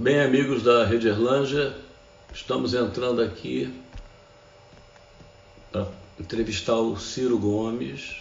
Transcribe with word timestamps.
Bem, 0.00 0.18
amigos 0.18 0.62
da 0.62 0.82
Rede 0.86 1.08
Erlanja, 1.08 1.76
estamos 2.32 2.72
entrando 2.72 3.20
aqui 3.20 3.70
para 5.70 5.88
entrevistar 6.18 6.76
o 6.76 6.98
Ciro 6.98 7.38
Gomes. 7.38 8.16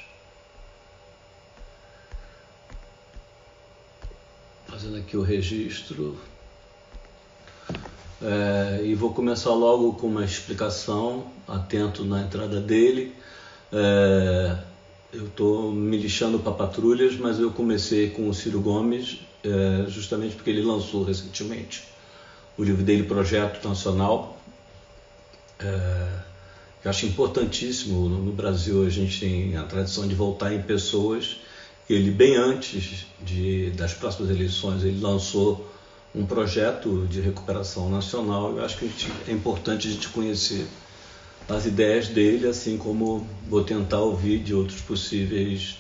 Fazendo 4.68 4.97
aqui 4.97 5.15
o 5.15 5.21
registro. 5.21 6.18
É, 8.21 8.82
e 8.84 8.93
vou 8.93 9.14
começar 9.14 9.52
logo 9.52 9.93
com 9.93 10.07
uma 10.07 10.25
explicação, 10.25 11.32
atento 11.48 12.04
na 12.04 12.23
entrada 12.23 12.59
dele. 12.59 13.16
É, 13.71 14.57
eu 15.14 15.27
estou 15.27 15.71
me 15.71 15.96
lixando 15.96 16.39
para 16.39 16.52
patrulhas, 16.52 17.16
mas 17.16 17.39
eu 17.39 17.52
comecei 17.52 18.09
com 18.09 18.27
o 18.27 18.34
Ciro 18.34 18.59
Gomes 18.59 19.29
é, 19.44 19.86
justamente 19.90 20.36
porque 20.36 20.50
ele 20.50 20.62
lançou 20.62 21.04
recentemente 21.04 21.84
o 22.57 22.64
livro 22.64 22.84
dele, 22.84 23.04
Projeto 23.04 23.66
Nacional. 23.68 24.38
É, 25.60 26.07
eu 26.84 26.89
acho 26.89 27.06
importantíssimo. 27.06 28.10
No 28.10 28.32
Brasil 28.32 28.86
a 28.86 28.89
gente 28.89 29.20
tem 29.20 29.57
a 29.57 29.64
tradição 29.64 30.07
de 30.07 30.16
voltar 30.16 30.54
em 30.54 30.61
pessoas. 30.61 31.38
Ele, 31.89 32.11
bem 32.11 32.36
antes 32.36 33.06
de, 33.22 33.72
das 33.72 33.94
próximas 33.94 34.30
eleições, 34.30 34.83
ele 34.83 35.00
lançou 35.00 35.67
um 36.14 36.25
projeto 36.25 37.08
de 37.09 37.22
recuperação 37.22 37.89
nacional. 37.89 38.58
Eu 38.58 38.64
acho 38.64 38.78
que 38.78 38.88
gente, 38.88 39.11
é 39.28 39.31
importante 39.31 39.88
a 39.88 39.92
gente 39.92 40.09
conhecer 40.09 40.67
as 41.47 41.66
ideias 41.66 42.08
dele, 42.08 42.47
assim 42.47 42.78
como 42.78 43.28
vou 43.47 43.64
tentar 43.64 44.02
ouvir 44.02 44.39
de 44.39 44.53
outros 44.53 44.81
possíveis 44.81 45.78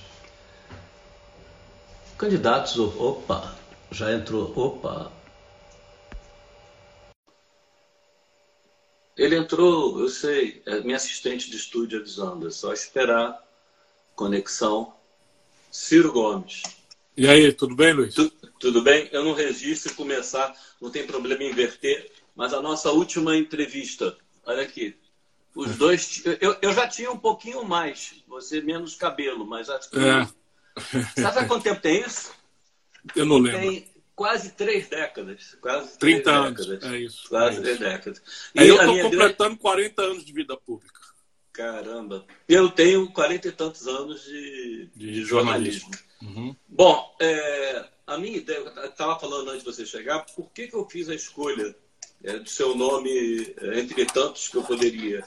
candidatos. 2.19 2.77
Opa, 2.77 3.55
já 3.89 4.13
entrou. 4.13 4.53
Opa. 4.55 5.11
Ele 9.17 9.35
entrou, 9.35 9.99
eu 9.99 10.07
sei, 10.07 10.61
é 10.65 10.79
minha 10.79 10.95
assistente 10.95 11.49
de 11.49 11.57
estúdio 11.57 11.99
avisando, 11.99 12.47
é 12.47 12.51
só 12.51 12.71
esperar 12.71 13.43
conexão. 14.15 14.93
Ciro 15.71 16.11
Gomes. 16.11 16.63
E 17.17 17.27
aí, 17.27 17.51
tudo 17.51 17.75
bem, 17.75 17.93
Luiz? 17.93 18.15
Tu, 18.15 18.29
tudo 18.59 18.81
bem? 18.81 19.09
Eu 19.11 19.23
não 19.23 19.33
registro 19.33 19.93
começar, 19.93 20.55
não 20.81 20.89
tem 20.89 21.05
problema 21.05 21.43
em 21.43 21.51
inverter, 21.51 22.11
mas 22.33 22.53
a 22.53 22.61
nossa 22.61 22.91
última 22.91 23.35
entrevista, 23.35 24.17
olha 24.45 24.63
aqui, 24.63 24.95
os 25.53 25.75
dois. 25.75 26.23
Eu, 26.39 26.55
eu 26.61 26.73
já 26.73 26.87
tinha 26.87 27.11
um 27.11 27.17
pouquinho 27.17 27.63
mais, 27.65 28.23
você 28.25 28.61
menos 28.61 28.95
cabelo, 28.95 29.45
mas 29.45 29.69
acho 29.69 29.89
que. 29.89 29.99
É. 29.99 30.27
Sabe 31.19 31.39
há 31.39 31.45
quanto 31.45 31.63
tempo 31.63 31.81
tem 31.81 32.01
isso? 32.01 32.31
Eu 33.15 33.25
não 33.25 33.37
lembro. 33.37 33.59
Tem 33.59 33.87
quase 34.15 34.51
três 34.51 34.87
décadas. 34.87 35.57
Quase 35.61 35.97
30 35.97 36.23
três 36.23 36.27
anos. 36.27 36.65
Décadas. 36.65 36.93
É 36.93 36.97
isso. 36.99 37.29
Quase 37.29 37.57
é 37.57 37.61
três 37.61 37.75
isso. 37.75 37.89
décadas. 37.89 38.21
E 38.55 38.67
eu 38.67 38.75
estou 38.75 39.01
completando 39.01 39.57
40 39.57 40.01
anos 40.01 40.25
de 40.25 40.33
vida 40.33 40.57
pública. 40.57 40.99
Caramba. 41.53 42.25
Eu 42.47 42.69
tenho 42.69 43.11
40 43.11 43.47
e 43.47 43.51
tantos 43.51 43.87
anos 43.87 44.23
de, 44.23 44.89
de, 44.95 45.23
jornalismo. 45.23 45.91
Uhum. 46.21 46.55
Bom, 46.67 47.15
é, 47.19 47.85
a 48.07 48.17
minha 48.17 48.37
ideia, 48.37 48.59
eu 48.59 48.85
estava 48.85 49.19
falando 49.19 49.49
antes 49.49 49.63
de 49.63 49.71
você 49.71 49.85
chegar, 49.85 50.25
por 50.35 50.51
que, 50.51 50.67
que 50.67 50.75
eu 50.75 50.87
fiz 50.89 51.09
a 51.09 51.15
escolha 51.15 51.75
é, 52.23 52.39
do 52.39 52.49
seu 52.49 52.75
nome 52.75 53.53
é, 53.57 53.79
entre 53.79 54.05
tantos 54.05 54.47
que 54.47 54.55
eu 54.55 54.63
poderia 54.63 55.25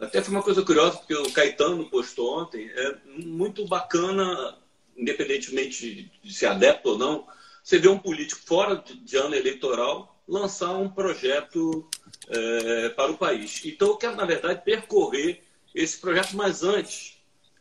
até 0.00 0.22
foi 0.22 0.34
uma 0.34 0.42
coisa 0.42 0.62
curiosa, 0.62 0.96
porque 0.96 1.14
o 1.14 1.32
Caetano 1.32 1.88
postou 1.90 2.40
ontem, 2.40 2.70
é 2.74 2.96
muito 3.06 3.66
bacana, 3.66 4.56
independentemente 4.96 6.10
de 6.22 6.34
ser 6.34 6.46
adepto 6.46 6.90
ou 6.90 6.98
não, 6.98 7.26
você 7.62 7.78
vê 7.78 7.88
um 7.88 7.98
político 7.98 8.40
fora 8.44 8.82
de 9.04 9.16
ano 9.16 9.34
eleitoral 9.34 10.20
lançar 10.26 10.72
um 10.76 10.88
projeto 10.88 11.88
é, 12.28 12.88
para 12.90 13.10
o 13.10 13.18
país. 13.18 13.62
Então 13.64 13.88
eu 13.88 13.96
quero, 13.96 14.16
na 14.16 14.24
verdade, 14.24 14.64
percorrer 14.64 15.42
esse 15.74 15.98
projeto, 15.98 16.36
mas 16.36 16.62
antes, 16.62 17.18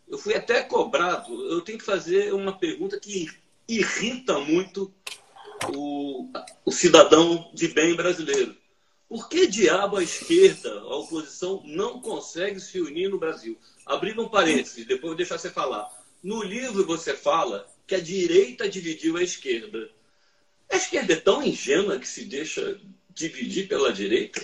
eu 0.08 0.18
fui 0.18 0.34
até 0.34 0.62
cobrado, 0.64 1.34
eu 1.50 1.62
tenho 1.62 1.78
que 1.78 1.86
fazer 1.86 2.34
uma 2.34 2.58
pergunta 2.58 3.00
que 3.00 3.30
irrita 3.68 4.40
muito 4.40 4.94
o, 5.74 6.30
o 6.66 6.72
cidadão 6.72 7.50
de 7.54 7.68
bem 7.70 7.96
brasileiro. 7.96 8.56
Por 9.08 9.28
que 9.28 9.46
diabo 9.46 9.98
a 9.98 10.04
esquerda, 10.04 10.72
a 10.72 10.96
oposição, 10.96 11.62
não 11.66 12.00
consegue 12.00 12.60
se 12.60 12.80
unir 12.80 13.10
no 13.10 13.20
Brasil? 13.20 13.58
Abrindo 13.86 14.24
um 14.24 14.30
parênteses, 14.30 14.86
depois 14.86 15.10
vou 15.10 15.16
deixar 15.16 15.38
você 15.38 15.50
falar. 15.50 15.90
No 16.24 16.44
livro 16.44 16.86
você 16.86 17.16
fala 17.16 17.68
que 17.88 17.96
a 17.96 18.00
direita 18.00 18.70
dividiu 18.70 19.18
a 19.18 19.24
esquerda. 19.24 19.90
A 20.72 20.78
esquerda 20.78 21.14
é 21.14 21.18
tão 21.18 21.44
ingênua 21.44 22.00
que 22.00 22.08
se 22.08 22.26
deixa 22.26 22.80
dividir 23.10 23.68
pela 23.68 23.92
direita? 23.92 24.42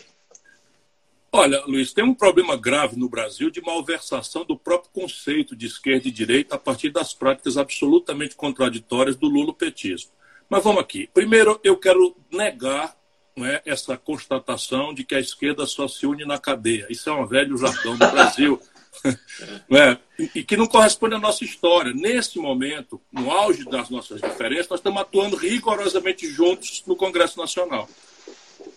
Olha, 1.32 1.64
Luiz, 1.66 1.94
tem 1.94 2.04
um 2.04 2.14
problema 2.14 2.58
grave 2.58 2.98
no 2.98 3.10
Brasil 3.10 3.50
de 3.50 3.62
malversação 3.62 4.44
do 4.44 4.58
próprio 4.58 4.92
conceito 4.92 5.56
de 5.56 5.68
esquerda 5.68 6.08
e 6.08 6.12
direita 6.12 6.56
a 6.56 6.60
partir 6.60 6.90
das 6.90 7.14
práticas 7.14 7.58
absolutamente 7.58 8.36
contraditórias 8.36 9.16
do 9.16 9.28
lulopetismo. 9.28 10.12
Mas 10.50 10.64
vamos 10.64 10.82
aqui. 10.82 11.10
Primeiro, 11.14 11.60
eu 11.64 11.78
quero 11.78 12.16
negar 12.32 12.98
é, 13.38 13.62
essa 13.66 13.98
constatação 13.98 14.94
de 14.94 15.04
que 15.04 15.14
a 15.14 15.20
esquerda 15.20 15.66
só 15.66 15.88
se 15.88 16.08
une 16.08 16.26
na 16.26 16.40
cadeia. 16.40 16.88
Isso 16.90 17.10
é 17.10 17.14
um 17.14 17.28
velho 17.28 17.58
jargão 17.58 17.98
do 17.98 18.08
Brasil. 18.08 18.60
não 19.70 19.78
é? 19.78 20.00
e 20.34 20.44
que 20.44 20.58
não 20.58 20.68
corresponde 20.68 21.16
à 21.16 21.20
nossa 21.20 21.44
história. 21.44 21.94
Nesse 21.94 22.40
momento, 22.40 23.00
no 23.12 23.32
auge 23.32 23.66
das 23.66 23.90
nossas 23.90 24.22
diferenças, 24.22 24.70
nós 24.70 24.80
estamos 24.80 25.02
atuando 25.02 25.36
rigorosamente 25.36 26.28
juntos 26.30 26.84
no 26.86 26.96
Congresso 26.96 27.38
Nacional. 27.38 27.90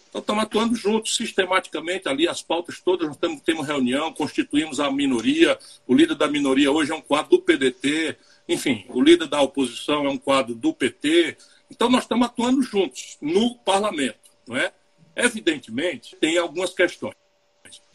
Então, 0.09 0.21
estamos 0.21 0.43
atuando 0.43 0.75
juntos, 0.75 1.15
sistematicamente, 1.15 2.09
ali, 2.09 2.27
as 2.27 2.43
pautas 2.43 2.81
todas, 2.81 3.07
nós 3.07 3.17
temos, 3.17 3.41
temos 3.43 3.67
reunião, 3.67 4.13
constituímos 4.13 4.81
a 4.81 4.91
minoria, 4.91 5.57
o 5.87 5.95
líder 5.95 6.17
da 6.17 6.27
minoria 6.27 6.73
hoje 6.73 6.91
é 6.91 6.95
um 6.95 7.01
quadro 7.01 7.31
do 7.31 7.43
PDT, 7.43 8.17
enfim, 8.49 8.85
o 8.89 9.01
líder 9.01 9.29
da 9.29 9.41
oposição 9.41 10.05
é 10.07 10.09
um 10.09 10.19
quadro 10.19 10.53
do 10.55 10.75
PT. 10.75 11.37
Então, 11.71 11.89
nós 11.89 12.03
estamos 12.03 12.27
atuando 12.27 12.61
juntos 12.61 13.17
no 13.21 13.55
parlamento 13.59 14.31
não 14.51 14.57
é? 14.57 14.73
Evidentemente, 15.15 16.17
tem 16.17 16.37
algumas 16.37 16.75
questões. 16.75 17.15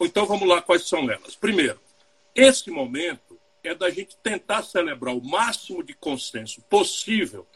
Então 0.00 0.24
vamos 0.24 0.48
lá, 0.48 0.62
quais 0.62 0.88
são 0.88 1.10
elas? 1.10 1.36
Primeiro, 1.36 1.78
esse 2.36 2.70
momento 2.70 3.40
é 3.64 3.74
da 3.74 3.90
gente 3.90 4.16
tentar 4.22 4.62
celebrar 4.62 5.16
o 5.16 5.24
máximo 5.24 5.82
de 5.82 5.94
consenso 5.94 6.60
possível 6.68 7.46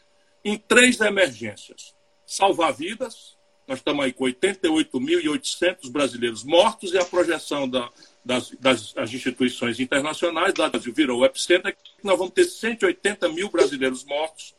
em 0.43 0.57
três 0.57 0.99
emergências: 0.99 1.95
salvar 2.25 2.73
vidas, 2.73 3.37
nós 3.67 3.79
estamos 3.79 4.03
aí 4.03 4.11
com 4.11 4.25
88.800 4.25 5.89
brasileiros 5.89 6.43
mortos 6.43 6.91
e 6.93 6.97
a 6.97 7.05
projeção 7.05 7.69
da, 7.69 7.89
das, 8.25 8.51
das, 8.59 8.91
das, 8.93 9.13
instituições 9.13 9.79
internacionais, 9.79 10.53
da 10.53 10.67
Brasil 10.67 10.93
virou 10.93 11.21
o 11.21 11.25
epicentro, 11.25 11.71
que 11.71 12.03
nós 12.03 12.17
vamos 12.17 12.33
ter 12.33 12.45
180 12.45 13.29
mil 13.29 13.49
brasileiros 13.49 14.03
mortos 14.03 14.55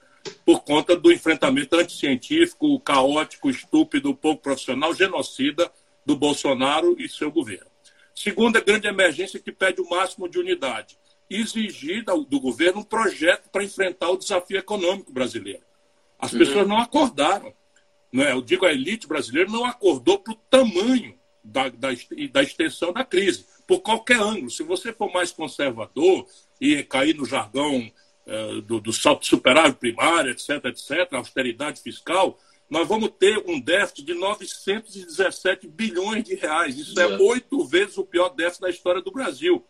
por 0.47 0.63
conta 0.63 0.97
do 0.97 1.13
enfrentamento 1.13 1.77
anticientífico, 1.77 2.79
caótico, 2.81 3.51
estúpido, 3.51 4.15
pouco 4.15 4.41
profissional, 4.41 4.95
genocida 4.95 5.71
do 6.07 6.17
Bolsonaro 6.17 6.97
e 6.99 7.09
seu 7.09 7.31
governo. 7.31 7.72
Segunda 8.15 8.61
grande 8.61 8.87
emergência 8.87 9.41
que 9.41 9.53
pede 9.53 9.81
o 9.81 9.89
máximo 9.89 10.29
de 10.29 10.39
unidade. 10.39 10.99
Exigir 11.29 12.05
do 12.05 12.41
governo 12.41 12.81
um 12.81 12.85
projeto 12.85 13.49
para 13.51 13.65
enfrentar 13.65 14.11
o 14.11 14.17
desafio 14.17 14.59
econômico 14.59 15.13
brasileiro. 15.13 15.63
As 16.19 16.33
uhum. 16.33 16.39
pessoas 16.39 16.69
não 16.69 16.79
acordaram. 16.79 17.53
Não 18.13 18.23
é? 18.23 18.33
Eu 18.33 18.43
digo, 18.43 18.67
a 18.67 18.73
elite 18.73 19.07
brasileira 19.07 19.51
não 19.51 19.65
acordou 19.65 20.19
para 20.19 20.35
o 20.35 20.37
tamanho 20.51 21.19
da, 21.43 21.69
da, 21.71 21.89
da 22.31 22.43
extensão 22.43 22.93
da 22.93 23.05
crise, 23.05 23.47
por 23.67 23.81
qualquer 23.81 24.21
ângulo. 24.21 24.51
Se 24.51 24.63
você 24.63 24.93
for 24.93 25.13
mais 25.13 25.33
conservador 25.33 26.27
e 26.61 26.83
cair 26.83 27.15
no 27.15 27.25
jargão 27.25 27.91
é, 28.27 28.61
do, 28.61 28.81
do 28.81 28.93
salto 28.93 29.27
superávit 29.27 29.79
primário, 29.79 30.31
etc., 30.31 30.65
etc., 30.67 31.13
austeridade 31.13 31.81
fiscal, 31.81 32.39
nós 32.73 32.89
vamos 32.89 33.11
ter 33.19 33.37
um 33.47 33.61
déficit 33.61 34.03
de 34.03 34.15
917 34.15 35.69
bilhões 35.69 36.25
de 36.25 36.35
reais. 36.35 36.79
Isso 36.79 36.99
é 36.99 37.07
oito 37.19 37.63
vezes 37.67 37.99
o 37.99 38.05
pior 38.05 38.31
déficit 38.31 38.63
da 38.63 38.71
história 38.71 39.03
do 39.03 39.13
Brasil. 39.13 39.63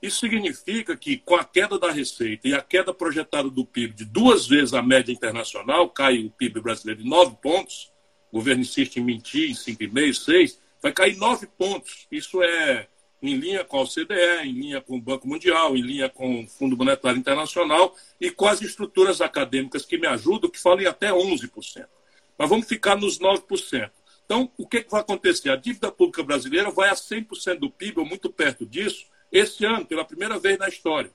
Isso 0.00 0.20
significa 0.20 0.96
que, 0.96 1.16
com 1.16 1.34
a 1.34 1.42
queda 1.42 1.76
da 1.76 1.90
receita 1.90 2.46
e 2.46 2.54
a 2.54 2.62
queda 2.62 2.94
projetada 2.94 3.50
do 3.50 3.66
PIB 3.66 3.94
de 3.94 4.04
duas 4.04 4.46
vezes 4.46 4.74
a 4.74 4.80
média 4.80 5.10
internacional, 5.10 5.90
cai 5.90 6.20
o 6.20 6.30
PIB 6.30 6.60
brasileiro 6.60 7.02
de 7.02 7.08
nove 7.08 7.36
pontos, 7.42 7.92
o 8.30 8.36
governo 8.36 8.62
insiste 8.62 8.98
em 8.98 9.04
mentir 9.04 9.50
em 9.50 9.52
5,5, 9.52 10.14
6, 10.14 10.60
vai 10.80 10.92
cair 10.92 11.16
nove 11.16 11.48
pontos. 11.48 12.06
Isso 12.12 12.40
é 12.44 12.86
em 13.20 13.34
linha 13.34 13.64
com 13.64 13.78
a 13.78 13.82
OCDE, 13.82 14.44
em 14.44 14.52
linha 14.52 14.80
com 14.80 14.96
o 14.96 15.00
Banco 15.00 15.26
Mundial, 15.26 15.76
em 15.76 15.82
linha 15.82 16.08
com 16.08 16.44
o 16.44 16.46
Fundo 16.46 16.76
Monetário 16.76 17.18
Internacional 17.18 17.92
e 18.20 18.30
com 18.30 18.46
as 18.46 18.62
estruturas 18.62 19.20
acadêmicas 19.20 19.84
que 19.84 19.98
me 19.98 20.06
ajudam, 20.06 20.48
que 20.48 20.60
falam 20.60 20.82
em 20.82 20.86
até 20.86 21.10
11%. 21.10 21.88
Mas 22.38 22.48
vamos 22.48 22.66
ficar 22.66 22.96
nos 22.96 23.18
9%. 23.18 23.90
Então, 24.24 24.50
o 24.58 24.66
que, 24.66 24.82
que 24.82 24.90
vai 24.90 25.00
acontecer? 25.00 25.50
A 25.50 25.56
dívida 25.56 25.90
pública 25.90 26.22
brasileira 26.22 26.70
vai 26.70 26.88
a 26.88 26.94
100% 26.94 27.60
do 27.60 27.70
PIB, 27.70 28.00
ou 28.00 28.06
muito 28.06 28.30
perto 28.30 28.66
disso, 28.66 29.06
esse 29.30 29.64
ano, 29.64 29.86
pela 29.86 30.04
primeira 30.04 30.38
vez 30.38 30.58
na 30.58 30.68
história. 30.68 31.10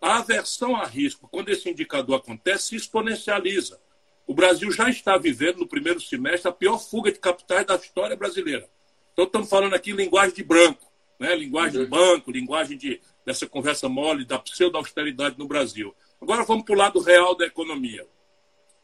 A 0.00 0.18
aversão 0.18 0.76
a 0.76 0.84
risco, 0.84 1.28
quando 1.28 1.48
esse 1.48 1.68
indicador 1.68 2.16
acontece, 2.16 2.68
se 2.68 2.76
exponencializa. 2.76 3.80
o 4.26 4.32
Brasil 4.32 4.70
já 4.70 4.88
está 4.88 5.18
vivendo, 5.18 5.58
no 5.58 5.68
primeiro 5.68 6.00
semestre, 6.00 6.48
a 6.48 6.52
pior 6.52 6.78
fuga 6.78 7.12
de 7.12 7.18
capitais 7.18 7.66
da 7.66 7.74
história 7.74 8.16
brasileira. 8.16 8.68
Então, 9.12 9.26
estamos 9.26 9.50
falando 9.50 9.74
aqui 9.74 9.92
linguagem 9.92 10.34
de 10.34 10.42
branco, 10.42 10.90
né? 11.18 11.34
linguagem 11.34 11.80
de 11.80 11.86
banco, 11.86 12.30
linguagem 12.30 12.78
de, 12.78 13.00
dessa 13.26 13.46
conversa 13.46 13.88
mole, 13.88 14.24
da 14.24 14.38
pseudo-austeridade 14.38 15.38
no 15.38 15.46
Brasil. 15.46 15.94
Agora 16.20 16.44
vamos 16.44 16.64
para 16.64 16.74
o 16.74 16.78
lado 16.78 17.00
real 17.00 17.36
da 17.36 17.44
economia. 17.44 18.06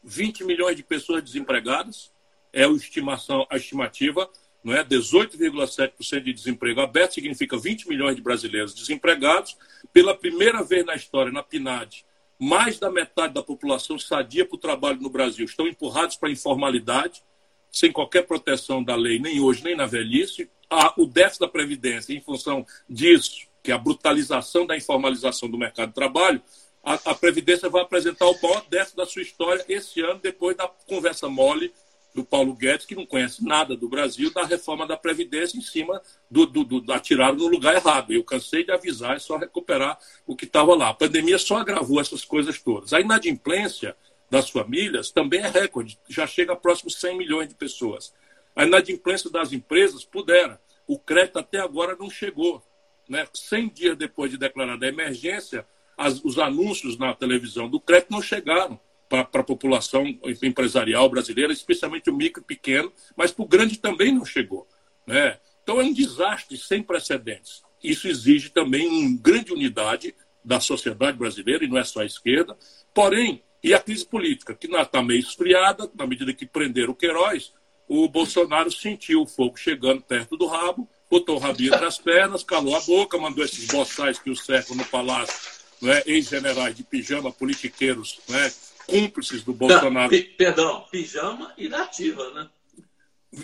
20 0.03 0.43
milhões 0.43 0.75
de 0.75 0.83
pessoas 0.83 1.23
desempregadas, 1.23 2.11
é 2.53 2.65
a 2.65 2.69
estimação, 2.69 3.45
a 3.49 3.57
estimativa, 3.57 4.29
não 4.63 4.73
é? 4.73 4.83
18,7% 4.83 6.23
de 6.23 6.33
desemprego 6.33 6.81
aberto 6.81 7.13
significa 7.13 7.57
20 7.57 7.87
milhões 7.87 8.15
de 8.15 8.21
brasileiros 8.21 8.73
desempregados. 8.73 9.57
Pela 9.91 10.15
primeira 10.15 10.63
vez 10.63 10.85
na 10.85 10.95
história, 10.95 11.31
na 11.31 11.41
PNAD, 11.41 12.05
mais 12.37 12.79
da 12.79 12.91
metade 12.91 13.33
da 13.33 13.43
população 13.43 13.97
sadia 13.97 14.45
para 14.45 14.55
o 14.55 14.59
trabalho 14.59 15.01
no 15.01 15.09
Brasil 15.09 15.45
estão 15.45 15.67
empurrados 15.67 16.15
para 16.15 16.29
a 16.29 16.31
informalidade, 16.31 17.23
sem 17.71 17.91
qualquer 17.91 18.27
proteção 18.27 18.83
da 18.83 18.95
lei, 18.95 19.19
nem 19.19 19.39
hoje, 19.39 19.63
nem 19.63 19.75
na 19.75 19.85
velhice. 19.85 20.49
o 20.97 21.05
déficit 21.05 21.41
da 21.41 21.47
Previdência, 21.47 22.13
em 22.13 22.21
função 22.21 22.65
disso, 22.89 23.47
que 23.63 23.71
é 23.71 23.75
a 23.75 23.77
brutalização 23.77 24.65
da 24.65 24.75
informalização 24.75 25.49
do 25.49 25.57
mercado 25.57 25.89
de 25.89 25.95
trabalho, 25.95 26.41
a, 26.83 26.93
a 26.93 27.15
Previdência 27.15 27.69
vai 27.69 27.81
apresentar 27.81 28.25
o 28.25 28.41
maior 28.41 28.65
déficit 28.69 28.97
da 28.97 29.05
sua 29.05 29.21
história 29.21 29.63
esse 29.67 30.01
ano, 30.01 30.19
depois 30.21 30.55
da 30.57 30.67
conversa 30.87 31.29
mole 31.29 31.73
do 32.13 32.25
Paulo 32.25 32.53
Guedes, 32.53 32.85
que 32.85 32.95
não 32.95 33.05
conhece 33.05 33.43
nada 33.45 33.75
do 33.75 33.87
Brasil, 33.87 34.33
da 34.33 34.43
reforma 34.43 34.85
da 34.85 34.97
Previdência 34.97 35.57
em 35.57 35.61
cima 35.61 36.01
do, 36.29 36.45
do, 36.45 36.63
do, 36.63 36.91
atirado 36.91 37.37
no 37.37 37.47
lugar 37.47 37.75
errado. 37.75 38.11
Eu 38.11 38.23
cansei 38.23 38.65
de 38.65 38.71
avisar, 38.71 39.15
é 39.15 39.19
só 39.19 39.37
recuperar 39.37 39.97
o 40.25 40.35
que 40.35 40.45
estava 40.45 40.75
lá. 40.75 40.89
A 40.89 40.93
pandemia 40.93 41.37
só 41.37 41.57
agravou 41.57 42.01
essas 42.01 42.25
coisas 42.25 42.59
todas. 42.59 42.91
A 42.91 42.99
inadimplência 42.99 43.95
das 44.29 44.49
famílias 44.49 45.11
também 45.11 45.41
é 45.41 45.47
recorde, 45.47 45.99
já 46.09 46.25
chega 46.25 46.53
a 46.53 46.55
próximos 46.55 46.95
100 46.95 47.17
milhões 47.17 47.47
de 47.47 47.55
pessoas. 47.55 48.13
A 48.55 48.65
inadimplência 48.65 49.29
das 49.29 49.53
empresas 49.53 50.03
pudera. 50.03 50.59
O 50.87 50.99
crédito 50.99 51.39
até 51.39 51.59
agora 51.59 51.95
não 51.97 52.09
chegou. 52.09 52.61
Né? 53.07 53.25
100 53.33 53.69
dias 53.69 53.97
depois 53.97 54.31
de 54.31 54.37
declarada 54.37 54.85
a 54.85 54.89
emergência, 54.89 55.65
as, 56.01 56.23
os 56.23 56.39
anúncios 56.39 56.97
na 56.97 57.13
televisão 57.13 57.69
do 57.69 57.79
crédito 57.79 58.11
não 58.11 58.21
chegaram 58.21 58.79
para 59.07 59.21
a 59.21 59.43
população 59.43 60.05
empresarial 60.41 61.09
brasileira, 61.09 61.51
especialmente 61.51 62.09
o 62.09 62.15
micro 62.15 62.41
e 62.41 62.45
pequeno, 62.45 62.91
mas 63.15 63.31
para 63.31 63.43
o 63.43 63.47
grande 63.47 63.77
também 63.77 64.11
não 64.13 64.25
chegou. 64.25 64.67
Né? 65.05 65.37
Então 65.61 65.79
é 65.79 65.83
um 65.83 65.93
desastre 65.93 66.57
sem 66.57 66.81
precedentes. 66.81 67.61
Isso 67.83 68.07
exige 68.07 68.49
também 68.49 68.87
uma 68.87 69.17
grande 69.21 69.51
unidade 69.51 70.15
da 70.43 70.59
sociedade 70.59 71.17
brasileira, 71.17 71.63
e 71.63 71.67
não 71.67 71.77
é 71.77 71.83
só 71.83 72.01
a 72.01 72.05
esquerda. 72.05 72.57
Porém, 72.93 73.43
e 73.63 73.73
a 73.73 73.79
crise 73.79 74.05
política, 74.05 74.55
que 74.55 74.67
está 74.67 75.03
meio 75.03 75.19
esfriada, 75.19 75.89
na 75.93 76.07
medida 76.07 76.33
que 76.33 76.45
prenderam 76.45 76.93
o 76.93 76.95
Queiroz, 76.95 77.53
o 77.87 78.07
Bolsonaro 78.07 78.71
sentiu 78.71 79.21
o 79.21 79.27
fogo 79.27 79.57
chegando 79.57 80.01
perto 80.01 80.37
do 80.37 80.47
rabo, 80.47 80.89
botou 81.09 81.35
o 81.35 81.39
rabinho 81.39 81.73
entre 81.73 81.85
as 81.85 81.97
pernas, 81.97 82.43
calou 82.43 82.75
a 82.75 82.79
boca, 82.79 83.17
mandou 83.17 83.43
esses 83.43 83.67
boçais 83.67 84.17
que 84.17 84.29
o 84.29 84.35
cercam 84.35 84.75
no 84.75 84.85
palácio, 84.85 85.60
né, 85.81 86.03
ex-generais 86.05 86.75
de 86.75 86.83
pijama, 86.83 87.31
politiqueiros, 87.31 88.19
né, 88.29 88.51
cúmplices 88.85 89.43
do 89.43 89.53
Bolsonaro. 89.53 90.11
Não, 90.11 90.23
perdão, 90.37 90.85
pijama 90.91 91.53
e 91.57 91.67
da 91.67 91.83
ativa, 91.83 92.31
né? 92.33 92.49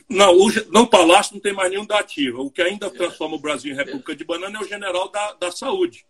Não, 0.09 0.37
o, 0.37 0.51
no 0.69 0.87
Palácio 0.87 1.33
não 1.33 1.41
tem 1.41 1.53
mais 1.53 1.71
nenhum 1.71 1.85
da 1.85 1.99
ativa. 1.99 2.41
O 2.41 2.51
que 2.51 2.61
ainda 2.61 2.87
é. 2.87 2.89
transforma 2.89 3.35
o 3.35 3.39
Brasil 3.39 3.71
em 3.71 3.75
República 3.75 4.11
é. 4.11 4.15
de 4.15 4.23
Banana 4.25 4.59
é 4.59 4.61
o 4.61 4.67
general 4.67 5.09
da, 5.09 5.33
da 5.33 5.51
Saúde, 5.51 6.05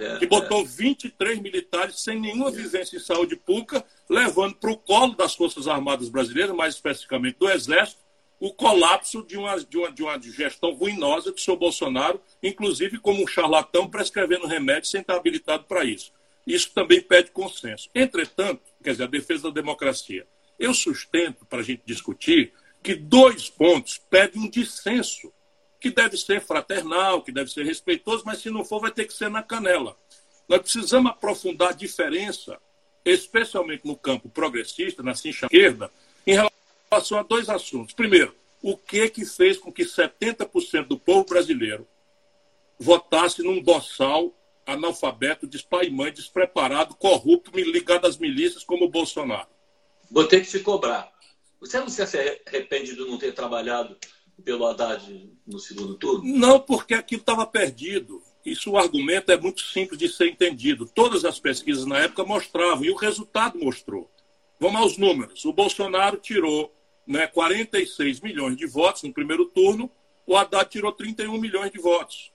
é, 0.00 0.18
que 0.18 0.26
botou 0.26 0.64
23 0.64 1.40
militares 1.40 2.02
sem 2.02 2.20
nenhuma 2.20 2.50
vivência 2.50 2.96
em 2.96 3.00
saúde 3.00 3.34
pública, 3.34 3.84
levando 4.08 4.54
para 4.54 4.70
o 4.70 4.76
colo 4.76 5.14
das 5.16 5.34
Forças 5.34 5.66
Armadas 5.66 6.08
Brasileiras, 6.08 6.54
mais 6.54 6.74
especificamente 6.74 7.36
do 7.38 7.50
Exército, 7.50 8.05
o 8.38 8.52
colapso 8.52 9.22
de 9.22 9.36
uma, 9.36 9.58
de 9.58 9.78
uma, 9.78 9.90
de 9.90 10.02
uma 10.02 10.20
gestão 10.20 10.72
ruinosa 10.72 11.32
do 11.32 11.40
seu 11.40 11.56
Bolsonaro, 11.56 12.20
inclusive 12.42 12.98
como 12.98 13.22
um 13.22 13.26
charlatão 13.26 13.88
prescrevendo 13.88 14.46
remédios 14.46 14.90
sem 14.90 15.00
estar 15.00 15.16
habilitado 15.16 15.64
para 15.64 15.84
isso. 15.84 16.12
Isso 16.46 16.70
também 16.72 17.00
pede 17.00 17.30
consenso. 17.30 17.88
Entretanto, 17.94 18.62
quer 18.82 18.92
dizer, 18.92 19.04
a 19.04 19.08
defesa 19.08 19.44
da 19.44 19.50
democracia. 19.50 20.26
Eu 20.58 20.72
sustento, 20.72 21.44
para 21.46 21.60
a 21.60 21.62
gente 21.62 21.82
discutir, 21.84 22.52
que 22.82 22.94
dois 22.94 23.48
pontos 23.48 23.98
pedem 23.98 24.42
um 24.42 24.48
dissenso, 24.48 25.32
que 25.80 25.90
deve 25.90 26.16
ser 26.16 26.40
fraternal, 26.40 27.22
que 27.22 27.32
deve 27.32 27.50
ser 27.50 27.64
respeitoso, 27.64 28.22
mas 28.24 28.38
se 28.38 28.50
não 28.50 28.64
for, 28.64 28.80
vai 28.80 28.90
ter 28.90 29.06
que 29.06 29.12
ser 29.12 29.28
na 29.28 29.42
canela. 29.42 29.96
Nós 30.48 30.60
precisamos 30.60 31.10
aprofundar 31.10 31.70
a 31.70 31.72
diferença, 31.72 32.58
especialmente 33.04 33.84
no 33.84 33.96
campo 33.96 34.28
progressista, 34.28 35.02
na 35.02 35.14
cincha 35.14 35.46
esquerda, 35.46 35.90
em 36.26 36.32
relação 36.32 36.55
a 36.90 37.22
dois 37.22 37.48
assuntos. 37.48 37.94
Primeiro, 37.94 38.34
o 38.62 38.76
que 38.76 39.08
que 39.08 39.24
fez 39.24 39.58
com 39.58 39.72
que 39.72 39.84
70% 39.84 40.86
do 40.86 40.98
povo 40.98 41.24
brasileiro 41.24 41.86
votasse 42.78 43.42
num 43.42 43.62
boçal 43.62 44.32
analfabeto, 44.66 45.46
de 45.46 45.62
pai 45.62 45.88
mãe, 45.88 46.12
despreparado, 46.12 46.96
corrupto, 46.96 47.50
ligado 47.54 48.06
às 48.06 48.18
milícias 48.18 48.64
como 48.64 48.86
o 48.86 48.90
Bolsonaro. 48.90 49.48
Vou 50.10 50.26
ter 50.26 50.40
que 50.40 50.50
te 50.50 50.58
cobrar. 50.60 51.12
Você 51.60 51.78
não 51.78 51.88
se 51.88 52.02
arrepende 52.02 52.94
de 52.94 53.00
não 53.00 53.16
ter 53.16 53.32
trabalhado 53.32 53.96
pelo 54.44 54.66
Haddad 54.66 55.30
no 55.46 55.58
segundo 55.58 55.94
turno? 55.94 56.24
Não, 56.24 56.60
porque 56.60 56.94
aquilo 56.94 57.20
estava 57.20 57.46
perdido. 57.46 58.22
Isso 58.44 58.72
o 58.72 58.78
argumento 58.78 59.32
é 59.32 59.36
muito 59.36 59.60
simples 59.62 59.98
de 59.98 60.08
ser 60.08 60.28
entendido. 60.28 60.86
Todas 60.86 61.24
as 61.24 61.40
pesquisas 61.40 61.86
na 61.86 61.98
época 61.98 62.24
mostravam, 62.24 62.84
e 62.84 62.90
o 62.90 62.96
resultado 62.96 63.58
mostrou. 63.58 64.10
Vamos 64.60 64.80
aos 64.80 64.98
números. 64.98 65.44
O 65.44 65.52
Bolsonaro 65.52 66.18
tirou 66.18 66.72
né, 67.06 67.26
46 67.26 68.20
milhões 68.20 68.56
de 68.56 68.66
votos 68.66 69.02
no 69.02 69.12
primeiro 69.12 69.46
turno, 69.46 69.90
o 70.26 70.36
Haddad 70.36 70.68
tirou 70.68 70.92
31 70.92 71.38
milhões 71.38 71.70
de 71.70 71.78
votos. 71.78 72.32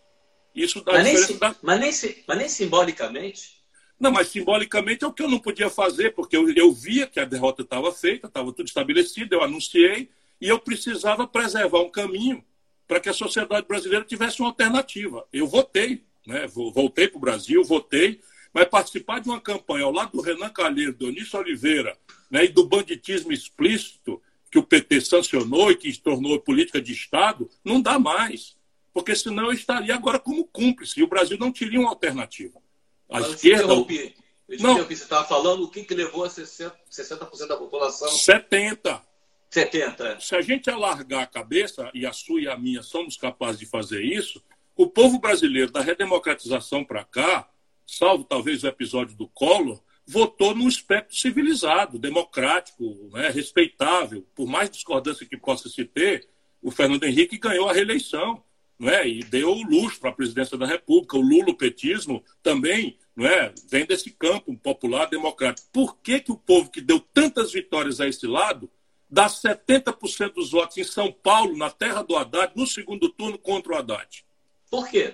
Isso 0.55 0.83
dá 0.83 0.93
mas, 0.93 1.03
nem, 1.03 1.37
da... 1.37 1.55
mas, 1.61 1.79
nem, 1.79 2.23
mas 2.27 2.37
nem 2.37 2.49
simbolicamente. 2.49 3.61
Não, 3.99 4.11
mas 4.11 4.29
simbolicamente 4.29 5.03
é 5.03 5.07
o 5.07 5.13
que 5.13 5.21
eu 5.21 5.29
não 5.29 5.39
podia 5.39 5.69
fazer, 5.69 6.15
porque 6.15 6.35
eu, 6.35 6.49
eu 6.53 6.71
via 6.71 7.05
que 7.05 7.19
a 7.19 7.25
derrota 7.25 7.61
estava 7.61 7.91
feita, 7.91 8.27
estava 8.27 8.51
tudo 8.51 8.65
estabelecido, 8.65 9.35
eu 9.35 9.43
anunciei, 9.43 10.09
e 10.39 10.47
eu 10.47 10.57
precisava 10.57 11.27
preservar 11.27 11.81
um 11.81 11.89
caminho 11.89 12.43
para 12.87 12.99
que 12.99 13.09
a 13.09 13.13
sociedade 13.13 13.67
brasileira 13.67 14.03
tivesse 14.03 14.41
uma 14.41 14.49
alternativa. 14.49 15.25
Eu 15.31 15.47
votei, 15.47 16.03
né? 16.25 16.47
voltei 16.47 17.07
para 17.07 17.17
o 17.17 17.21
Brasil, 17.21 17.63
votei, 17.63 18.19
mas 18.53 18.65
participar 18.65 19.19
de 19.19 19.29
uma 19.29 19.39
campanha 19.39 19.85
ao 19.85 19.91
lado 19.91 20.11
do 20.13 20.21
Renan 20.21 20.49
Calheiro, 20.49 20.93
do 20.93 21.07
Onísio 21.07 21.39
Oliveira 21.39 21.95
né? 22.29 22.45
e 22.45 22.47
do 22.47 22.65
banditismo 22.65 23.31
explícito 23.31 24.21
que 24.51 24.59
o 24.59 24.63
PT 24.63 25.01
sancionou 25.01 25.71
e 25.71 25.75
que 25.75 25.91
se 25.91 26.01
tornou 26.01 26.39
política 26.39 26.81
de 26.81 26.91
Estado, 26.91 27.49
não 27.63 27.81
dá 27.81 27.97
mais 27.97 28.59
porque 28.93 29.15
senão 29.15 29.45
eu 29.45 29.53
estaria 29.53 29.95
agora 29.95 30.19
como 30.19 30.45
cúmplice 30.45 30.99
e 30.99 31.03
o 31.03 31.07
Brasil 31.07 31.37
não 31.37 31.51
teria 31.51 31.79
uma 31.79 31.89
alternativa. 31.89 32.59
A 33.09 33.19
Mas 33.19 33.29
esquerda. 33.29 33.73
Eu 33.73 33.85
não. 34.59 34.85
que 34.85 34.95
você 34.95 35.03
estava 35.03 35.25
falando, 35.25 35.63
o 35.63 35.69
que, 35.69 35.83
que 35.83 35.93
levou 35.93 36.25
a 36.25 36.27
60%, 36.27 36.73
60 36.89 37.47
da 37.47 37.57
população? 37.57 38.09
70%. 38.09 39.01
70%. 39.49 40.21
Se 40.21 40.35
a 40.35 40.41
gente 40.41 40.69
alargar 40.69 41.23
a 41.23 41.27
cabeça, 41.27 41.89
e 41.93 42.05
a 42.05 42.13
sua 42.13 42.41
e 42.41 42.47
a 42.47 42.57
minha 42.57 42.81
somos 42.81 43.17
capazes 43.17 43.59
de 43.59 43.65
fazer 43.65 44.01
isso, 44.01 44.41
o 44.75 44.87
povo 44.87 45.19
brasileiro, 45.19 45.71
da 45.71 45.81
redemocratização 45.81 46.83
para 46.83 47.03
cá, 47.03 47.49
salvo 47.85 48.23
talvez 48.23 48.63
o 48.63 48.67
episódio 48.67 49.15
do 49.15 49.27
Collor, 49.27 49.81
votou 50.05 50.55
num 50.55 50.67
espectro 50.67 51.15
civilizado, 51.15 51.99
democrático, 51.99 53.09
né, 53.13 53.29
respeitável. 53.29 54.25
Por 54.35 54.47
mais 54.47 54.69
discordância 54.69 55.25
que 55.25 55.37
possa 55.37 55.69
se 55.69 55.85
ter, 55.85 56.27
o 56.61 56.71
Fernando 56.71 57.03
Henrique 57.03 57.37
ganhou 57.37 57.69
a 57.69 57.73
reeleição 57.73 58.43
não 58.81 58.89
é? 58.89 59.07
e 59.07 59.19
deu 59.23 59.53
luxo 59.53 59.99
para 59.99 60.09
a 60.09 60.13
presidência 60.13 60.57
da 60.57 60.65
República. 60.65 61.15
O 61.15 61.21
lulopetismo 61.21 62.23
também 62.41 62.97
não 63.15 63.27
é? 63.27 63.53
vem 63.69 63.85
desse 63.85 64.09
campo 64.09 64.55
popular 64.57 65.05
democrático. 65.05 65.69
Por 65.71 65.97
que, 65.97 66.19
que 66.19 66.31
o 66.31 66.37
povo 66.37 66.71
que 66.71 66.81
deu 66.81 66.99
tantas 66.99 67.51
vitórias 67.51 68.01
a 68.01 68.07
esse 68.07 68.25
lado 68.25 68.69
dá 69.09 69.27
70% 69.27 70.33
dos 70.33 70.51
votos 70.51 70.77
em 70.77 70.83
São 70.83 71.11
Paulo, 71.11 71.55
na 71.55 71.69
terra 71.69 72.01
do 72.01 72.15
Haddad, 72.15 72.53
no 72.55 72.65
segundo 72.65 73.09
turno 73.09 73.37
contra 73.37 73.73
o 73.73 73.75
Haddad? 73.77 74.25
Por 74.69 74.89
quê? 74.89 75.13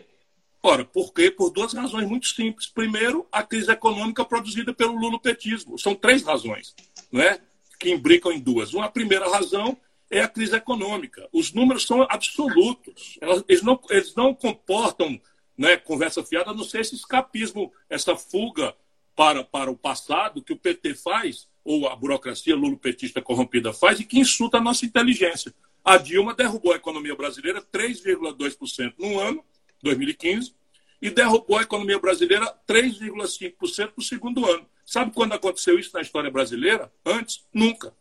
Ora, 0.62 0.84
por 0.84 1.14
quê? 1.14 1.30
Por 1.30 1.52
duas 1.52 1.74
razões 1.74 2.08
muito 2.08 2.28
simples. 2.28 2.68
Primeiro, 2.68 3.28
a 3.32 3.44
crise 3.44 3.72
econômica 3.72 4.26
produzida 4.26 4.74
pelo 4.74 4.98
lulopetismo. 4.98 5.78
São 5.78 5.96
três 5.96 6.24
razões, 6.24 6.76
não 7.12 7.22
é? 7.22 7.40
Que 7.80 7.92
imbricam 7.92 8.32
em 8.32 8.40
duas. 8.40 8.74
Uma 8.74 8.90
primeira 8.90 9.30
razão 9.30 9.78
é 10.10 10.22
a 10.22 10.28
crise 10.28 10.56
econômica. 10.56 11.28
Os 11.32 11.54
números 11.54 11.86
são 11.86 12.02
absolutos. 12.10 13.18
Eles 13.48 13.62
não, 13.62 13.80
eles 13.90 14.16
não 14.16 14.34
comportam 14.34 15.20
né, 15.58 15.76
conversa 15.76 16.24
fiada, 16.24 16.52
a 16.52 16.54
não 16.54 16.64
ser 16.64 16.82
esse 16.82 16.96
escapismo, 16.96 17.74
essa 17.90 18.16
fuga 18.16 18.76
para, 19.16 19.44
para 19.44 19.72
o 19.72 19.78
passado 19.78 20.42
que 20.44 20.54
o 20.54 20.58
PT 20.58 20.94
faz, 20.94 21.48
ou 21.64 21.88
a 21.88 21.96
burocracia 21.96 22.56
lulopetista 22.56 23.22
corrompida 23.22 23.74
faz, 23.74 24.00
e 24.00 24.06
que 24.06 24.20
insulta 24.20 24.58
a 24.58 24.62
nossa 24.62 24.86
inteligência. 24.86 25.54
A 25.84 25.98
Dilma 25.98 26.36
derrubou 26.36 26.74
a 26.74 26.76
economia 26.76 27.16
brasileira 27.16 27.62
3,2% 27.62 28.94
no 29.00 29.20
ano, 29.20 29.44
2015, 29.82 30.56
e 31.02 31.10
derrubou 31.10 31.58
a 31.58 31.62
economia 31.62 32.00
brasileira 32.00 32.54
3,5% 32.68 33.94
no 33.96 34.04
segundo 34.04 34.46
ano. 34.46 34.66
Sabe 34.86 35.12
quando 35.14 35.34
aconteceu 35.34 35.78
isso 35.78 35.92
na 35.94 36.02
história 36.02 36.32
brasileira? 36.32 36.92
Antes? 37.06 37.46
Nunca. 37.54 37.94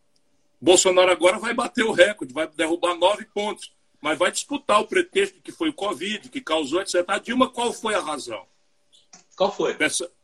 Bolsonaro 0.61 1.11
agora 1.11 1.39
vai 1.39 1.53
bater 1.53 1.85
o 1.85 1.93
recorde, 1.93 2.33
vai 2.33 2.47
derrubar 2.49 2.95
nove 2.95 3.27
pontos, 3.27 3.73
mas 4.01 4.19
vai 4.19 4.31
disputar 4.31 4.81
o 4.81 4.87
pretexto 4.87 5.41
que 5.43 5.53
foi 5.53 5.69
o 5.69 5.75
Covid, 5.75 6.29
que 6.29 6.41
causou, 6.41 6.81
etc. 6.81 7.05
A 7.09 7.19
Dilma, 7.19 7.51
qual 7.51 7.73
foi 7.73 7.95
a 7.95 8.01
razão? 8.01 8.47
Qual 9.37 9.53
foi? 9.53 9.77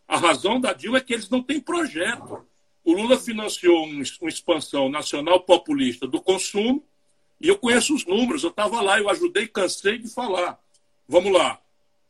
A 0.09 0.17
razão 0.17 0.61
da 0.61 0.73
Dilma 0.73 0.99
é 0.99 1.01
que 1.01 1.13
eles 1.13 1.29
não 1.29 1.43
têm 1.43 1.61
projeto. 1.61 2.47
O 2.85 2.93
Lula 2.93 3.19
financiou 3.19 3.85
uma 3.85 4.29
expansão 4.29 4.89
nacional 4.89 5.41
populista 5.41 6.07
do 6.07 6.21
consumo, 6.21 6.85
e 7.41 7.49
eu 7.49 7.59
conheço 7.59 7.95
os 7.95 8.07
números, 8.07 8.45
eu 8.45 8.51
estava 8.51 8.81
lá, 8.81 9.01
eu 9.01 9.11
ajudei, 9.11 9.49
cansei 9.49 9.99
de 9.99 10.09
falar. 10.09 10.62
Vamos 11.13 11.31
lá. 11.31 11.61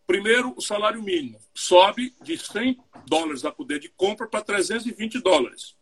Primeiro, 0.07 0.55
o 0.57 0.63
salário 0.63 1.03
mínimo 1.03 1.37
sobe 1.53 2.15
de 2.23 2.39
100 2.39 2.79
dólares 3.05 3.45
a 3.45 3.51
poder 3.51 3.81
de 3.81 3.89
compra 3.89 4.29
para 4.29 4.43
320 4.43 5.19
dólares, 5.19 5.75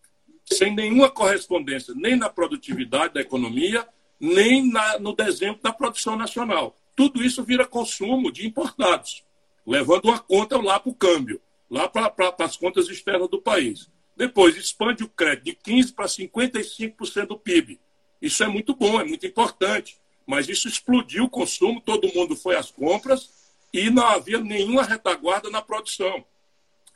sem 0.47 0.75
nenhuma 0.75 1.11
correspondência 1.11 1.93
nem 1.95 2.17
na 2.17 2.31
produtividade 2.31 3.13
da 3.13 3.21
economia, 3.21 3.87
nem 4.19 4.67
na, 4.73 4.99
no 4.99 5.15
desenho 5.15 5.55
da 5.63 5.71
produção 5.71 6.17
nacional. 6.17 6.75
Tudo 6.97 7.23
isso 7.23 7.45
vira 7.45 7.67
consumo 7.67 8.33
de 8.33 8.47
importados, 8.47 9.23
levando 9.67 10.07
uma 10.07 10.19
conta 10.19 10.57
lá 10.57 10.81
para 10.81 10.91
o 10.91 10.95
câmbio, 10.95 11.43
lá 11.71 11.91
para 11.91 12.35
as 12.39 12.57
contas 12.57 12.89
externas 12.89 13.29
do 13.29 13.43
país. 13.43 13.91
Depois, 14.17 14.57
expande 14.57 15.05
o 15.05 15.09
crédito 15.11 15.45
de 15.45 15.55
15% 15.57 15.95
para 15.95 16.07
55% 16.07 17.27
do 17.27 17.39
PIB. 17.39 17.79
Isso 18.23 18.43
é 18.43 18.49
muito 18.49 18.75
bom, 18.75 18.99
é 18.99 19.05
muito 19.05 19.27
importante. 19.27 20.00
Mas 20.31 20.49
isso 20.49 20.69
explodiu 20.69 21.25
o 21.25 21.29
consumo, 21.29 21.81
todo 21.81 22.13
mundo 22.15 22.37
foi 22.37 22.55
às 22.55 22.71
compras 22.71 23.29
e 23.73 23.91
não 23.91 24.07
havia 24.07 24.39
nenhuma 24.39 24.85
retaguarda 24.85 25.51
na 25.51 25.61
produção. 25.61 26.25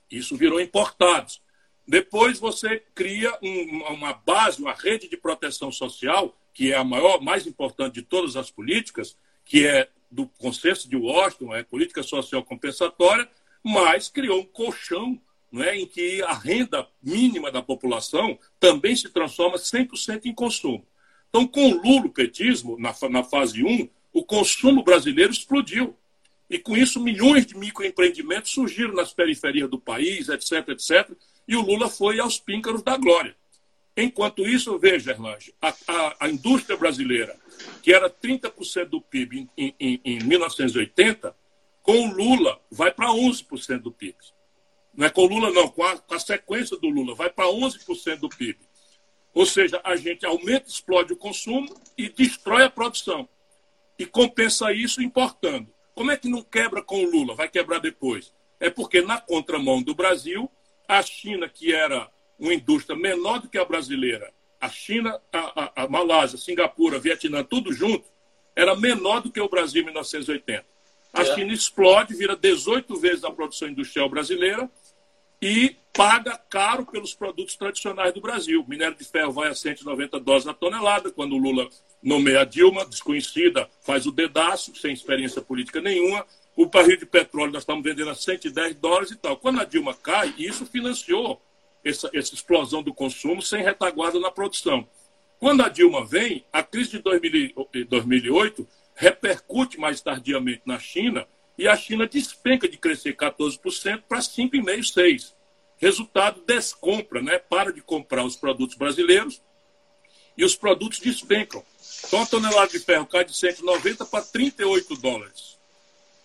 Isso 0.09 0.37
virou 0.37 0.61
importados. 0.61 1.43
Depois 1.85 2.39
você 2.39 2.81
cria 2.95 3.37
um, 3.43 3.83
uma 3.93 4.13
base, 4.13 4.63
uma 4.63 4.73
rede 4.73 5.09
de 5.09 5.17
proteção 5.17 5.73
social, 5.73 6.33
que 6.53 6.73
é 6.73 6.77
a 6.77 6.85
maior, 6.85 7.21
mais 7.21 7.45
importante 7.45 7.95
de 7.95 8.03
todas 8.03 8.37
as 8.37 8.53
políticas, 8.53 9.19
que 9.45 9.67
é 9.67 9.89
do 10.09 10.29
consenso 10.39 10.89
de 10.89 10.95
Washington, 10.95 11.57
é 11.57 11.65
política 11.65 12.05
social 12.05 12.45
compensatória, 12.45 13.29
mas 13.65 14.09
criou 14.09 14.43
um 14.43 14.47
colchão 14.47 15.21
é, 15.55 15.77
em 15.77 15.87
que 15.87 16.23
a 16.23 16.35
renda 16.35 16.87
mínima 17.03 17.51
da 17.51 17.61
população 17.61 18.39
também 18.61 18.95
se 18.95 19.09
transforma 19.09 19.57
100% 19.57 20.27
em 20.27 20.33
consumo. 20.33 20.87
Então, 21.35 21.49
com 21.49 21.69
o 21.69 21.83
lulopetismo, 21.83 22.79
na, 22.79 22.95
na 23.11 23.25
fase 23.25 23.65
1, 23.65 23.89
o 24.13 24.25
consumo 24.25 24.85
brasileiro 24.85 25.33
explodiu. 25.33 25.97
E 26.49 26.61
com 26.61 26.77
isso, 26.77 27.01
milhões 27.01 27.45
de 27.45 27.59
microempreendimentos 27.59 28.53
surgiram 28.53 28.95
nas 28.95 29.13
periferias 29.13 29.69
do 29.69 29.77
país, 29.77 30.29
etc, 30.29 30.69
etc. 30.69 31.11
E 31.49 31.57
o 31.57 31.61
Lula 31.61 31.91
foi 31.91 32.21
aos 32.21 32.39
píncaros 32.39 32.85
da 32.85 32.97
glória. 32.97 33.35
Enquanto 33.97 34.47
isso, 34.47 34.79
veja, 34.79 35.11
Erlange, 35.11 35.53
a, 35.61 35.75
a, 35.89 36.17
a, 36.21 36.29
indústria 36.29 36.77
brasileira, 36.77 37.37
que 37.83 37.93
era 37.93 38.09
30% 38.09 38.85
do 38.85 39.01
PIB 39.01 39.49
em, 39.59 39.75
em, 39.81 40.01
em 40.05 40.19
1980, 40.23 41.35
com 41.83 42.11
o 42.11 42.15
Lula 42.15 42.61
vai 42.71 42.93
para 42.93 43.09
11% 43.09 43.81
do 43.81 43.91
PIB. 43.91 44.15
Não 44.97 45.05
é 45.05 45.11
com 45.11 45.23
o 45.23 45.27
Lula, 45.27 45.51
não, 45.51 45.67
com 45.67 45.83
a, 45.83 45.99
com 45.99 46.15
a 46.15 46.21
sequência 46.21 46.77
do 46.77 46.89
Lula, 46.89 47.13
vai 47.17 47.29
para 47.29 47.47
11% 47.47 48.21
do 48.21 48.29
PIB. 48.29 48.57
Ou 49.35 49.45
seja, 49.45 49.81
a 49.83 49.97
gente 49.97 50.25
aumenta, 50.25 50.69
explode 50.69 51.13
o 51.13 51.17
consumo 51.17 51.69
e 51.99 52.09
destrói 52.09 52.63
a 52.63 52.71
produção. 52.71 53.29
E 53.99 54.07
compensa 54.07 54.73
isso 54.73 55.03
importando. 55.03 55.69
Como 55.95 56.11
é 56.11 56.17
que 56.17 56.29
não 56.29 56.43
quebra 56.43 56.83
com 56.83 57.05
o 57.05 57.11
Lula? 57.11 57.35
Vai 57.35 57.49
quebrar 57.49 57.81
depois. 57.81 58.33
É 58.61 58.71
porque, 58.71 59.03
na 59.03 59.21
contramão 59.21 59.83
do 59.83 59.95
Brasil, 59.95 60.51
a 60.87 61.03
China, 61.03 61.49
que 61.49 61.75
era 61.75 62.09
uma 62.39 62.55
indústria 62.55 62.97
menor 62.97 63.41
do 63.41 63.49
que 63.49 63.59
a 63.59 63.65
brasileira, 63.65 64.33
a 64.61 64.69
China, 64.69 65.21
a, 65.33 65.39
a, 65.39 65.85
a 65.85 65.89
Malásia, 65.89 66.39
Singapura, 66.39 66.99
Vietnã, 66.99 67.43
tudo 67.43 67.73
junto, 67.73 68.09
era 68.55 68.77
menor 68.77 69.21
do 69.21 69.31
que 69.31 69.41
o 69.41 69.49
Brasil 69.49 69.83
em 69.83 69.87
1980. 69.87 70.65
A 71.13 71.23
é. 71.23 71.35
China 71.35 71.53
explode, 71.53 72.15
vira 72.15 72.37
18 72.37 72.97
vezes 72.97 73.25
a 73.25 73.31
produção 73.31 73.69
industrial 73.69 74.09
brasileira 74.09 74.71
e 75.41 75.77
paga 75.93 76.37
caro 76.51 76.85
pelos 76.85 77.15
produtos 77.15 77.57
tradicionais 77.57 78.13
do 78.13 78.21
Brasil. 78.21 78.65
Minério 78.67 78.97
de 78.97 79.05
ferro 79.05 79.33
vai 79.33 79.49
a 79.49 79.55
190 79.55 80.19
dólares 80.19 80.47
a 80.47 80.53
tonelada, 80.53 81.11
quando 81.11 81.35
o 81.35 81.39
Lula 81.39 81.69
nomeia 82.03 82.41
a 82.41 82.45
Dilma, 82.45 82.85
desconhecida, 82.85 83.69
faz 83.81 84.05
o 84.07 84.13
dedaço, 84.13 84.75
sem 84.75 84.93
experiência 84.93 85.41
política 85.41 85.81
nenhuma. 85.81 86.27
O 86.57 86.67
barril 86.67 86.97
de 86.97 87.07
petróleo 87.07 87.53
nós 87.53 87.63
estamos 87.63 87.85
vendendo 87.85 88.11
a 88.11 88.15
110 88.15 88.77
dólares 88.77 89.11
e 89.13 89.17
tal. 89.17 89.37
Quando 89.37 89.61
a 89.61 89.65
Dilma 89.65 89.95
cai, 89.95 90.35
isso 90.37 90.67
financiou 90.67 91.41
essa, 91.85 92.11
essa 92.13 92.35
explosão 92.35 92.83
do 92.83 92.93
consumo 92.93 93.41
sem 93.41 93.63
retaguarda 93.63 94.19
na 94.19 94.31
produção. 94.31 94.89
Quando 95.39 95.63
a 95.63 95.69
Dilma 95.69 96.05
vem, 96.05 96.45
a 96.53 96.63
crise 96.63 96.91
de 96.93 97.85
2008 97.85 98.67
repercute 98.95 99.79
mais 99.79 100.01
tardiamente 100.01 100.63
na 100.65 100.79
China 100.79 101.27
e 101.57 101.69
a 101.69 101.77
China 101.77 102.07
despenca 102.07 102.69
de 102.69 102.77
crescer 102.77 103.15
14% 103.17 104.03
para 104.09 104.19
5,5%, 104.19 104.95
6%. 104.95 105.33
Resultado, 105.77 106.43
descompra, 106.47 107.21
né? 107.21 107.39
para 107.39 107.73
de 107.73 107.81
comprar 107.81 108.25
os 108.25 108.37
produtos 108.37 108.77
brasileiros 108.77 109.43
e 110.37 110.45
os 110.45 110.57
produtos 110.57 110.99
despencam. 110.99 111.65
Então, 112.07 112.23
a 112.23 112.27
tonelada 112.27 112.71
de 112.71 112.79
ferro 112.79 113.07
cai 113.07 113.25
de 113.25 113.37
190 113.37 114.05
para 114.07 114.25
38 114.25 114.97
dólares. 114.97 115.59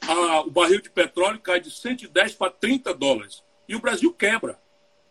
A, 0.01 0.41
o 0.41 0.49
barril 0.49 0.81
de 0.81 0.89
petróleo 0.89 1.39
cai 1.39 1.59
de 1.59 1.71
110 1.71 2.33
para 2.35 2.51
30 2.51 2.93
dólares. 2.93 3.43
E 3.67 3.75
o 3.75 3.79
Brasil 3.79 4.13
quebra. 4.13 4.59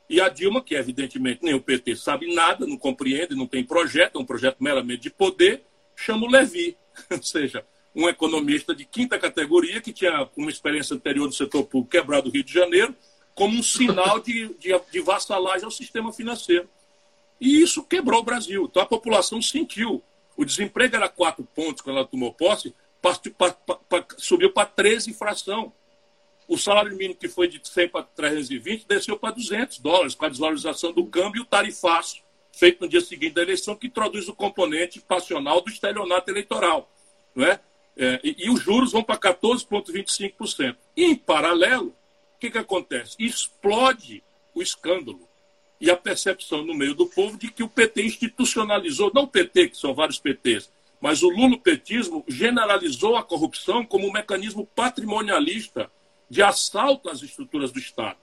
E 0.09 0.21
a 0.21 0.29
Dilma, 0.29 0.63
que 0.63 0.75
evidentemente 0.75 1.41
nem 1.43 1.55
o 1.55 1.61
PT 1.61 1.97
sabe 1.97 2.35
nada, 2.35 2.67
não 2.67 2.79
compreende, 2.79 3.35
não 3.35 3.47
tem 3.47 3.63
projeto, 3.63 4.19
é 4.19 4.23
um 4.23 4.25
projeto 4.25 4.57
meramente 4.59 5.03
de 5.03 5.11
poder, 5.11 5.63
chama 5.95 6.27
o 6.27 6.31
Levi. 6.31 6.77
Ou 7.11 7.23
seja, 7.23 7.65
um 7.99 8.09
economista 8.09 8.73
de 8.73 8.85
quinta 8.85 9.19
categoria 9.19 9.81
que 9.81 9.93
tinha 9.93 10.29
uma 10.37 10.51
experiência 10.51 10.95
anterior 10.95 11.27
no 11.27 11.33
setor 11.33 11.65
público 11.65 11.91
quebrado 11.91 12.31
do 12.31 12.33
Rio 12.33 12.45
de 12.45 12.53
Janeiro, 12.53 12.95
como 13.35 13.59
um 13.59 13.63
sinal 13.63 14.21
de, 14.21 14.55
de, 14.55 14.81
de 14.93 15.01
vassalagem 15.01 15.65
ao 15.65 15.71
sistema 15.73 16.13
financeiro. 16.13 16.69
E 17.41 17.61
isso 17.61 17.83
quebrou 17.83 18.21
o 18.21 18.23
Brasil. 18.23 18.69
Então 18.71 18.81
a 18.81 18.87
população 18.87 19.43
sentiu. 19.43 20.01
O 20.37 20.45
desemprego 20.45 20.95
era 20.95 21.09
quatro 21.09 21.43
pontos 21.43 21.83
quando 21.83 21.97
ela 21.97 22.07
tomou 22.07 22.33
posse, 22.33 22.73
partiu, 23.03 23.35
pa, 23.35 23.51
pa, 23.51 24.07
subiu 24.17 24.53
para 24.53 24.67
13 24.67 25.11
infração. 25.11 25.73
O 26.47 26.57
salário 26.57 26.97
mínimo 26.97 27.17
que 27.17 27.29
foi 27.29 27.49
de 27.49 27.61
100 27.63 27.89
para 27.89 28.05
320 28.05 28.87
desceu 28.87 29.19
para 29.19 29.35
200 29.35 29.81
dólares, 29.81 30.15
com 30.15 30.25
a 30.25 30.29
desvalorização 30.29 30.93
do 30.93 31.05
câmbio 31.05 31.41
e 31.41 31.43
o 31.43 31.45
tarifaço, 31.45 32.23
feito 32.53 32.81
no 32.81 32.89
dia 32.89 33.01
seguinte 33.01 33.35
da 33.35 33.43
eleição, 33.43 33.75
que 33.75 33.89
introduz 33.89 34.29
o 34.29 34.35
componente 34.35 35.01
passional 35.01 35.61
do 35.61 35.69
estelionato 35.69 36.31
eleitoral. 36.31 36.89
Não 37.35 37.45
é? 37.45 37.61
É, 38.01 38.21
e, 38.23 38.47
e, 38.47 38.51
os 38.51 38.63
juros 38.63 38.93
vão 38.93 39.03
para 39.03 39.19
14,25%. 39.19 40.77
E, 40.97 41.05
em 41.05 41.17
paralelo, 41.17 41.89
o 41.89 42.39
que, 42.39 42.49
que 42.49 42.59
acontece? 42.59 43.17
Explode 43.19 44.23
o 44.55 44.63
escândalo 44.63 45.29
e 45.81 45.91
a 45.91 45.97
percepção 45.97 46.65
no 46.65 46.75
meio 46.75 46.95
do 46.95 47.07
povo 47.07 47.37
de 47.37 47.51
que 47.51 47.65
o 47.65 47.69
PT 47.69 48.05
institucionalizou, 48.05 49.11
não 49.13 49.25
o 49.25 49.29
PT, 49.29 49.71
que 49.71 49.77
são 49.77 49.95
vários 49.95 50.21
PTs, 50.21 50.71
mas 51.01 51.23
o 51.23 51.29
lulopetismo 51.29 52.25
generalizou 52.29 53.17
a 53.17 53.23
corrupção 53.23 53.85
como 53.85 54.07
um 54.07 54.13
mecanismo 54.13 54.65
patrimonialista 54.65 55.91
de 56.31 56.41
assalto 56.41 57.09
às 57.09 57.23
estruturas 57.23 57.73
do 57.73 57.79
Estado. 57.81 58.19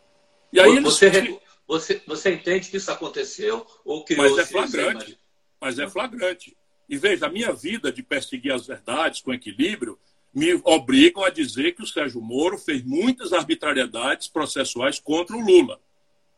E 0.53 0.59
aí 0.59 0.79
você, 0.79 1.07
eles... 1.07 1.37
você, 1.67 2.01
você 2.07 2.33
entende 2.33 2.69
que 2.69 2.77
isso 2.77 2.91
aconteceu 2.91 3.65
ou 3.83 4.05
que 4.05 4.15
Mas 4.15 4.37
é 4.37 4.45
flagrante. 4.45 5.19
Mas 5.59 5.79
é 5.79 5.89
flagrante. 5.89 6.55
E 6.87 6.97
veja, 6.97 7.25
a 7.25 7.29
minha 7.29 7.51
vida 7.51 7.91
de 7.91 8.03
perseguir 8.03 8.53
as 8.53 8.67
verdades 8.67 9.21
com 9.21 9.33
equilíbrio 9.33 9.97
me 10.33 10.53
obrigam 10.65 11.23
a 11.23 11.29
dizer 11.29 11.73
que 11.73 11.81
o 11.81 11.87
Sérgio 11.87 12.21
Moro 12.21 12.57
fez 12.57 12.83
muitas 12.83 13.31
arbitrariedades 13.31 14.27
processuais 14.27 14.99
contra 14.99 15.35
o 15.35 15.39
Lula. 15.39 15.79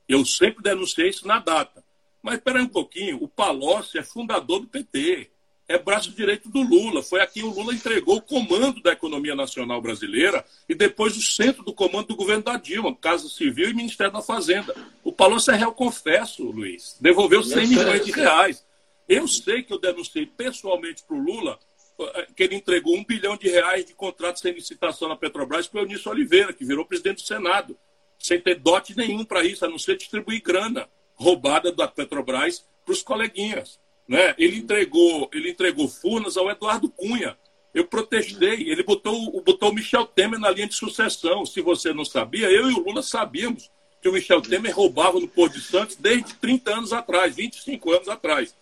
Eu 0.07 0.23
sempre 0.23 0.61
denunciei 0.61 1.09
isso 1.09 1.27
na 1.27 1.39
data. 1.39 1.83
Mas 2.21 2.35
espera 2.35 2.61
um 2.61 2.67
pouquinho, 2.67 3.17
o 3.21 3.27
Palocci 3.27 3.97
é 3.97 4.03
fundador 4.03 4.59
do 4.59 4.67
PT, 4.67 5.29
é 5.67 5.77
braço 5.77 6.11
direito 6.11 6.49
do 6.49 6.61
Lula. 6.61 7.03
Foi 7.03 7.21
aqui 7.21 7.43
o 7.43 7.49
Lula 7.49 7.73
entregou 7.73 8.17
o 8.17 8.21
comando 8.21 8.81
da 8.81 8.93
economia 8.93 9.35
nacional 9.35 9.81
brasileira 9.81 10.45
e 10.69 10.75
depois 10.75 11.17
o 11.17 11.21
centro 11.21 11.63
do 11.63 11.73
comando 11.73 12.07
do 12.07 12.15
governo 12.15 12.43
da 12.43 12.57
Dilma, 12.57 12.95
Casa 12.95 13.27
Civil 13.27 13.69
e 13.69 13.73
Ministério 13.73 14.13
da 14.13 14.21
Fazenda. 14.21 14.75
O 15.03 15.11
Palocci 15.11 15.51
é 15.51 15.55
réu 15.55 15.71
confesso, 15.71 16.43
Luiz. 16.43 16.97
Devolveu 17.01 17.43
100 17.43 17.67
milhões 17.67 18.05
de 18.05 18.11
reais. 18.11 18.65
Eu 19.07 19.27
sei 19.27 19.63
que 19.63 19.73
eu 19.73 19.79
denunciei 19.79 20.25
pessoalmente 20.25 21.03
para 21.03 21.15
o 21.15 21.19
Lula 21.19 21.59
eh, 21.99 22.27
que 22.35 22.43
ele 22.43 22.55
entregou 22.55 22.95
um 22.95 23.03
bilhão 23.03 23.35
de 23.35 23.49
reais 23.49 23.85
de 23.85 23.93
contrato 23.93 24.39
sem 24.39 24.53
licitação 24.53 25.09
na 25.09 25.15
Petrobras 25.15 25.67
para 25.67 25.79
o 25.79 25.83
Eunício 25.83 26.11
Oliveira, 26.11 26.53
que 26.53 26.65
virou 26.65 26.85
presidente 26.85 27.23
do 27.23 27.27
Senado 27.27 27.77
sem 28.19 28.39
ter 28.39 28.55
dote 28.55 28.95
nenhum 28.95 29.23
para 29.23 29.43
isso, 29.43 29.65
a 29.65 29.69
não 29.69 29.79
ser 29.79 29.97
distribuir 29.97 30.41
grana 30.41 30.89
roubada 31.15 31.71
da 31.71 31.87
Petrobras 31.87 32.65
para 32.85 32.93
os 32.93 33.01
coleguinhas. 33.01 33.79
Né? 34.07 34.35
Ele 34.37 34.57
entregou 34.57 35.29
ele 35.33 35.49
entregou 35.49 35.87
Furnas 35.87 36.37
ao 36.37 36.49
Eduardo 36.49 36.89
Cunha. 36.89 37.37
Eu 37.73 37.85
protestei, 37.85 38.69
ele 38.69 38.81
botou, 38.81 39.41
botou 39.41 39.69
o 39.69 39.73
Michel 39.73 40.05
Temer 40.05 40.39
na 40.39 40.49
linha 40.49 40.67
de 40.67 40.73
sucessão. 40.73 41.45
Se 41.45 41.61
você 41.61 41.93
não 41.93 42.05
sabia, 42.05 42.49
eu 42.49 42.69
e 42.71 42.73
o 42.73 42.79
Lula 42.79 43.01
sabíamos 43.01 43.69
que 44.01 44.09
o 44.09 44.13
Michel 44.13 44.41
Temer 44.41 44.75
roubava 44.75 45.19
no 45.19 45.27
Porto 45.27 45.53
de 45.53 45.61
Santos 45.61 45.95
desde 45.95 46.33
30 46.35 46.75
anos 46.75 46.93
atrás, 46.93 47.35
25 47.35 47.91
anos 47.91 48.07
atrás. 48.07 48.55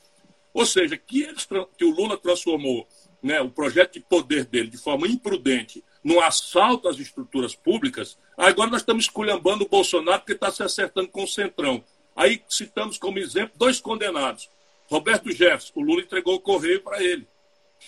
Ou 0.56 0.66
seja, 0.66 0.96
que, 0.96 1.22
eles, 1.22 1.46
que 1.78 1.84
o 1.84 1.92
Lula 1.92 2.18
transformou 2.18 2.88
né, 3.22 3.42
o 3.42 3.50
projeto 3.50 3.96
de 3.96 4.00
poder 4.00 4.46
dele 4.46 4.70
de 4.70 4.78
forma 4.78 5.06
imprudente 5.06 5.84
no 6.02 6.22
assalto 6.22 6.88
às 6.88 6.98
estruturas 6.98 7.54
públicas, 7.54 8.18
agora 8.38 8.70
nós 8.70 8.80
estamos 8.80 9.04
esculhambando 9.04 9.66
o 9.66 9.68
Bolsonaro 9.68 10.20
porque 10.20 10.32
está 10.32 10.50
se 10.50 10.64
acertando 10.64 11.10
com 11.10 11.26
o 11.26 11.28
Centrão. 11.28 11.84
Aí 12.16 12.42
citamos 12.48 12.98
como 12.98 13.20
exemplo 13.20 13.52
dois 13.58 13.82
condenados. 13.82 14.50
Roberto 14.88 15.30
Jefferson, 15.30 15.74
o 15.76 15.82
Lula 15.82 16.04
entregou 16.04 16.36
o 16.36 16.40
correio 16.40 16.82
para 16.82 17.04
ele. 17.04 17.28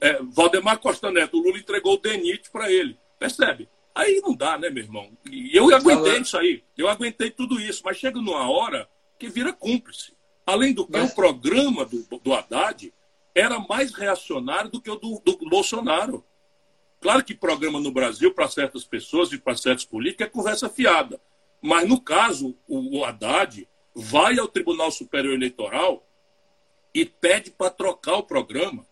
É, 0.00 0.20
Valdemar 0.20 0.80
Costa 0.80 1.08
Neto, 1.08 1.38
o 1.38 1.40
Lula 1.40 1.56
entregou 1.56 1.94
o 1.94 1.98
DENIT 1.98 2.50
para 2.50 2.68
ele. 2.68 2.98
Percebe? 3.16 3.68
Aí 3.94 4.20
não 4.20 4.34
dá, 4.34 4.58
né, 4.58 4.68
meu 4.70 4.82
irmão? 4.82 5.08
E 5.30 5.56
eu 5.56 5.72
aguentei 5.72 6.18
isso 6.18 6.36
aí. 6.36 6.64
Eu 6.76 6.88
aguentei 6.88 7.30
tudo 7.30 7.60
isso, 7.60 7.82
mas 7.84 7.96
chega 7.96 8.20
numa 8.20 8.50
hora 8.50 8.88
que 9.16 9.28
vira 9.28 9.52
cúmplice. 9.52 10.17
Além 10.48 10.72
do 10.72 10.86
que, 10.86 10.92
mas... 10.92 11.12
o 11.12 11.14
programa 11.14 11.84
do, 11.84 12.02
do 12.20 12.32
Haddad 12.32 12.90
era 13.34 13.58
mais 13.58 13.92
reacionário 13.92 14.70
do 14.70 14.80
que 14.80 14.90
o 14.90 14.96
do, 14.96 15.20
do 15.22 15.36
Bolsonaro. 15.46 16.24
Claro 17.02 17.22
que 17.22 17.34
programa 17.34 17.78
no 17.78 17.92
Brasil, 17.92 18.32
para 18.32 18.48
certas 18.48 18.82
pessoas 18.82 19.30
e 19.30 19.36
para 19.36 19.54
certos 19.54 19.84
políticos, 19.84 20.26
é 20.26 20.30
conversa 20.30 20.70
fiada. 20.70 21.20
Mas, 21.60 21.86
no 21.86 22.00
caso, 22.00 22.56
o, 22.66 22.98
o 22.98 23.04
Haddad 23.04 23.68
vai 23.94 24.38
ao 24.38 24.48
Tribunal 24.48 24.90
Superior 24.90 25.34
Eleitoral 25.34 26.08
e 26.94 27.04
pede 27.04 27.50
para 27.50 27.68
trocar 27.68 28.16
o 28.16 28.22
programa 28.22 28.86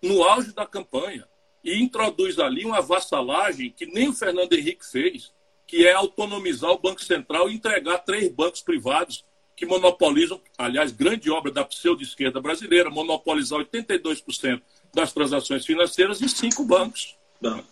no 0.00 0.22
auge 0.22 0.54
da 0.54 0.64
campanha 0.64 1.28
e 1.62 1.82
introduz 1.82 2.38
ali 2.38 2.64
uma 2.64 2.80
vassalagem 2.80 3.70
que 3.70 3.84
nem 3.84 4.08
o 4.08 4.14
Fernando 4.14 4.54
Henrique 4.54 4.90
fez, 4.90 5.34
que 5.66 5.86
é 5.86 5.92
autonomizar 5.92 6.70
o 6.70 6.78
Banco 6.78 7.04
Central 7.04 7.50
e 7.50 7.56
entregar 7.56 7.98
três 7.98 8.32
bancos 8.32 8.62
privados 8.62 9.22
que 9.56 9.64
monopolizam, 9.64 10.40
aliás, 10.58 10.90
grande 10.92 11.30
obra 11.30 11.50
da 11.50 11.64
pseudo-esquerda 11.64 12.40
brasileira, 12.40 12.90
monopolizar 12.90 13.60
82% 13.60 14.60
das 14.92 15.12
transações 15.12 15.64
financeiras 15.64 16.20
em 16.20 16.28
cinco 16.28 16.64
bancos. 16.64 17.16
Não. 17.40 17.62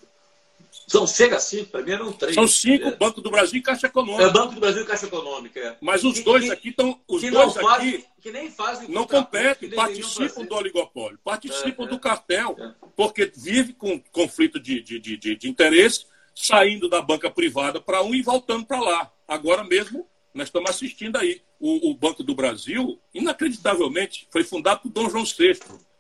São, 0.86 1.06
chega 1.06 1.36
a 1.36 1.40
cinco, 1.40 1.70
para 1.70 1.82
mim 1.82 1.92
eram 1.92 2.12
três. 2.12 2.34
São 2.34 2.46
cinco, 2.46 2.88
é. 2.88 2.96
Banco 2.96 3.20
do 3.20 3.30
Brasil 3.30 3.58
e 3.58 3.62
Caixa 3.62 3.86
Econômica. 3.86 4.24
É 4.24 4.30
Banco 4.30 4.54
do 4.54 4.60
Brasil 4.60 4.82
e 4.82 4.86
Caixa 4.86 5.06
Econômica, 5.06 5.58
é. 5.58 5.76
Mas 5.80 6.04
os 6.04 6.18
que, 6.18 6.24
dois 6.24 6.44
que, 6.44 6.50
aqui 6.50 6.68
estão. 6.68 7.00
Os 7.08 7.22
dois 7.22 7.56
aqui. 7.56 8.04
Que 8.20 8.30
nem 8.30 8.50
fazem. 8.50 8.88
Não 8.88 9.06
competem, 9.06 9.70
participam 9.70 10.44
do 10.44 10.54
oligopólio, 10.54 11.18
participam 11.24 11.84
é, 11.84 11.86
do 11.86 11.94
é. 11.94 11.98
cartel, 11.98 12.56
é. 12.58 12.72
porque 12.94 13.32
vive 13.34 13.72
com 13.72 13.98
conflito 14.12 14.60
de, 14.60 14.82
de, 14.82 14.98
de, 14.98 15.16
de, 15.16 15.36
de 15.36 15.48
interesse, 15.48 16.04
saindo 16.34 16.88
da 16.88 17.00
banca 17.00 17.30
privada 17.30 17.80
para 17.80 18.02
um 18.02 18.14
e 18.14 18.20
voltando 18.20 18.66
para 18.66 18.80
lá. 18.80 19.10
Agora 19.26 19.64
mesmo, 19.64 20.06
nós 20.34 20.48
estamos 20.48 20.70
assistindo 20.70 21.16
aí. 21.16 21.42
O, 21.60 21.90
o, 21.90 21.94
Banco 21.94 22.22
do 22.22 22.34
Brasil, 22.34 22.98
inacreditavelmente, 23.14 24.26
foi 24.30 24.42
fundado 24.42 24.80
por 24.80 24.90
Dom 24.90 25.08
João 25.08 25.24
VI. 25.24 25.58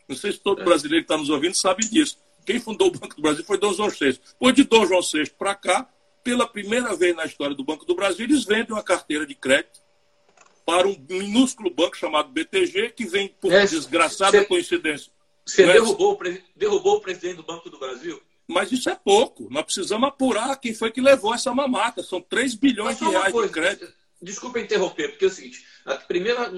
Não 0.08 0.16
sei 0.16 0.32
se 0.32 0.38
todo 0.38 0.62
é. 0.62 0.64
brasileiro 0.64 1.04
que 1.04 1.12
está 1.12 1.16
nos 1.16 1.30
ouvindo 1.30 1.54
sabe 1.54 1.88
disso 1.88 2.18
quem 2.44 2.60
fundou 2.60 2.88
o 2.88 2.90
Banco 2.90 3.14
do 3.16 3.22
Brasil 3.22 3.44
foi 3.44 3.58
Dom 3.58 3.72
João 3.72 3.88
VI. 3.88 4.18
Pois 4.38 4.54
de 4.54 4.64
Dom 4.64 4.86
João 4.86 5.00
VI 5.00 5.30
para 5.38 5.54
cá, 5.54 5.88
pela 6.22 6.46
primeira 6.46 6.94
vez 6.94 7.14
na 7.14 7.24
história 7.24 7.54
do 7.54 7.64
Banco 7.64 7.84
do 7.84 7.94
Brasil, 7.94 8.24
eles 8.24 8.44
vendem 8.44 8.72
uma 8.72 8.82
carteira 8.82 9.26
de 9.26 9.34
crédito 9.34 9.80
para 10.64 10.86
um 10.86 10.96
minúsculo 11.08 11.70
banco 11.70 11.96
chamado 11.96 12.28
BTG, 12.28 12.90
que 12.90 13.04
vem 13.04 13.28
por 13.28 13.52
é, 13.52 13.66
desgraçada 13.66 14.38
cê, 14.38 14.44
coincidência. 14.44 15.10
Você 15.44 15.64
é? 15.64 15.72
derrubou, 15.72 16.18
derrubou 16.54 16.96
o 16.96 17.00
presidente 17.00 17.36
do 17.36 17.42
Banco 17.42 17.68
do 17.68 17.78
Brasil? 17.78 18.20
Mas 18.46 18.70
isso 18.70 18.88
é 18.88 18.94
pouco. 18.94 19.48
Nós 19.50 19.64
precisamos 19.64 20.08
apurar 20.08 20.56
quem 20.60 20.74
foi 20.74 20.90
que 20.90 21.00
levou 21.00 21.34
essa 21.34 21.52
mamata. 21.52 22.02
São 22.02 22.20
3 22.20 22.54
bilhões 22.54 22.98
de 22.98 23.04
reais 23.04 23.32
coisa, 23.32 23.48
de 23.48 23.54
crédito. 23.54 23.92
Desculpa 24.22 24.60
interromper, 24.60 25.08
porque 25.08 25.24
é 25.24 25.28
o 25.28 25.30
seguinte: 25.30 25.66
a 25.84 25.96
primeira, 25.96 26.52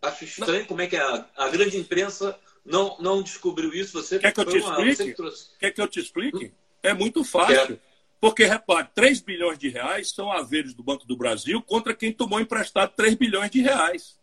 acho 0.00 0.24
estranho 0.24 0.66
como 0.66 0.80
é 0.80 0.86
que 0.86 0.96
a, 0.96 1.28
a 1.36 1.48
grande 1.48 1.76
imprensa 1.76 2.38
não, 2.64 2.96
não 2.98 3.22
descobriu 3.22 3.74
isso? 3.74 3.92
Você 3.92 4.18
Quer 4.18 4.32
que 4.32 4.40
eu 4.40 4.44
te 4.46 4.56
explique? 4.56 5.14
Quer 5.58 5.70
que 5.70 5.80
eu 5.80 5.88
te 5.88 6.00
explique? 6.00 6.52
É 6.82 6.94
muito 6.94 7.22
fácil. 7.22 7.56
Quero. 7.56 7.80
Porque, 8.18 8.44
repare, 8.44 8.88
3 8.94 9.20
bilhões 9.20 9.58
de 9.58 9.68
reais 9.68 10.10
são 10.10 10.30
haveres 10.30 10.74
do 10.74 10.82
Banco 10.82 11.06
do 11.06 11.16
Brasil 11.16 11.62
contra 11.62 11.94
quem 11.94 12.12
tomou 12.12 12.40
emprestado 12.40 12.94
3 12.94 13.14
bilhões 13.14 13.50
de 13.50 13.62
reais. 13.62 14.18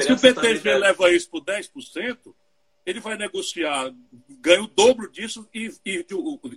Se 0.00 0.12
o 0.12 0.18
PTG 0.18 0.74
leva 0.74 1.10
isso 1.10 1.28
por 1.28 1.42
10%, 1.42 2.34
ele 2.86 3.00
vai 3.00 3.16
negociar, 3.16 3.92
ganha 4.40 4.62
o 4.62 4.66
dobro 4.66 5.10
disso 5.10 5.46
e, 5.52 5.70
e, 5.84 6.06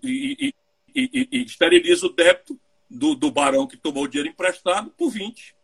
e, 0.03 0.53
e 0.95 1.43
esteriliza 1.43 2.05
o 2.05 2.13
débito 2.13 2.57
do, 2.89 3.13
do 3.13 3.29
barão 3.29 3.67
que 3.67 3.75
tomou 3.75 4.03
o 4.03 4.07
dinheiro 4.07 4.29
emprestado 4.29 4.89
por 4.91 5.11
20% 5.11 5.58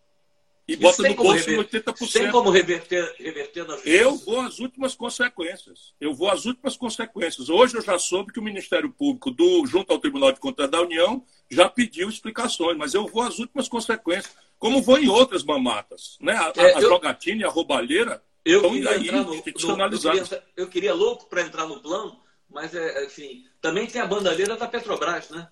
e 0.67 0.75
bota 0.75 1.03
no 1.03 1.13
bolso 1.13 1.45
rever... 1.45 1.67
80%. 1.67 2.11
Tem 2.11 2.31
como 2.31 2.49
reverter, 2.49 3.15
reverter 3.19 3.67
na 3.67 3.75
justiça? 3.75 3.95
Eu 3.95 4.15
vou 4.15 4.41
às 4.41 4.59
últimas 4.59 4.95
consequências. 4.95 5.93
Eu 6.01 6.13
vou 6.13 6.29
às 6.29 6.45
últimas 6.45 6.75
consequências. 6.75 7.49
Hoje 7.49 7.77
eu 7.77 7.81
já 7.81 7.99
soube 7.99 8.33
que 8.33 8.39
o 8.39 8.43
Ministério 8.43 8.91
Público, 8.91 9.29
do, 9.29 9.65
junto 9.67 9.93
ao 9.93 9.99
Tribunal 9.99 10.31
de 10.31 10.39
Contas 10.39 10.69
da 10.69 10.81
União, 10.81 11.23
já 11.49 11.69
pediu 11.69 12.09
explicações, 12.09 12.77
mas 12.77 12.95
eu 12.95 13.07
vou 13.07 13.21
às 13.21 13.37
últimas 13.37 13.67
consequências, 13.67 14.35
como 14.57 14.81
vou 14.81 14.97
em 14.97 15.07
outras 15.07 15.43
mamatas. 15.43 16.17
Né? 16.19 16.33
A, 16.33 16.51
é, 16.55 16.73
a 16.73 16.81
eu... 16.81 16.89
jogatina 16.89 17.41
e 17.41 17.45
a 17.45 17.49
roubalheira 17.49 18.23
eu 18.43 18.73
estão 18.73 18.91
aí 18.91 19.11
no, 19.11 19.35
institucionalizadas. 19.35 20.31
No, 20.31 20.35
eu, 20.35 20.39
queria, 20.39 20.53
eu 20.57 20.67
queria 20.67 20.93
louco 20.95 21.29
para 21.29 21.41
entrar 21.41 21.67
no 21.67 21.79
plano, 21.79 22.19
mas, 22.49 22.73
é, 22.73 23.05
enfim, 23.05 23.45
também 23.61 23.85
tem 23.85 24.01
a 24.01 24.07
bandadeira 24.07 24.55
da 24.55 24.67
Petrobras, 24.67 25.29
né? 25.29 25.47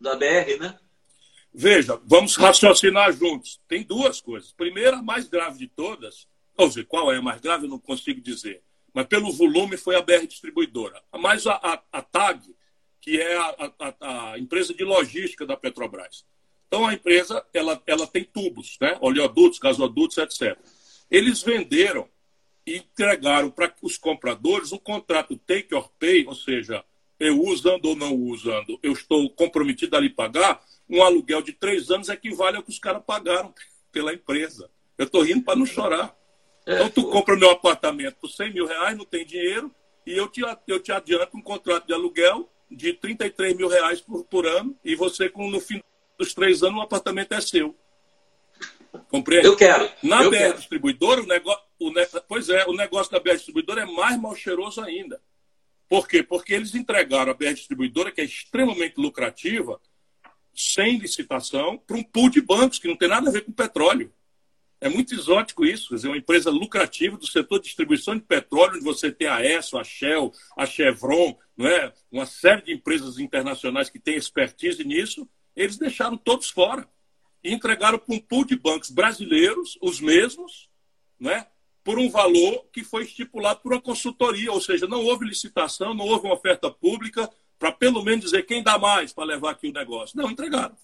Da 0.00 0.16
BR, 0.16 0.58
né? 0.60 0.76
Veja, 1.58 1.98
vamos 2.04 2.36
raciocinar 2.36 3.10
juntos. 3.14 3.58
Tem 3.66 3.82
duas 3.82 4.20
coisas. 4.20 4.52
Primeira, 4.52 4.98
a 4.98 5.02
mais 5.02 5.26
grave 5.26 5.58
de 5.58 5.66
todas, 5.66 6.28
ou 6.54 6.70
seja, 6.70 6.84
qual 6.84 7.10
é 7.10 7.16
a 7.16 7.22
mais 7.22 7.40
grave, 7.40 7.64
eu 7.64 7.70
não 7.70 7.78
consigo 7.78 8.20
dizer, 8.20 8.62
mas 8.92 9.06
pelo 9.06 9.32
volume 9.32 9.78
foi 9.78 9.96
a 9.96 10.02
BR 10.02 10.26
Distribuidora. 10.26 11.02
Mas 11.18 11.46
a, 11.46 11.54
a, 11.54 11.82
a 11.90 12.02
TAG, 12.02 12.54
que 13.00 13.18
é 13.18 13.38
a, 13.38 13.72
a, 13.78 14.32
a, 14.32 14.38
empresa 14.38 14.74
de 14.74 14.84
logística 14.84 15.46
da 15.46 15.56
Petrobras. 15.56 16.26
Então 16.68 16.86
a 16.86 16.92
empresa 16.92 17.42
ela, 17.54 17.82
ela 17.86 18.06
tem 18.06 18.24
tubos, 18.24 18.76
né? 18.78 18.98
oleodutos, 19.00 19.58
gasodutos, 19.58 20.18
etc. 20.18 20.58
Eles 21.10 21.40
venderam 21.40 22.06
e 22.66 22.76
entregaram 22.76 23.50
para 23.50 23.74
os 23.80 23.96
compradores 23.96 24.72
um 24.72 24.78
contrato 24.78 25.34
take 25.46 25.74
or 25.74 25.88
pay, 25.98 26.26
ou 26.26 26.34
seja, 26.34 26.84
eu 27.18 27.42
usando 27.42 27.86
ou 27.86 27.96
não 27.96 28.14
usando, 28.14 28.78
eu 28.82 28.92
estou 28.92 29.30
comprometido 29.30 29.96
a 29.96 30.00
lhe 30.00 30.10
pagar 30.10 30.62
um 30.88 31.02
aluguel 31.02 31.42
de 31.42 31.52
três 31.52 31.90
anos 31.90 32.08
equivale 32.08 32.56
ao 32.56 32.62
que 32.62 32.70
os 32.70 32.78
caras 32.78 33.02
pagaram 33.04 33.52
pela 33.92 34.12
empresa. 34.12 34.70
Eu 34.96 35.06
estou 35.06 35.22
rindo 35.22 35.42
para 35.42 35.56
não 35.56 35.66
chorar. 35.66 36.16
É, 36.64 36.74
então, 36.74 36.90
tu 36.90 37.10
compra 37.10 37.36
meu 37.36 37.50
apartamento 37.50 38.16
por 38.16 38.28
100 38.28 38.52
mil 38.52 38.66
reais, 38.66 38.96
não 38.96 39.04
tem 39.04 39.24
dinheiro, 39.24 39.72
e 40.04 40.16
eu 40.16 40.28
te, 40.28 40.42
eu 40.66 40.80
te 40.80 40.92
adianto 40.92 41.36
um 41.36 41.42
contrato 41.42 41.86
de 41.86 41.92
aluguel 41.92 42.50
de 42.70 42.92
33 42.92 43.56
mil 43.56 43.68
reais 43.68 44.00
por, 44.00 44.24
por 44.24 44.46
ano, 44.46 44.76
e 44.84 44.94
você, 44.94 45.28
com, 45.28 45.48
no 45.48 45.60
fim 45.60 45.82
dos 46.18 46.34
três 46.34 46.62
anos, 46.62 46.78
o 46.78 46.82
apartamento 46.82 47.32
é 47.32 47.40
seu. 47.40 47.76
Compreende? 49.08 49.46
Eu 49.46 49.56
quero. 49.56 49.90
Na 50.02 50.24
eu 50.24 50.30
BR 50.30 50.36
quero. 50.36 50.58
Distribuidora, 50.58 51.22
o 51.22 51.26
negócio, 51.26 51.62
o 51.78 51.90
ne... 51.90 52.06
pois 52.26 52.48
é, 52.48 52.64
o 52.66 52.72
negócio 52.72 53.12
da 53.12 53.20
BR 53.20 53.34
Distribuidora 53.34 53.82
é 53.82 53.86
mais 53.86 54.18
mal 54.18 54.34
cheiroso 54.34 54.80
ainda. 54.80 55.20
Por 55.88 56.08
quê? 56.08 56.22
Porque 56.22 56.54
eles 56.54 56.74
entregaram 56.74 57.30
a 57.30 57.34
BR 57.34 57.54
Distribuidora, 57.54 58.10
que 58.10 58.20
é 58.20 58.24
extremamente 58.24 58.96
lucrativa, 58.96 59.80
sem 60.56 60.98
licitação 60.98 61.76
para 61.76 61.96
um 61.96 62.02
pool 62.02 62.30
de 62.30 62.40
bancos 62.40 62.78
que 62.78 62.88
não 62.88 62.96
tem 62.96 63.08
nada 63.08 63.28
a 63.28 63.32
ver 63.32 63.44
com 63.44 63.52
petróleo. 63.52 64.12
É 64.80 64.88
muito 64.88 65.14
exótico 65.14 65.64
isso, 65.64 65.94
dizer, 65.94 66.08
uma 66.08 66.16
empresa 66.16 66.50
lucrativa 66.50 67.16
do 67.16 67.26
setor 67.26 67.58
de 67.58 67.64
distribuição 67.64 68.14
de 68.14 68.22
petróleo, 68.22 68.74
onde 68.76 68.84
você 68.84 69.10
tem 69.10 69.26
a 69.26 69.44
ESSO, 69.44 69.78
a 69.78 69.84
Shell, 69.84 70.32
a 70.56 70.66
Chevron, 70.66 71.38
não 71.56 71.66
é? 71.66 71.92
uma 72.10 72.26
série 72.26 72.62
de 72.62 72.72
empresas 72.72 73.18
internacionais 73.18 73.88
que 73.88 73.98
têm 73.98 74.16
expertise 74.16 74.84
nisso, 74.84 75.28
eles 75.54 75.78
deixaram 75.78 76.16
todos 76.16 76.50
fora 76.50 76.86
e 77.42 77.52
entregaram 77.52 77.98
para 77.98 78.14
um 78.14 78.18
pool 78.18 78.44
de 78.44 78.56
bancos 78.56 78.90
brasileiros, 78.90 79.78
os 79.80 80.00
mesmos, 80.00 80.68
não 81.18 81.30
é? 81.30 81.46
por 81.82 81.98
um 81.98 82.10
valor 82.10 82.66
que 82.72 82.82
foi 82.82 83.04
estipulado 83.04 83.60
por 83.60 83.72
uma 83.72 83.80
consultoria, 83.80 84.52
ou 84.52 84.60
seja, 84.60 84.88
não 84.88 85.04
houve 85.04 85.24
licitação, 85.24 85.94
não 85.94 86.04
houve 86.04 86.26
uma 86.26 86.34
oferta 86.34 86.70
pública, 86.70 87.30
para 87.58 87.72
pelo 87.72 88.02
menos 88.02 88.24
dizer 88.24 88.44
quem 88.44 88.62
dá 88.62 88.78
mais 88.78 89.12
para 89.12 89.24
levar 89.24 89.50
aqui 89.50 89.68
o 89.68 89.72
negócio. 89.72 90.16
Não, 90.16 90.30
entregaram. 90.30 90.76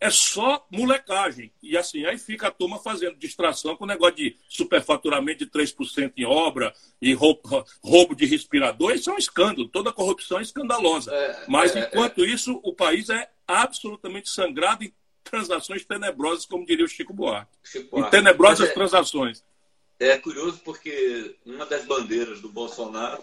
É 0.00 0.08
só 0.08 0.66
molecagem. 0.70 1.52
E 1.62 1.76
assim, 1.76 2.06
aí 2.06 2.16
fica 2.16 2.48
a 2.48 2.50
turma 2.50 2.78
fazendo 2.78 3.16
distração 3.16 3.76
com 3.76 3.84
o 3.84 3.86
negócio 3.86 4.16
de 4.16 4.36
superfaturamento 4.48 5.44
de 5.44 5.50
3% 5.50 6.12
em 6.16 6.24
obra 6.24 6.74
e 7.02 7.12
roubo, 7.12 7.66
roubo, 7.84 8.14
de 8.14 8.24
respirador. 8.24 8.92
Isso 8.92 9.10
é 9.10 9.12
um 9.12 9.18
escândalo. 9.18 9.68
Toda 9.68 9.92
corrupção 9.92 10.38
é 10.38 10.42
escandalosa. 10.42 11.12
É, 11.14 11.44
Mas, 11.46 11.76
é, 11.76 11.80
enquanto 11.80 12.24
é. 12.24 12.28
isso, 12.28 12.58
o 12.64 12.74
país 12.74 13.10
é 13.10 13.30
absolutamente 13.46 14.30
sangrado 14.30 14.84
em 14.84 14.94
transações 15.22 15.84
tenebrosas, 15.84 16.46
como 16.46 16.64
diria 16.64 16.86
o 16.86 16.88
Chico 16.88 17.12
Buarque. 17.12 17.52
Chico 17.62 17.90
Buarque. 17.90 18.08
Em 18.08 18.10
tenebrosas 18.10 18.70
é, 18.70 18.72
transações. 18.72 19.44
É 19.98 20.16
curioso 20.16 20.62
porque 20.64 21.36
uma 21.44 21.66
das 21.66 21.84
bandeiras 21.84 22.40
do 22.40 22.48
Bolsonaro, 22.48 23.22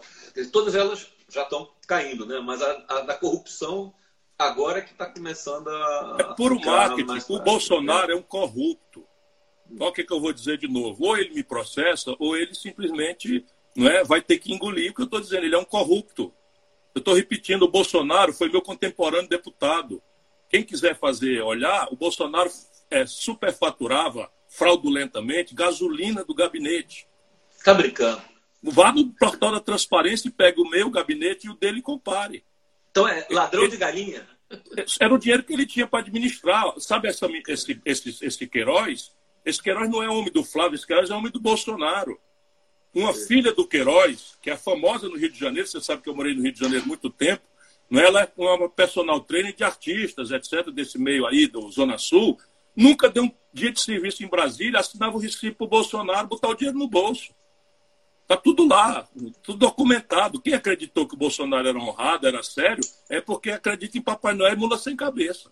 todas 0.52 0.76
elas 0.76 1.08
já 1.30 1.44
estão 1.44 1.70
caindo, 1.88 2.26
né? 2.26 2.40
mas 2.40 2.62
a, 2.62 2.86
a 2.88 3.02
da 3.02 3.16
corrupção 3.16 3.94
agora 4.38 4.82
que 4.82 4.92
está 4.92 5.06
começando 5.08 5.68
a. 5.68 6.18
É 6.20 6.24
puro 6.36 6.60
marketing. 6.60 7.34
O 7.34 7.40
Bolsonaro 7.40 8.12
é 8.12 8.16
um 8.16 8.22
corrupto. 8.22 9.06
Então, 9.70 9.88
o 9.88 9.92
que, 9.92 10.04
que 10.04 10.13
eu 10.13 10.22
vou 10.22 10.32
dizer 10.32 10.58
de 10.58 10.68
novo? 10.68 11.06
Ou 11.06 11.18
ele 11.18 11.34
me 11.34 11.44
processa, 11.44 12.16
ou 12.20 12.38
ele 12.38 12.56
simplesmente 12.56 13.46
não 13.76 13.90
é, 13.90 14.04
vai 14.04 14.22
ter 14.22 14.38
que 14.38 14.54
engolir 14.54 14.92
o 14.92 14.96
que 14.96 15.02
eu 15.02 15.06
estou 15.06 15.20
dizendo. 15.20 15.46
Ele 15.46 15.56
é 15.56 15.60
um 15.60 15.66
corrupto. 15.66 16.34
Eu 16.96 17.00
estou 17.00 17.13
repetindo, 17.13 17.63
o 17.63 17.72
Bolsonaro 17.72 18.34
foi 18.34 18.50
meu 18.50 18.62
contemporâneo 18.62 19.30
deputado. 19.30 20.02
Quem 20.50 20.63
quiser 20.63 20.98
fazer 20.98 21.42
olhar, 21.42 21.88
o 21.92 21.96
Bolsonaro 21.96 22.50
é, 22.90 23.06
superfaturava 23.06 24.32
fraudulentamente 24.48 25.54
gasolina 25.54 26.24
do 26.24 26.34
gabinete. 26.34 27.08
Está 27.56 27.74
brincando. 27.74 28.22
Vá 28.62 28.91
no 28.91 29.10
portal 29.13 29.52
da 29.52 29.60
transparência 29.60 30.28
e 30.28 30.32
pegue 30.32 30.60
o 30.60 30.70
meu 30.70 30.89
gabinete 30.89 31.48
e 31.48 31.50
o 31.50 31.54
dele 31.54 31.80
e 31.80 31.82
compare. 31.82 32.43
Então 32.91 33.08
é 33.08 33.28
ladrão 33.30 33.63
ele, 33.63 33.72
de 33.72 33.78
galinha? 33.78 34.28
Era 35.00 35.13
o 35.13 35.17
dinheiro 35.17 35.43
que 35.43 35.54
ele 35.54 35.65
tinha 35.65 35.86
para 35.86 36.00
administrar. 36.00 36.74
Sabe 36.80 37.08
essa, 37.08 37.28
esse, 37.48 37.82
esse, 37.86 38.26
esse 38.26 38.48
Queiroz? 38.48 39.12
Esse 39.46 39.62
Queiroz 39.62 39.89
não 39.89 40.02
é 40.02 40.10
homem 40.10 40.32
do 40.32 40.43
Flávio, 40.43 40.76
esse 40.76 40.86
Queiroz 40.86 41.10
é 41.10 41.15
homem 41.15 41.32
do 41.32 41.39
Bolsonaro. 41.39 42.20
Uma 42.93 43.13
filha 43.13 43.54
do 43.54 43.67
Queiroz, 43.67 44.38
que 44.41 44.50
é 44.50 44.58
famosa 44.58 45.08
no 45.08 45.17
Rio 45.17 45.32
de 45.32 45.39
Janeiro, 45.39 45.67
você 45.67 45.80
sabe 45.80 46.02
que 46.02 46.10
eu 46.10 46.15
morei 46.15 46.34
no 46.34 46.41
Rio 46.41 46.52
de 46.52 46.60
Janeiro 46.60 46.84
há 46.84 46.88
muito 46.88 47.10
tempo, 47.10 47.43
não 47.89 48.02
é? 48.02 48.06
ela 48.06 48.22
é 48.24 48.32
uma 48.36 48.67
personal 48.67 49.20
trainer 49.22 49.54
de 49.54 49.63
artistas, 49.63 50.32
etc., 50.32 50.72
desse 50.72 50.98
meio 50.98 51.26
aí, 51.26 51.48
do 51.48 51.70
Zona 51.72 51.98
Sul, 51.98 52.38
nunca 52.76 53.10
deu 53.10 53.24
um 53.24 53.32
dia 53.54 53.72
de 53.72 53.80
serviço 53.80 54.24
em 54.24 54.28
Brasília, 54.28 54.80
assinava 54.80 55.15
o 55.15 55.20
recibo 55.20 55.56
para 55.56 55.65
o 55.65 55.70
Bolsonaro, 55.70 56.28
botar 56.28 56.50
o 56.50 56.56
dinheiro 56.56 56.78
no 56.78 56.88
bolso. 56.88 57.34
Está 58.28 58.36
tudo 58.36 58.68
lá, 58.68 59.08
tudo 59.42 59.60
documentado. 59.60 60.42
Quem 60.42 60.54
acreditou 60.54 61.08
que 61.08 61.16
o 61.16 61.18
Bolsonaro 61.18 61.66
era 61.66 61.80
honrado, 61.80 62.28
era 62.28 62.44
sério, 62.44 62.84
é 63.10 63.22
porque 63.22 63.50
acredita 63.50 63.98
em 63.98 64.02
Papai 64.02 64.34
Noel 64.34 64.52
e 64.52 64.58
mula 64.58 64.78
sem 64.78 64.98
cabeça. 64.98 65.50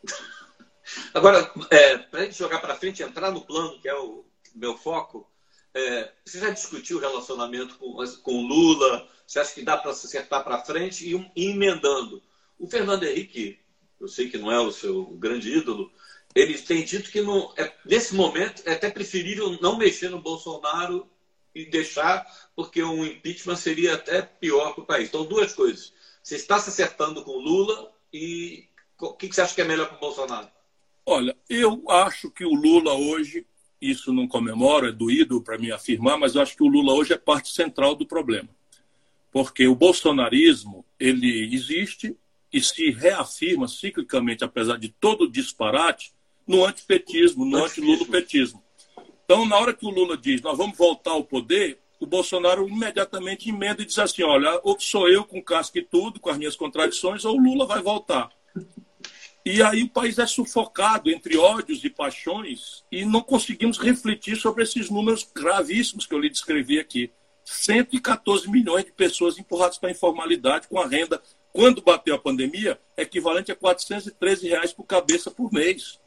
Agora, 1.13 1.49
é, 1.71 1.97
para 1.97 2.19
a 2.19 2.23
gente 2.25 2.37
jogar 2.37 2.59
para 2.59 2.75
frente, 2.75 3.01
entrar 3.01 3.31
no 3.31 3.39
plano, 3.39 3.79
que 3.79 3.87
é 3.87 3.95
o 3.95 4.25
meu 4.53 4.77
foco, 4.77 5.25
é, 5.73 6.11
você 6.25 6.37
já 6.37 6.49
discutiu 6.49 6.97
o 6.97 6.99
relacionamento 6.99 7.77
com, 7.77 7.95
com 8.21 8.45
Lula? 8.45 9.07
Você 9.25 9.39
acha 9.39 9.53
que 9.53 9.63
dá 9.63 9.77
para 9.77 9.93
se 9.93 10.07
acertar 10.07 10.43
para 10.43 10.65
frente 10.65 11.09
e, 11.09 11.31
e 11.33 11.51
emendando? 11.51 12.21
O 12.59 12.67
Fernando 12.67 13.03
Henrique, 13.03 13.57
eu 14.01 14.09
sei 14.09 14.29
que 14.29 14.37
não 14.37 14.51
é 14.51 14.59
o 14.59 14.73
seu 14.73 15.05
grande 15.05 15.49
ídolo, 15.49 15.89
ele 16.35 16.57
tem 16.57 16.83
dito 16.83 17.09
que 17.09 17.21
não, 17.21 17.53
é, 17.55 17.73
nesse 17.85 18.13
momento 18.13 18.63
é 18.65 18.73
até 18.73 18.89
preferível 18.89 19.57
não 19.61 19.77
mexer 19.77 20.09
no 20.09 20.19
Bolsonaro 20.21 21.09
e 21.55 21.65
deixar, 21.65 22.27
porque 22.53 22.83
um 22.83 23.05
impeachment 23.05 23.55
seria 23.55 23.95
até 23.95 24.21
pior 24.21 24.73
para 24.73 24.83
o 24.83 24.85
país. 24.85 25.07
Então, 25.07 25.25
duas 25.25 25.53
coisas. 25.53 25.93
Você 26.21 26.35
está 26.35 26.59
se 26.59 26.69
acertando 26.69 27.23
com 27.23 27.39
Lula 27.39 27.91
e 28.11 28.67
o 28.99 29.13
que, 29.13 29.27
você 29.27 29.41
acha 29.41 29.55
que 29.55 29.61
é 29.61 29.65
melhor 29.65 29.87
para 29.87 29.97
o 29.97 29.99
Bolsonaro? 29.99 30.49
Olha, 31.05 31.35
eu 31.49 31.89
acho 31.89 32.29
que 32.29 32.43
o 32.43 32.53
Lula 32.53 32.93
hoje, 32.93 33.45
isso 33.79 34.11
não 34.11 34.27
comemoro, 34.27 34.87
é 34.87 34.91
doído 34.91 35.41
para 35.41 35.57
mim 35.57 35.71
afirmar, 35.71 36.17
mas 36.17 36.35
eu 36.35 36.41
acho 36.41 36.55
que 36.55 36.63
o 36.63 36.67
Lula 36.67 36.93
hoje 36.93 37.13
é 37.13 37.17
parte 37.17 37.49
central 37.49 37.95
do 37.95 38.05
problema. 38.05 38.49
Porque 39.31 39.67
o 39.67 39.75
bolsonarismo, 39.75 40.85
ele 40.99 41.53
existe 41.53 42.17
e 42.51 42.61
se 42.61 42.89
reafirma 42.89 43.67
ciclicamente, 43.67 44.43
apesar 44.43 44.77
de 44.77 44.89
todo 44.89 45.25
o 45.25 45.31
disparate, 45.31 46.13
no 46.47 46.65
antipetismo, 46.65 47.45
no 47.45 47.63
antilulopetismo. 47.63 48.63
Então, 49.25 49.45
na 49.45 49.57
hora 49.57 49.73
que 49.73 49.85
o 49.85 49.89
Lula 49.89 50.15
diz, 50.15 50.41
nós 50.41 50.57
vamos 50.57 50.77
voltar 50.77 51.11
ao 51.11 51.23
poder, 51.23 51.79
o 51.99 52.05
Bolsonaro 52.05 52.67
imediatamente 52.67 53.49
emenda 53.49 53.81
e 53.81 53.85
diz 53.85 53.97
assim, 53.97 54.23
olha, 54.23 54.59
ou 54.63 54.79
sou 54.79 55.09
eu 55.09 55.25
com 55.25 55.41
casca 55.41 55.79
e 55.79 55.81
tudo, 55.81 56.19
com 56.19 56.29
as 56.29 56.37
minhas 56.37 56.55
contradições, 56.55 57.25
ou 57.25 57.35
o 57.35 57.41
Lula 57.41 57.65
vai 57.65 57.81
voltar. 57.81 58.29
E 59.43 59.61
aí 59.61 59.83
o 59.83 59.89
país 59.89 60.17
é 60.17 60.25
sufocado 60.25 61.09
entre 61.09 61.37
ódios 61.37 61.83
e 61.83 61.89
paixões 61.89 62.83
e 62.91 63.05
não 63.05 63.21
conseguimos 63.21 63.77
refletir 63.77 64.35
sobre 64.37 64.63
esses 64.63 64.89
números 64.89 65.27
gravíssimos 65.35 66.05
que 66.05 66.13
eu 66.13 66.19
lhe 66.19 66.29
descrevi 66.29 66.79
aqui. 66.79 67.11
114 67.43 68.49
milhões 68.49 68.85
de 68.85 68.91
pessoas 68.91 69.37
empurradas 69.37 69.77
para 69.77 69.89
a 69.89 69.91
informalidade 69.91 70.67
com 70.67 70.79
a 70.79 70.87
renda, 70.87 71.21
quando 71.53 71.81
bateu 71.81 72.15
a 72.15 72.19
pandemia, 72.19 72.79
equivalente 72.97 73.51
a 73.51 73.55
413 73.55 74.49
reais 74.49 74.73
por 74.73 74.83
cabeça 74.83 75.29
por 75.29 75.53
mês. 75.53 75.99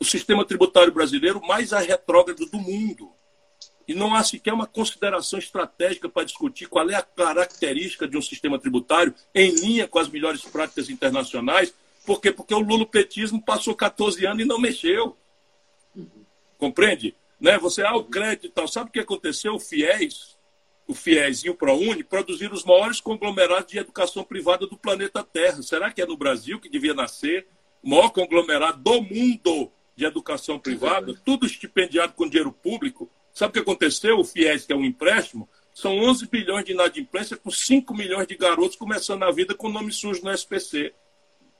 O 0.00 0.04
sistema 0.04 0.44
tributário 0.44 0.92
brasileiro 0.92 1.40
mais 1.40 1.72
a 1.72 1.80
retrógrado 1.80 2.46
do 2.46 2.58
mundo. 2.58 3.12
E 3.86 3.94
não 3.94 4.14
há 4.14 4.22
sequer 4.22 4.52
uma 4.52 4.66
consideração 4.66 5.38
estratégica 5.38 6.08
para 6.08 6.24
discutir 6.24 6.68
qual 6.68 6.88
é 6.90 6.94
a 6.94 7.02
característica 7.02 8.06
de 8.06 8.16
um 8.18 8.22
sistema 8.22 8.58
tributário 8.58 9.14
em 9.34 9.50
linha 9.50 9.88
com 9.88 9.98
as 9.98 10.08
melhores 10.08 10.42
práticas 10.42 10.90
internacionais 10.90 11.72
por 12.08 12.22
quê? 12.22 12.32
Porque 12.32 12.54
o 12.54 12.60
lulopetismo 12.60 13.38
passou 13.42 13.74
14 13.74 14.24
anos 14.24 14.42
e 14.42 14.46
não 14.46 14.58
mexeu. 14.58 15.14
Compreende? 16.56 17.14
Né? 17.38 17.58
Você, 17.58 17.82
ah, 17.82 17.94
o 17.96 18.04
crédito 18.04 18.46
e 18.46 18.48
tal. 18.48 18.66
Sabe 18.66 18.88
o 18.88 18.92
que 18.94 18.98
aconteceu? 18.98 19.56
O 19.56 19.60
FIES, 19.60 20.34
o 20.86 20.94
FIES 20.94 21.44
e 21.44 21.50
o 21.50 21.54
ProUni 21.54 22.02
produziram 22.02 22.54
os 22.54 22.64
maiores 22.64 22.98
conglomerados 22.98 23.70
de 23.70 23.78
educação 23.78 24.24
privada 24.24 24.66
do 24.66 24.74
planeta 24.74 25.22
Terra. 25.22 25.60
Será 25.60 25.92
que 25.92 26.00
é 26.00 26.06
no 26.06 26.16
Brasil 26.16 26.58
que 26.58 26.70
devia 26.70 26.94
nascer 26.94 27.46
o 27.82 27.90
maior 27.90 28.08
conglomerado 28.08 28.82
do 28.82 29.02
mundo 29.02 29.70
de 29.98 30.04
educação 30.04 30.60
privada? 30.60 31.12
Tudo 31.24 31.44
estipendiado 31.44 32.12
com 32.12 32.28
dinheiro 32.28 32.52
público. 32.52 33.10
Sabe 33.32 33.50
o 33.50 33.52
que 33.54 33.58
aconteceu? 33.58 34.20
O 34.20 34.24
FIES, 34.24 34.64
que 34.64 34.72
é 34.72 34.76
um 34.76 34.84
empréstimo, 34.84 35.48
são 35.74 35.98
11 35.98 36.28
bilhões 36.28 36.64
de 36.64 36.70
inadimplência 36.70 37.36
com 37.36 37.50
5 37.50 37.92
milhões 37.92 38.28
de 38.28 38.36
garotos 38.36 38.76
começando 38.76 39.24
a 39.24 39.32
vida 39.32 39.56
com 39.56 39.68
nome 39.68 39.92
sujo 39.92 40.22
no 40.22 40.30
SPC. 40.30 40.94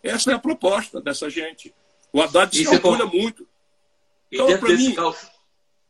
Essa 0.05 0.31
é 0.31 0.35
a 0.35 0.39
proposta 0.39 1.01
dessa 1.01 1.29
gente. 1.29 1.75
O 2.13 2.23
Haddad 2.23 2.57
se 2.57 2.69
orgulha 2.69 3.07
muito. 3.07 3.43
E 4.31 4.37
então, 4.37 4.47
desse, 4.47 4.89
mim, 4.89 4.95
caos, 4.95 5.31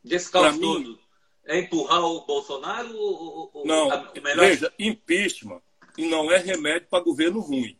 desse 0.03 0.31
caos 0.31 0.57
todo, 0.57 0.79
mim, 0.79 0.99
é 1.45 1.59
empurrar 1.59 2.01
o 2.01 2.25
Bolsonaro? 2.25 2.97
Ou, 2.97 3.63
não, 3.63 3.89
melhor... 4.23 4.37
veja, 4.37 4.73
impeachment 4.79 5.61
não 5.99 6.31
é 6.31 6.37
remédio 6.37 6.87
para 6.89 7.03
governo 7.03 7.41
ruim. 7.41 7.77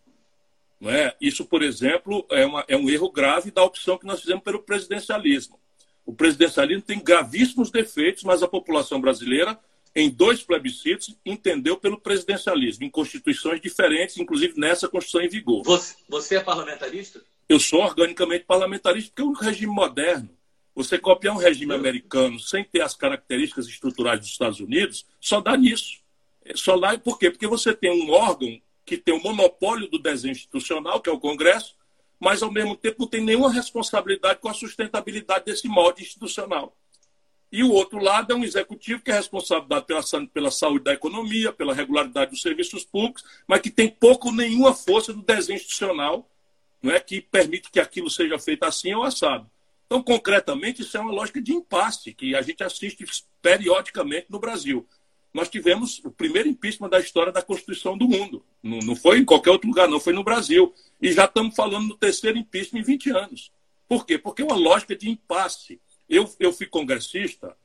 É? 0.81 1.13
Isso, 1.19 1.43
por 1.45 1.61
exemplo, 1.61 2.25
é, 2.31 2.45
uma, 2.45 2.63
é 2.67 2.77
um 2.77 2.89
erro 2.89 3.11
grave 3.11 3.51
da 3.51 3.63
opção 3.63 3.97
que 3.97 4.05
nós 4.05 4.21
fizemos 4.21 4.43
pelo 4.43 4.63
presidencialismo. 4.63 5.59
O 6.05 6.13
presidencialismo 6.13 6.81
tem 6.81 6.99
gravíssimos 7.03 7.69
defeitos, 7.69 8.23
mas 8.23 8.41
a 8.41 8.47
população 8.47 9.01
brasileira 9.01 9.59
em 9.95 10.09
dois 10.09 10.43
plebiscitos, 10.43 11.15
entendeu 11.25 11.77
pelo 11.77 11.99
presidencialismo, 11.99 12.85
em 12.85 12.89
constituições 12.89 13.61
diferentes, 13.61 14.17
inclusive 14.17 14.59
nessa 14.59 14.87
Constituição 14.87 15.21
em 15.21 15.29
vigor. 15.29 15.63
Você, 15.63 15.95
você 16.07 16.35
é 16.35 16.39
parlamentarista? 16.39 17.21
Eu 17.47 17.59
sou 17.59 17.81
organicamente 17.81 18.45
parlamentarista, 18.45 19.11
porque 19.11 19.21
é 19.21 19.25
um 19.25 19.33
regime 19.33 19.73
moderno. 19.73 20.29
Você 20.75 20.97
copiar 20.97 21.35
um 21.35 21.39
regime 21.39 21.73
americano 21.73 22.39
sem 22.39 22.63
ter 22.63 22.81
as 22.81 22.95
características 22.95 23.67
estruturais 23.67 24.19
dos 24.19 24.29
Estados 24.29 24.59
Unidos, 24.59 25.05
só 25.19 25.41
dá 25.41 25.57
nisso. 25.57 25.99
É, 26.45 26.55
só 26.55 26.77
dá 26.77 26.97
por 26.97 27.17
quê? 27.17 27.31
Porque 27.31 27.47
você 27.47 27.73
tem 27.73 27.91
um 27.91 28.11
órgão 28.11 28.61
que 28.89 28.97
tem 28.97 29.13
o 29.13 29.21
monopólio 29.21 29.87
do 29.87 29.99
desenho 29.99 30.31
institucional, 30.31 30.99
que 30.99 31.09
é 31.09 31.13
o 31.13 31.19
Congresso, 31.19 31.75
mas 32.19 32.41
ao 32.41 32.51
mesmo 32.51 32.75
tempo 32.75 32.97
não 32.99 33.07
tem 33.07 33.23
nenhuma 33.23 33.51
responsabilidade 33.51 34.39
com 34.39 34.49
a 34.49 34.53
sustentabilidade 34.53 35.45
desse 35.45 35.67
molde 35.67 36.01
institucional. 36.01 36.75
E 37.51 37.63
o 37.63 37.71
outro 37.71 37.99
lado 37.99 38.33
é 38.33 38.35
um 38.35 38.43
executivo 38.43 39.01
que 39.01 39.11
é 39.11 39.15
responsável 39.15 39.67
pela, 39.83 40.01
pela 40.33 40.51
saúde 40.51 40.85
da 40.85 40.93
economia, 40.93 41.51
pela 41.51 41.73
regularidade 41.73 42.31
dos 42.31 42.41
serviços 42.41 42.83
públicos, 42.83 43.23
mas 43.47 43.61
que 43.61 43.69
tem 43.69 43.89
pouco 43.89 44.27
ou 44.27 44.33
nenhuma 44.33 44.73
força 44.73 45.13
do 45.13 45.21
desenho 45.21 45.57
institucional 45.57 46.29
não 46.81 46.93
é, 46.93 46.99
que 46.99 47.21
permite 47.21 47.69
que 47.69 47.79
aquilo 47.79 48.09
seja 48.09 48.39
feito 48.39 48.63
assim 48.63 48.93
ou 48.93 49.03
assado. 49.03 49.49
Então, 49.85 50.01
concretamente, 50.01 50.81
isso 50.81 50.95
é 50.97 50.99
uma 50.99 51.11
lógica 51.11 51.41
de 51.41 51.51
impasse 51.51 52.13
que 52.13 52.35
a 52.35 52.41
gente 52.41 52.63
assiste 52.63 53.05
periodicamente 53.41 54.27
no 54.29 54.39
Brasil. 54.39 54.87
Nós 55.33 55.49
tivemos 55.49 56.01
o 56.03 56.11
primeiro 56.11 56.49
impeachment 56.49 56.89
da 56.89 56.99
história 56.99 57.31
da 57.31 57.41
Constituição 57.41 57.97
do 57.97 58.07
mundo. 58.07 58.43
Não, 58.63 58.79
não 58.79 58.95
foi 58.95 59.19
em 59.19 59.25
qualquer 59.25 59.51
outro 59.51 59.67
lugar, 59.67 59.87
não, 59.87 59.99
foi 59.99 60.13
no 60.13 60.23
Brasil. 60.23 60.73
E 61.01 61.11
já 61.11 61.25
estamos 61.25 61.55
falando 61.55 61.89
do 61.89 61.97
terceiro 61.97 62.37
impeachment 62.37 62.79
em 62.79 62.83
20 62.83 63.09
anos. 63.11 63.51
Por 63.87 64.05
quê? 64.05 64.17
Porque 64.17 64.41
é 64.41 64.45
uma 64.45 64.55
lógica 64.55 64.95
de 64.95 65.09
impasse. 65.09 65.79
Eu, 66.07 66.29
eu 66.39 66.51
fui 66.51 66.65
congressista, 66.65 67.55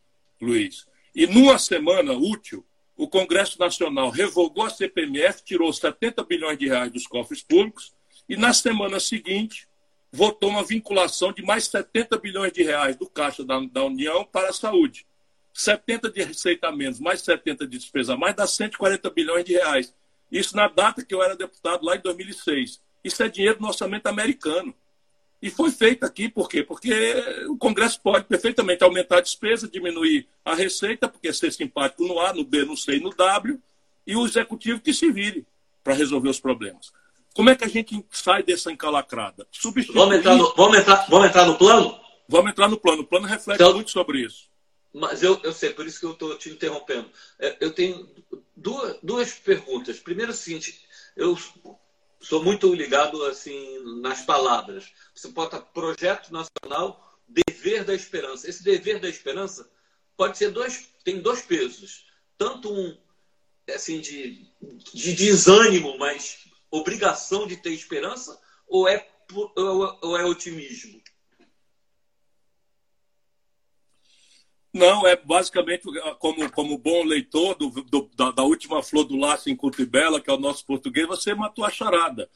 Luiz, 0.40 0.86
e 1.14 1.26
numa 1.26 1.58
semana 1.58 2.12
útil, 2.12 2.64
o 2.96 3.08
Congresso 3.08 3.58
Nacional 3.58 4.10
revogou 4.10 4.64
a 4.64 4.70
CPMF, 4.70 5.42
tirou 5.42 5.72
70 5.72 6.22
bilhões 6.24 6.58
de 6.58 6.68
reais 6.68 6.92
dos 6.92 7.06
cofres 7.06 7.42
públicos, 7.42 7.94
e 8.28 8.36
na 8.36 8.52
semana 8.52 9.00
seguinte 9.00 9.66
votou 10.12 10.50
uma 10.50 10.62
vinculação 10.62 11.32
de 11.32 11.42
mais 11.42 11.64
70 11.66 12.18
bilhões 12.18 12.52
de 12.52 12.62
reais 12.62 12.96
do 12.96 13.08
Caixa 13.08 13.44
da, 13.44 13.58
da 13.60 13.84
União 13.84 14.24
para 14.24 14.50
a 14.50 14.52
saúde. 14.52 15.06
70 15.54 16.10
de 16.10 16.22
receita 16.24 16.70
menos, 16.72 16.98
mais 16.98 17.20
70 17.20 17.66
de 17.66 17.78
despesa 17.78 18.16
mais, 18.16 18.34
dá 18.34 18.44
140 18.44 19.08
bilhões 19.10 19.44
de 19.44 19.52
reais. 19.52 19.94
Isso 20.30 20.56
na 20.56 20.66
data 20.66 21.04
que 21.04 21.14
eu 21.14 21.22
era 21.22 21.36
deputado, 21.36 21.86
lá 21.86 21.94
em 21.94 22.00
2006. 22.00 22.82
Isso 23.04 23.22
é 23.22 23.28
dinheiro 23.28 23.60
do 23.60 23.66
orçamento 23.66 24.08
americano. 24.08 24.74
E 25.40 25.50
foi 25.50 25.70
feito 25.70 26.04
aqui, 26.04 26.28
por 26.28 26.48
quê? 26.48 26.62
Porque 26.62 26.92
o 27.48 27.56
Congresso 27.56 28.00
pode 28.00 28.24
perfeitamente 28.24 28.82
aumentar 28.82 29.18
a 29.18 29.20
despesa, 29.20 29.68
diminuir 29.68 30.26
a 30.44 30.54
receita, 30.54 31.06
porque 31.06 31.32
ser 31.32 31.52
simpático 31.52 32.02
no 32.04 32.18
A, 32.18 32.32
no 32.32 32.44
B, 32.44 32.64
no 32.64 32.76
C 32.76 32.96
e 32.96 33.00
no 33.00 33.10
W, 33.10 33.60
e 34.06 34.16
o 34.16 34.26
Executivo 34.26 34.80
que 34.80 34.92
se 34.92 35.10
vire 35.12 35.46
para 35.84 35.94
resolver 35.94 36.30
os 36.30 36.40
problemas. 36.40 36.92
Como 37.34 37.50
é 37.50 37.54
que 37.54 37.64
a 37.64 37.68
gente 37.68 38.04
sai 38.10 38.42
dessa 38.42 38.72
encalacrada? 38.72 39.46
Substituir... 39.52 39.98
Vamos, 39.98 40.16
entrar 40.16 40.34
no, 40.34 40.54
vamos, 40.56 40.78
entrar, 40.78 41.06
vamos 41.08 41.28
entrar 41.28 41.46
no 41.46 41.56
plano? 41.56 42.00
Vamos 42.28 42.50
entrar 42.50 42.68
no 42.68 42.78
plano. 42.78 43.02
O 43.02 43.06
plano 43.06 43.26
reflete 43.26 43.62
então, 43.62 43.74
muito 43.74 43.90
sobre 43.90 44.20
isso. 44.20 44.48
Mas 44.94 45.24
eu, 45.24 45.40
eu 45.42 45.52
sei, 45.52 45.74
por 45.74 45.84
isso 45.84 45.98
que 45.98 46.06
eu 46.06 46.12
estou 46.12 46.38
te 46.38 46.48
interrompendo. 46.48 47.10
É, 47.40 47.56
eu 47.58 47.72
tenho 47.72 48.08
duas, 48.56 48.96
duas 49.02 49.32
perguntas. 49.32 49.98
Primeiro 49.98 50.30
é 50.30 50.34
o 50.34 50.36
seguinte, 50.36 50.86
eu 51.16 51.36
sou 52.20 52.44
muito 52.44 52.72
ligado 52.72 53.24
assim 53.24 53.80
nas 54.00 54.22
palavras. 54.22 54.92
Você 55.12 55.28
bota 55.28 55.60
projeto 55.60 56.30
nacional, 56.30 57.18
dever 57.26 57.84
da 57.84 57.92
esperança. 57.92 58.48
Esse 58.48 58.62
dever 58.62 59.00
da 59.00 59.08
esperança 59.08 59.68
pode 60.16 60.38
ser 60.38 60.50
dois, 60.50 60.88
tem 61.02 61.20
dois 61.20 61.42
pesos. 61.42 62.06
Tanto 62.38 62.72
um 62.72 62.96
assim 63.74 64.00
de, 64.00 64.46
de 64.92 65.12
desânimo, 65.12 65.98
mas 65.98 66.44
obrigação 66.70 67.48
de 67.48 67.56
ter 67.56 67.70
esperança, 67.70 68.40
ou 68.68 68.88
é, 68.88 69.08
ou 69.66 70.16
é 70.16 70.24
otimismo? 70.24 71.02
Não, 74.74 75.06
é 75.06 75.14
basicamente 75.14 75.84
como, 76.18 76.50
como 76.50 76.76
bom 76.76 77.04
leitor 77.04 77.54
do, 77.54 77.70
do, 77.70 78.10
da, 78.16 78.32
da, 78.32 78.42
última 78.42 78.82
flor 78.82 79.04
do 79.04 79.16
laço 79.16 79.48
em 79.48 79.56
Bela, 79.88 80.20
que 80.20 80.28
é 80.28 80.32
o 80.32 80.38
nosso 80.38 80.66
português, 80.66 81.06
você 81.06 81.32
matou 81.32 81.64
a 81.64 81.70
charada. 81.70 82.28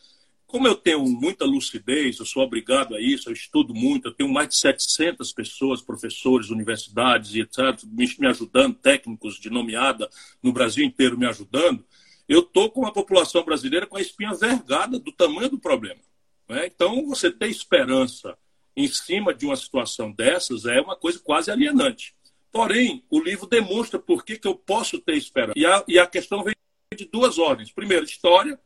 Como 0.46 0.68
eu 0.68 0.77
tenho 0.77 1.03
muita 1.03 1.44
lucidez, 1.44 2.20
eu 2.20 2.24
sou 2.24 2.44
obrigado 2.44 2.94
a 2.94 3.01
isso, 3.01 3.29
eu 3.29 3.33
estudo 3.33 3.74
muito, 3.74 4.07
eu 4.07 4.14
tenho 4.14 4.33
mais 4.33 4.51
de 4.51 4.57
700 4.57 5.33
pessoas, 5.33 5.83
professores, 5.83 6.48
universidades 6.48 7.35
e 7.35 7.40
etc., 7.40 7.83
me, 7.85 8.07
me 8.16 8.29
ajudando, 8.29 8.77
técnicos 8.77 9.35
de 9.40 9.51
nomeada 9.51 10.09
no 10.40 10.53
Brasil 10.53 10.85
inteiro 10.85 11.18
me 11.18 11.27
ajudando, 11.27 11.85
eu 12.29 12.40
estou 12.40 12.70
com 12.70 12.87
a 12.87 12.92
população 12.92 13.42
brasileira 13.44 13.85
com 13.85 13.96
a 13.96 14.01
espinha 14.01 14.33
vergada 14.33 14.96
do 14.96 15.11
tamanho 15.11 15.51
do 15.51 15.59
problema. 15.59 16.01
Né? 16.48 16.66
Então, 16.66 17.05
você 17.05 17.33
ter 17.33 17.48
esperança 17.48 18.38
em 18.77 18.87
cima 18.87 19.35
de 19.35 19.44
uma 19.44 19.57
situação 19.57 20.12
dessas 20.12 20.66
é 20.66 20.81
uma 20.81 20.94
coisa 20.94 21.18
quase 21.18 21.51
alienante. 21.51 22.16
Porém, 22.51 23.05
o 23.11 23.21
livro 23.21 23.47
demonstra 23.47 23.99
por 23.99 24.25
que, 24.25 24.39
que 24.39 24.49
eu 24.49 24.55
posso 24.55 24.99
ter 24.99 25.17
esperança. 25.17 25.59
E 25.59 25.67
a, 25.67 25.85
e 25.87 25.99
a 25.99 26.07
questão 26.07 26.43
vem 26.43 26.55
de 26.97 27.05
duas 27.05 27.39
ordens. 27.39 27.71
Primeiro, 27.71 28.05
história. 28.05 28.59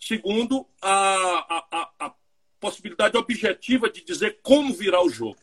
Segundo, 0.00 0.66
a, 0.80 1.66
a, 1.70 1.90
a 2.06 2.14
possibilidade 2.60 3.16
objetiva 3.16 3.90
de 3.90 4.04
dizer 4.04 4.38
como 4.42 4.74
virar 4.74 5.02
o 5.02 5.08
jogo. 5.08 5.38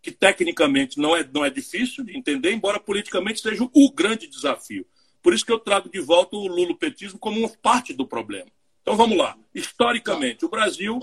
Que 0.00 0.12
tecnicamente 0.12 0.98
não 0.98 1.16
é, 1.16 1.28
não 1.32 1.44
é 1.44 1.50
difícil 1.50 2.04
de 2.04 2.16
entender, 2.16 2.52
embora 2.52 2.78
politicamente 2.78 3.40
seja 3.40 3.68
o 3.72 3.92
grande 3.92 4.26
desafio. 4.26 4.86
Por 5.22 5.32
isso 5.32 5.44
que 5.44 5.52
eu 5.52 5.58
trago 5.58 5.88
de 5.88 6.00
volta 6.00 6.36
o 6.36 6.46
lulopetismo 6.46 7.18
como 7.18 7.38
uma 7.38 7.48
parte 7.48 7.94
do 7.94 8.06
problema. 8.06 8.50
Então 8.82 8.96
vamos 8.96 9.16
lá. 9.16 9.36
Historicamente, 9.54 10.44
o 10.44 10.48
Brasil. 10.48 11.00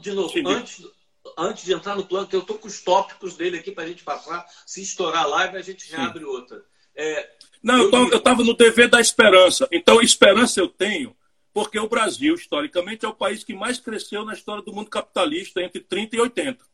De 0.00 0.12
novo, 0.12 0.32
antes, 0.46 0.86
antes 1.36 1.64
de 1.64 1.72
entrar 1.72 1.96
no 1.96 2.06
plano, 2.06 2.26
que 2.26 2.36
eu 2.36 2.40
estou 2.40 2.58
com 2.58 2.68
os 2.68 2.80
tópicos 2.80 3.36
dele 3.36 3.58
aqui 3.58 3.72
para 3.72 3.84
a 3.84 3.86
gente 3.86 4.02
passar. 4.02 4.44
Se 4.64 4.82
estourar 4.82 5.24
a 5.24 5.26
live, 5.26 5.56
a 5.56 5.62
gente 5.62 5.90
reabre 5.90 6.20
Sim. 6.20 6.26
outra. 6.26 6.64
É, 6.94 7.30
Não, 7.62 7.90
eu 7.90 8.16
estava 8.16 8.42
no 8.42 8.54
dever 8.54 8.88
da 8.88 9.00
esperança. 9.00 9.68
Então, 9.70 10.00
esperança 10.00 10.60
eu 10.60 10.68
tenho, 10.68 11.16
porque 11.52 11.78
o 11.78 11.88
Brasil, 11.88 12.34
historicamente, 12.34 13.04
é 13.04 13.08
o 13.08 13.14
país 13.14 13.44
que 13.44 13.54
mais 13.54 13.78
cresceu 13.78 14.24
na 14.24 14.34
história 14.34 14.62
do 14.62 14.72
mundo 14.72 14.90
capitalista 14.90 15.62
entre 15.62 15.80
30 15.80 16.16
e 16.16 16.20
80. 16.20 16.64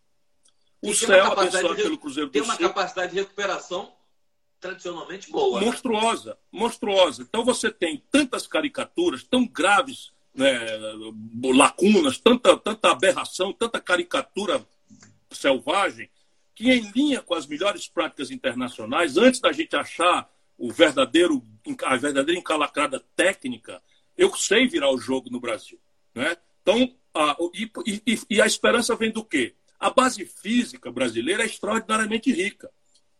O 0.82 0.94
céu, 0.94 1.32
abençoado 1.32 1.76
pelo 1.76 1.98
Cruzeiro 1.98 2.28
do 2.28 2.32
Tem 2.32 2.42
uma 2.42 2.56
capacidade 2.56 3.12
de 3.12 3.20
recuperação 3.20 3.92
tradicionalmente 4.62 5.30
boa. 5.30 5.60
Né? 5.60 5.66
Monstruosa, 5.66 6.38
monstruosa. 6.50 7.22
Então 7.22 7.44
você 7.44 7.70
tem 7.70 8.02
tantas 8.10 8.46
caricaturas 8.46 9.24
tão 9.24 9.46
graves 9.46 10.11
né, 10.34 10.58
lacunas, 11.54 12.18
tanta, 12.18 12.56
tanta 12.56 12.90
aberração, 12.90 13.52
tanta 13.52 13.80
caricatura 13.80 14.66
selvagem, 15.30 16.08
que 16.54 16.70
em 16.70 16.90
linha 16.92 17.20
com 17.20 17.34
as 17.34 17.46
melhores 17.46 17.88
práticas 17.88 18.30
internacionais, 18.30 19.16
antes 19.16 19.40
da 19.40 19.52
gente 19.52 19.74
achar 19.76 20.30
o 20.58 20.70
verdadeiro, 20.70 21.42
a 21.84 21.96
verdadeira 21.96 22.38
encalacrada 22.38 23.00
técnica, 23.16 23.82
eu 24.16 24.34
sei 24.36 24.68
virar 24.68 24.90
o 24.90 24.98
jogo 24.98 25.30
no 25.30 25.40
Brasil. 25.40 25.78
Né? 26.14 26.36
Então, 26.62 26.94
a, 27.14 27.36
e, 27.54 27.70
e, 28.06 28.20
e 28.30 28.40
a 28.40 28.46
esperança 28.46 28.94
vem 28.94 29.10
do 29.10 29.24
quê? 29.24 29.54
A 29.78 29.90
base 29.90 30.24
física 30.24 30.90
brasileira 30.92 31.42
é 31.42 31.46
extraordinariamente 31.46 32.32
rica. 32.32 32.70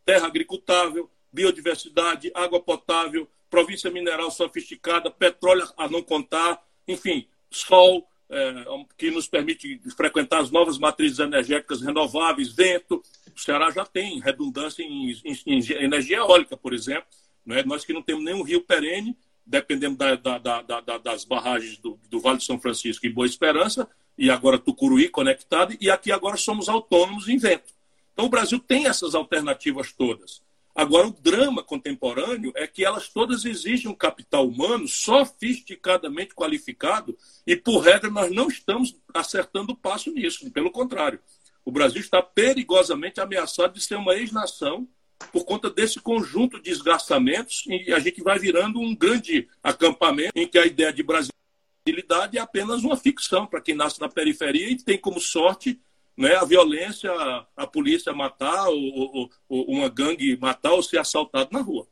Terra 0.04 0.26
agricultável, 0.26 1.10
biodiversidade, 1.32 2.30
água 2.34 2.60
potável, 2.60 3.28
província 3.50 3.90
mineral 3.90 4.30
sofisticada, 4.30 5.10
petróleo 5.10 5.68
a 5.76 5.88
não 5.88 6.02
contar, 6.02 6.62
enfim, 6.86 7.26
sol, 7.50 8.06
é, 8.28 8.64
que 8.96 9.10
nos 9.10 9.28
permite 9.28 9.80
frequentar 9.96 10.40
as 10.40 10.50
novas 10.50 10.78
matrizes 10.78 11.18
energéticas 11.18 11.82
renováveis, 11.82 12.52
vento. 12.52 13.02
O 13.34 13.40
Ceará 13.40 13.70
já 13.70 13.84
tem 13.84 14.20
redundância 14.20 14.82
em, 14.82 15.12
em, 15.24 15.36
em 15.46 15.72
energia 15.84 16.18
eólica, 16.18 16.56
por 16.56 16.72
exemplo. 16.72 17.06
Né? 17.44 17.62
Nós 17.64 17.84
que 17.84 17.92
não 17.92 18.02
temos 18.02 18.24
nenhum 18.24 18.42
rio 18.42 18.62
perene, 18.62 19.16
dependendo 19.44 19.96
da, 19.96 20.14
da, 20.14 20.38
da, 20.38 20.98
das 20.98 21.24
barragens 21.24 21.76
do, 21.78 21.98
do, 22.08 22.20
Vale 22.20 22.38
de 22.38 22.44
São 22.44 22.58
Francisco 22.58 23.04
e 23.04 23.10
Boa 23.10 23.26
Esperança, 23.26 23.88
e 24.16 24.30
agora 24.30 24.58
Tucuruí 24.58 25.08
conectado, 25.08 25.76
e 25.80 25.90
aqui 25.90 26.12
agora 26.12 26.36
somos 26.36 26.68
autônomos 26.68 27.28
em 27.28 27.36
vento. 27.36 27.72
Então 28.12 28.26
o 28.26 28.30
Brasil 28.30 28.58
tem 28.58 28.86
essas 28.86 29.14
alternativas 29.14 29.92
todas. 29.92 30.42
Agora, 30.74 31.08
o 31.08 31.12
drama 31.12 31.62
contemporâneo 31.62 32.50
é 32.56 32.66
que 32.66 32.84
elas 32.84 33.08
todas 33.08 33.44
exigem 33.44 33.90
um 33.90 33.94
capital 33.94 34.48
humano 34.48 34.88
sofisticadamente 34.88 36.34
qualificado 36.34 37.16
e, 37.46 37.54
por 37.54 37.80
regra, 37.80 38.10
nós 38.10 38.30
não 38.30 38.48
estamos 38.48 38.96
acertando 39.12 39.72
o 39.72 39.76
passo 39.76 40.10
nisso. 40.10 40.50
Pelo 40.50 40.70
contrário, 40.70 41.20
o 41.64 41.70
Brasil 41.70 42.00
está 42.00 42.22
perigosamente 42.22 43.20
ameaçado 43.20 43.74
de 43.74 43.84
ser 43.84 43.96
uma 43.96 44.14
ex-nação 44.14 44.88
por 45.30 45.44
conta 45.44 45.70
desse 45.70 46.00
conjunto 46.00 46.60
de 46.60 46.70
esgarçamentos 46.70 47.64
e 47.66 47.92
a 47.92 47.98
gente 47.98 48.22
vai 48.22 48.38
virando 48.38 48.80
um 48.80 48.94
grande 48.94 49.48
acampamento 49.62 50.32
em 50.34 50.48
que 50.48 50.58
a 50.58 50.66
ideia 50.66 50.92
de 50.92 51.02
brasilidade 51.02 52.38
é 52.38 52.40
apenas 52.40 52.82
uma 52.82 52.96
ficção 52.96 53.46
para 53.46 53.60
quem 53.60 53.74
nasce 53.74 54.00
na 54.00 54.08
periferia 54.08 54.68
e 54.68 54.76
tem 54.76 54.98
como 54.98 55.20
sorte 55.20 55.80
né, 56.22 56.36
a 56.36 56.44
violência, 56.44 57.10
a 57.56 57.66
polícia 57.66 58.12
matar, 58.12 58.68
ou, 58.68 59.28
ou, 59.48 59.64
uma 59.64 59.88
gangue 59.88 60.36
matar 60.36 60.72
ou 60.72 60.80
ser 60.80 60.98
assaltado 60.98 61.50
na 61.50 61.60
rua. 61.60 61.88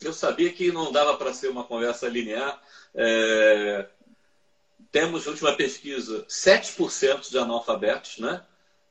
Eu 0.00 0.14
sabia 0.14 0.50
que 0.50 0.72
não 0.72 0.90
dava 0.90 1.18
para 1.18 1.34
ser 1.34 1.48
uma 1.48 1.62
conversa 1.62 2.08
linear. 2.08 2.62
É... 2.94 3.86
Temos, 4.90 5.26
última 5.26 5.52
pesquisa, 5.54 6.24
7% 6.24 7.30
de 7.30 7.36
analfabetos, 7.36 8.18
né? 8.18 8.42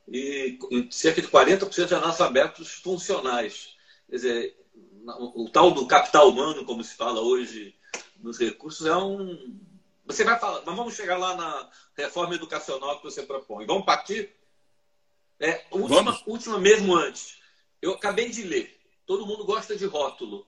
E 0.07 0.59
cerca 0.91 1.23
de 1.23 1.27
40% 1.27 1.87
de 1.87 1.95
analfabetos 1.95 2.73
funcionais. 2.73 3.75
Quer 4.07 4.15
dizer, 4.15 4.57
o 5.07 5.49
tal 5.51 5.71
do 5.71 5.87
capital 5.87 6.29
humano, 6.29 6.65
como 6.65 6.83
se 6.83 6.95
fala 6.95 7.19
hoje 7.19 7.73
nos 8.19 8.37
recursos, 8.37 8.85
é 8.85 8.95
um. 8.95 9.59
Você 10.05 10.23
vai 10.23 10.39
falar, 10.39 10.61
mas 10.65 10.75
vamos 10.75 10.95
chegar 10.95 11.17
lá 11.17 11.35
na 11.35 11.69
reforma 11.95 12.35
educacional 12.35 12.97
que 12.97 13.03
você 13.03 13.23
propõe. 13.23 13.65
Vamos 13.65 13.85
partir? 13.85 14.40
É, 15.41 15.63
última, 15.71 16.21
última 16.27 16.59
mesmo 16.59 16.95
antes. 16.95 17.39
Eu 17.81 17.93
acabei 17.93 18.29
de 18.29 18.43
ler. 18.43 18.79
Todo 19.07 19.25
mundo 19.25 19.43
gosta 19.43 19.75
de 19.75 19.85
rótulo. 19.85 20.45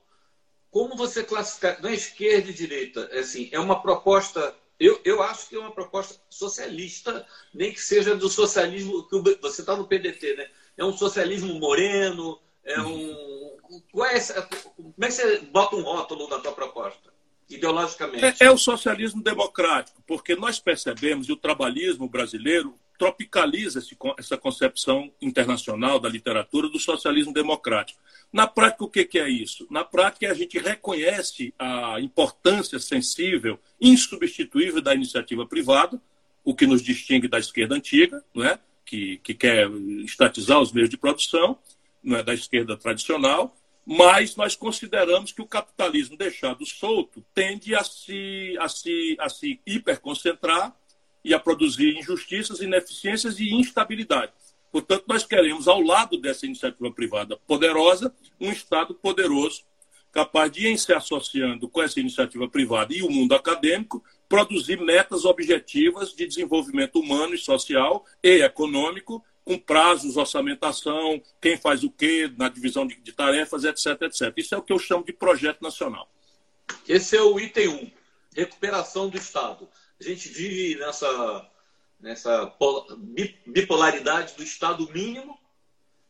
Como 0.70 0.96
você 0.96 1.24
classifica 1.24 1.78
na 1.82 1.92
esquerda 1.92 2.48
e 2.48 2.54
direita? 2.54 3.08
É 3.10 3.18
assim, 3.18 3.48
é 3.52 3.58
uma 3.58 3.82
proposta. 3.82 4.54
Eu, 4.78 5.00
eu 5.04 5.20
acho 5.20 5.48
que 5.48 5.56
é 5.56 5.58
uma 5.58 5.72
proposta 5.72 6.20
socialista, 6.30 7.26
nem 7.52 7.72
que 7.72 7.80
seja 7.80 8.14
do 8.14 8.28
socialismo 8.28 9.08
que 9.08 9.18
você 9.40 9.62
está 9.62 9.76
no 9.76 9.86
PDT, 9.86 10.36
né? 10.36 10.48
É 10.76 10.84
um 10.84 10.96
socialismo 10.96 11.54
moreno, 11.54 12.40
é 12.62 12.80
um. 12.80 13.56
Qual 13.90 14.06
é 14.06 14.14
essa, 14.14 14.42
como 14.76 14.94
é 15.00 15.06
que 15.06 15.12
você 15.12 15.38
bota 15.40 15.74
um 15.74 15.82
rótulo 15.82 16.28
na 16.28 16.38
tua 16.38 16.52
proposta? 16.52 17.12
Ideologicamente. 17.48 18.42
É, 18.42 18.46
é 18.46 18.50
o 18.50 18.58
socialismo 18.58 19.22
democrático, 19.22 20.02
porque 20.06 20.34
nós 20.34 20.58
percebemos, 20.58 21.28
e 21.28 21.32
o 21.32 21.36
trabalhismo 21.36 22.08
brasileiro 22.08 22.78
tropicaliza 22.98 23.78
esse, 23.78 23.96
essa 24.18 24.36
concepção 24.36 25.12
internacional 25.20 25.98
da 25.98 26.08
literatura 26.08 26.68
do 26.68 26.78
socialismo 26.78 27.32
democrático. 27.32 28.00
Na 28.32 28.46
prática, 28.46 28.84
o 28.84 28.88
que, 28.88 29.04
que 29.04 29.18
é 29.18 29.28
isso? 29.28 29.66
Na 29.70 29.84
prática, 29.84 30.30
a 30.30 30.34
gente 30.34 30.58
reconhece 30.58 31.54
a 31.58 32.00
importância 32.00 32.78
sensível, 32.78 33.58
insubstituível 33.80 34.80
da 34.80 34.94
iniciativa 34.94 35.46
privada, 35.46 36.00
o 36.44 36.54
que 36.54 36.66
nos 36.66 36.82
distingue 36.82 37.28
da 37.28 37.38
esquerda 37.38 37.74
antiga, 37.74 38.22
não 38.34 38.44
é? 38.44 38.58
que, 38.84 39.18
que 39.18 39.34
quer 39.34 39.68
estatizar 40.04 40.60
os 40.60 40.72
meios 40.72 40.90
de 40.90 40.96
produção, 40.96 41.58
não 42.02 42.16
é? 42.16 42.22
da 42.22 42.34
esquerda 42.34 42.76
tradicional, 42.76 43.56
mas 43.86 44.34
nós 44.36 44.56
consideramos 44.56 45.32
que 45.32 45.42
o 45.42 45.46
capitalismo 45.46 46.16
deixado 46.16 46.64
solto 46.64 47.24
tende 47.34 47.74
a 47.74 47.84
se, 47.84 48.56
a 48.58 48.68
se, 48.68 49.16
a 49.18 49.28
se 49.28 49.60
hiperconcentrar 49.66 50.74
e 51.24 51.32
a 51.32 51.38
produzir 51.38 51.96
injustiças, 51.96 52.60
ineficiências 52.60 53.38
e 53.38 53.52
instabilidade. 53.54 54.32
Portanto, 54.70 55.04
nós 55.06 55.24
queremos, 55.24 55.68
ao 55.68 55.80
lado 55.80 56.18
dessa 56.18 56.46
iniciativa 56.46 56.90
privada 56.90 57.36
poderosa, 57.46 58.14
um 58.40 58.50
Estado 58.50 58.94
poderoso 58.94 59.62
capaz 60.14 60.50
de, 60.52 60.68
em 60.68 60.76
se 60.76 60.92
associando 60.92 61.68
com 61.68 61.82
essa 61.82 61.98
iniciativa 61.98 62.48
privada 62.48 62.94
e 62.94 63.02
o 63.02 63.10
mundo 63.10 63.34
acadêmico, 63.34 64.02
produzir 64.28 64.80
metas 64.80 65.24
objetivas 65.24 66.14
de 66.14 66.24
desenvolvimento 66.24 67.00
humano 67.00 67.34
e 67.34 67.38
social 67.38 68.06
e 68.22 68.40
econômico, 68.42 69.24
com 69.44 69.58
prazos, 69.58 70.16
orçamentação, 70.16 71.20
quem 71.40 71.56
faz 71.56 71.82
o 71.82 71.90
quê, 71.90 72.32
na 72.38 72.48
divisão 72.48 72.86
de, 72.86 72.94
de 72.94 73.12
tarefas, 73.12 73.64
etc, 73.64 74.02
etc. 74.02 74.32
Isso 74.36 74.54
é 74.54 74.58
o 74.58 74.62
que 74.62 74.72
eu 74.72 74.78
chamo 74.78 75.04
de 75.04 75.12
projeto 75.12 75.60
nacional. 75.60 76.08
Esse 76.88 77.16
é 77.16 77.22
o 77.22 77.38
item 77.38 77.68
1, 77.68 77.90
recuperação 78.36 79.08
do 79.08 79.16
Estado. 79.18 79.68
A 80.04 80.08
gente 80.10 80.28
vive 80.28 80.78
nessa, 80.78 81.50
nessa 81.98 82.52
bipolaridade 83.46 84.34
do 84.34 84.42
Estado 84.42 84.86
mínimo 84.92 85.38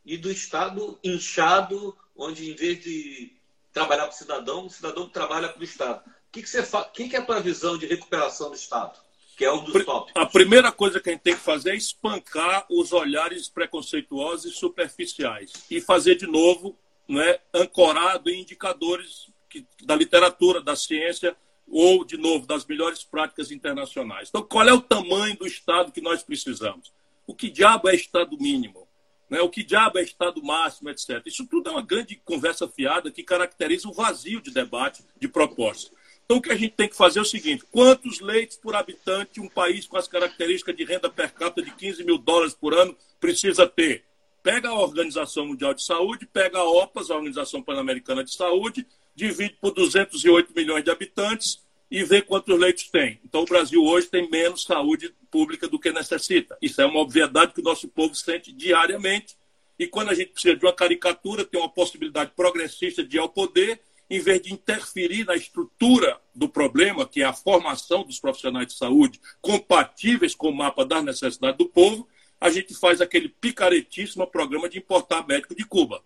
e 0.04 0.16
do 0.16 0.30
Estado 0.30 0.98
inchado, 1.04 1.96
onde 2.16 2.50
em 2.50 2.56
vez 2.56 2.82
de 2.82 3.32
trabalhar 3.72 4.06
para 4.06 4.14
o 4.14 4.18
cidadão, 4.18 4.66
o 4.66 4.70
cidadão 4.70 5.08
trabalha 5.08 5.48
para 5.48 5.60
o 5.60 5.64
Estado. 5.64 6.02
O 6.08 6.32
que, 6.32 6.42
que, 6.42 6.48
você 6.48 6.64
fa... 6.64 6.84
que, 6.84 7.08
que 7.08 7.14
é 7.14 7.20
a 7.20 7.24
tua 7.24 7.40
visão 7.40 7.78
de 7.78 7.86
recuperação 7.86 8.50
do 8.50 8.56
Estado? 8.56 8.98
Que 9.36 9.44
é 9.44 9.52
um 9.52 9.62
dos 9.62 9.84
tópicos. 9.84 10.20
A 10.20 10.26
primeira 10.26 10.72
coisa 10.72 11.00
que 11.00 11.10
a 11.10 11.12
gente 11.12 11.22
tem 11.22 11.36
que 11.36 11.40
fazer 11.40 11.70
é 11.70 11.76
espancar 11.76 12.66
os 12.68 12.92
olhares 12.92 13.48
preconceituosos 13.48 14.52
e 14.52 14.56
superficiais. 14.56 15.52
E 15.70 15.80
fazer 15.80 16.16
de 16.16 16.26
novo, 16.26 16.76
né, 17.08 17.38
ancorado 17.52 18.28
em 18.28 18.40
indicadores 18.40 19.30
que, 19.48 19.64
da 19.84 19.94
literatura, 19.94 20.60
da 20.60 20.74
ciência, 20.74 21.36
ou, 21.68 22.04
de 22.04 22.16
novo, 22.16 22.46
das 22.46 22.64
melhores 22.64 23.02
práticas 23.02 23.50
internacionais. 23.50 24.28
Então, 24.28 24.42
qual 24.42 24.68
é 24.68 24.72
o 24.72 24.80
tamanho 24.80 25.36
do 25.36 25.46
Estado 25.46 25.92
que 25.92 26.00
nós 26.00 26.22
precisamos? 26.22 26.92
O 27.26 27.34
que 27.34 27.50
diabo 27.50 27.88
é 27.88 27.94
Estado 27.94 28.36
mínimo? 28.38 28.86
Né? 29.28 29.40
O 29.40 29.48
que 29.48 29.64
diabo 29.64 29.98
é 29.98 30.02
Estado 30.02 30.42
máximo, 30.42 30.90
etc. 30.90 31.22
Isso 31.26 31.46
tudo 31.46 31.70
é 31.70 31.72
uma 31.72 31.82
grande 31.82 32.16
conversa 32.24 32.68
fiada 32.68 33.10
que 33.10 33.22
caracteriza 33.22 33.88
o 33.88 33.92
vazio 33.92 34.40
de 34.40 34.50
debate, 34.50 35.02
de 35.18 35.26
proposta. 35.26 35.90
Então, 36.24 36.38
o 36.38 36.42
que 36.42 36.50
a 36.50 36.56
gente 36.56 36.74
tem 36.74 36.88
que 36.88 36.96
fazer 36.96 37.18
é 37.18 37.22
o 37.22 37.26
seguinte: 37.26 37.64
quantos 37.70 38.20
leitos 38.20 38.56
por 38.56 38.74
habitante 38.74 39.40
um 39.40 39.48
país 39.48 39.86
com 39.86 39.96
as 39.96 40.08
características 40.08 40.76
de 40.76 40.84
renda 40.84 41.10
per 41.10 41.32
capita 41.32 41.62
de 41.62 41.74
15 41.74 42.04
mil 42.04 42.18
dólares 42.18 42.54
por 42.54 42.74
ano 42.74 42.96
precisa 43.20 43.66
ter? 43.66 44.04
Pega 44.42 44.68
a 44.68 44.78
Organização 44.78 45.46
Mundial 45.46 45.72
de 45.72 45.82
Saúde, 45.82 46.26
pega 46.26 46.58
a 46.58 46.64
OPAS, 46.64 47.10
a 47.10 47.16
Organização 47.16 47.62
Pan-Americana 47.62 48.22
de 48.22 48.34
Saúde, 48.34 48.86
divide 49.14 49.56
por 49.60 49.72
208 49.72 50.52
milhões 50.54 50.84
de 50.84 50.90
habitantes 50.90 51.62
e 51.90 52.02
vê 52.02 52.20
quantos 52.20 52.58
leitos 52.58 52.88
tem. 52.90 53.20
Então, 53.24 53.42
o 53.42 53.46
Brasil 53.46 53.82
hoje 53.82 54.08
tem 54.08 54.28
menos 54.28 54.64
saúde 54.64 55.14
pública 55.30 55.68
do 55.68 55.78
que 55.78 55.92
necessita. 55.92 56.56
Isso 56.60 56.80
é 56.80 56.86
uma 56.86 57.00
obviedade 57.00 57.52
que 57.52 57.60
o 57.60 57.64
nosso 57.64 57.88
povo 57.88 58.14
sente 58.14 58.52
diariamente. 58.52 59.36
E 59.78 59.86
quando 59.86 60.10
a 60.10 60.14
gente 60.14 60.32
precisa 60.32 60.56
de 60.56 60.64
uma 60.64 60.72
caricatura, 60.72 61.44
tem 61.44 61.60
uma 61.60 61.68
possibilidade 61.68 62.32
progressista 62.34 63.04
de 63.04 63.16
ir 63.16 63.20
ao 63.20 63.28
poder, 63.28 63.80
em 64.08 64.20
vez 64.20 64.42
de 64.42 64.52
interferir 64.52 65.24
na 65.24 65.34
estrutura 65.34 66.20
do 66.34 66.48
problema, 66.48 67.06
que 67.06 67.22
é 67.22 67.24
a 67.24 67.32
formação 67.32 68.04
dos 68.04 68.20
profissionais 68.20 68.68
de 68.68 68.74
saúde 68.74 69.20
compatíveis 69.40 70.34
com 70.34 70.50
o 70.50 70.54
mapa 70.54 70.84
das 70.84 71.04
necessidades 71.04 71.58
do 71.58 71.68
povo, 71.68 72.08
a 72.40 72.50
gente 72.50 72.74
faz 72.74 73.00
aquele 73.00 73.28
picaretíssimo 73.28 74.26
programa 74.26 74.68
de 74.68 74.78
importar 74.78 75.26
médico 75.26 75.54
de 75.54 75.64
Cuba 75.64 76.02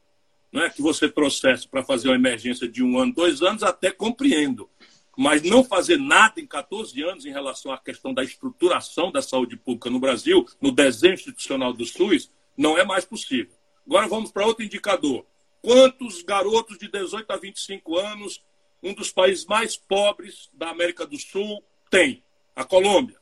não 0.53 0.63
é 0.63 0.71
que 0.71 0.81
você 0.81 1.09
trouxesse 1.09 1.69
para 1.69 1.85
fazer 1.85 2.09
uma 2.09 2.15
emergência 2.15 2.69
de 2.69 2.83
um 2.83 2.99
ano, 2.99 3.13
dois 3.13 3.43
anos, 3.43 3.63
até 3.63 3.91
compreendo. 3.91 4.69
Mas 5.17 5.43
não 5.43 5.65
fazer 5.65 5.99
nada 5.99 6.41
em 6.41 6.47
14 6.47 7.03
anos 7.03 7.27
em 7.27 7.31
relação 7.31 7.73
à 7.73 7.79
questão 7.79 8.15
da 8.15 8.23
estruturação 8.23 9.11
da 9.11 9.21
saúde 9.21 9.57
pública 9.57 9.91
no 9.91 9.99
Brasil, 9.99 10.47
no 10.61 10.71
desenho 10.71 11.15
institucional 11.15 11.73
do 11.73 11.85
SUS, 11.85 12.31
não 12.57 12.79
é 12.79 12.85
mais 12.85 13.05
possível. 13.05 13.53
Agora 13.87 14.07
vamos 14.07 14.31
para 14.31 14.47
outro 14.47 14.65
indicador. 14.65 15.27
Quantos 15.61 16.23
garotos 16.23 16.79
de 16.79 16.89
18 16.89 17.31
a 17.33 17.37
25 17.37 17.99
anos, 17.99 18.43
um 18.83 18.95
dos 18.95 19.11
países 19.11 19.45
mais 19.45 19.77
pobres 19.77 20.49
da 20.53 20.71
América 20.71 21.07
do 21.07 21.19
Sul, 21.19 21.63
tem? 21.91 22.23
A 22.55 22.65
Colômbia. 22.65 23.17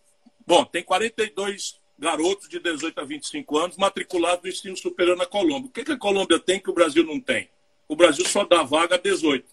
Bom, 0.46 0.64
tem 0.64 0.82
42 0.82 1.80
garotos 1.98 2.48
de 2.48 2.58
18 2.58 3.00
a 3.00 3.04
25 3.04 3.58
anos 3.58 3.76
matriculados 3.76 4.42
no 4.42 4.50
ensino 4.50 4.76
superior 4.76 5.16
na 5.16 5.26
Colômbia. 5.26 5.68
O 5.68 5.72
que, 5.72 5.84
que 5.84 5.92
a 5.92 5.98
Colômbia 5.98 6.38
tem 6.38 6.60
que 6.60 6.70
o 6.70 6.74
Brasil 6.74 7.04
não 7.04 7.20
tem? 7.20 7.48
O 7.88 7.96
Brasil 7.96 8.24
só 8.26 8.44
dá 8.44 8.62
vaga 8.62 8.96
a 8.96 8.98
18. 8.98 9.46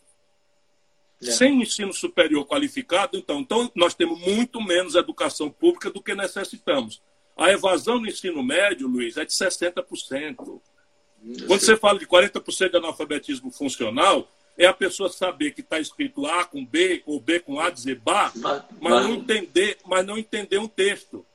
É. 1.21 1.31
Sem 1.31 1.61
ensino 1.61 1.93
superior 1.93 2.45
qualificado, 2.45 3.17
então, 3.17 3.39
então, 3.39 3.71
nós 3.75 3.93
temos 3.93 4.19
muito 4.19 4.61
menos 4.61 4.95
educação 4.95 5.49
pública 5.49 5.89
do 5.89 6.01
que 6.01 6.13
necessitamos. 6.13 7.01
A 7.37 7.51
evasão 7.51 7.99
no 7.99 8.07
ensino 8.07 8.43
médio, 8.43 8.87
Luiz, 8.87 9.17
é 9.17 9.25
de 9.25 9.31
60%. 9.31 10.35
Quando 10.35 11.59
você 11.59 11.77
fala 11.77 11.97
de 11.97 12.05
40% 12.05 12.69
de 12.69 12.77
analfabetismo 12.77 13.49
funcional, 13.49 14.27
é 14.57 14.65
a 14.65 14.73
pessoa 14.73 15.09
saber 15.09 15.51
que 15.51 15.61
está 15.61 15.79
escrito 15.79 16.25
A 16.25 16.43
com 16.43 16.65
B 16.65 17.01
ou 17.05 17.19
B 17.19 17.39
com 17.39 17.59
A 17.59 17.69
dizer 17.69 17.95
bar, 17.99 18.31
mas, 18.35 18.63
mas, 18.79 19.03
não 19.03 19.13
entender, 19.15 19.77
mas 19.85 20.05
não 20.05 20.17
entender 20.17 20.57
um 20.57 20.67
texto. 20.67 21.25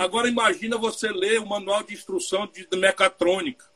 Agora 0.00 0.30
imagina 0.30 0.78
você 0.78 1.12
ler 1.12 1.40
o 1.40 1.46
manual 1.46 1.82
de 1.82 1.92
instrução 1.92 2.46
de 2.46 2.66
mecatrônica, 2.74 3.66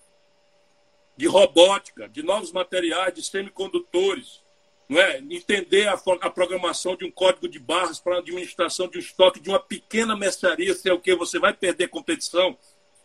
de 1.18 1.26
robótica, 1.26 2.08
de 2.08 2.22
novos 2.22 2.50
materiais, 2.50 3.12
de 3.12 3.22
semicondutores, 3.22 4.40
não 4.88 4.98
é? 4.98 5.18
Entender 5.18 5.86
a, 5.86 6.00
a 6.22 6.30
programação 6.30 6.96
de 6.96 7.04
um 7.04 7.10
código 7.10 7.46
de 7.46 7.58
barras 7.58 8.00
para 8.00 8.14
a 8.16 8.18
administração 8.20 8.88
de 8.88 8.96
um 8.96 9.00
estoque 9.02 9.38
de 9.38 9.50
uma 9.50 9.60
pequena 9.60 10.16
mercearia, 10.16 10.72
se 10.72 10.90
o 10.90 10.98
que 10.98 11.14
você 11.14 11.38
vai 11.38 11.52
perder 11.52 11.88
competição 11.88 12.56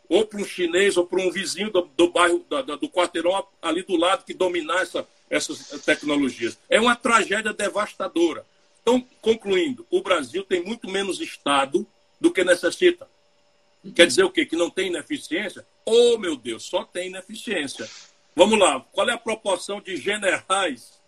ou 0.08 0.26
para 0.26 0.40
um 0.40 0.46
chinês 0.46 0.96
ou 0.96 1.06
para 1.06 1.22
um 1.22 1.30
vizinho 1.30 1.70
do, 1.70 1.82
do 1.82 2.10
bairro 2.10 2.46
do, 2.50 2.78
do 2.78 2.90
quarteirão 2.90 3.46
ali 3.62 3.84
do 3.84 3.98
lado 3.98 4.24
que 4.24 4.34
dominar 4.34 4.84
essa, 4.84 5.06
essas 5.30 5.84
tecnologias. 5.84 6.58
É 6.70 6.80
uma 6.80 6.96
tragédia 6.96 7.52
devastadora. 7.52 8.46
Então, 8.82 9.06
concluindo, 9.22 9.86
o 9.92 10.02
Brasil 10.02 10.42
tem 10.46 10.64
muito 10.64 10.90
menos 10.90 11.20
Estado 11.20 11.86
do 12.20 12.32
que 12.32 12.44
necessita. 12.44 13.08
Quer 13.96 14.08
dizer 14.08 14.24
o 14.24 14.32
quê? 14.32 14.46
Que 14.46 14.56
não 14.56 14.70
tem 14.70 14.88
ineficiência? 14.88 15.66
Oh, 15.86 16.18
meu 16.18 16.36
Deus, 16.36 16.64
só 16.64 16.84
tem 16.84 17.08
ineficiência. 17.08 17.90
Vamos 18.36 18.60
lá, 18.60 18.80
qual 18.92 19.10
é 19.10 19.14
a 19.14 19.18
proporção 19.18 19.82
de 19.82 19.98
generais? 19.98 21.00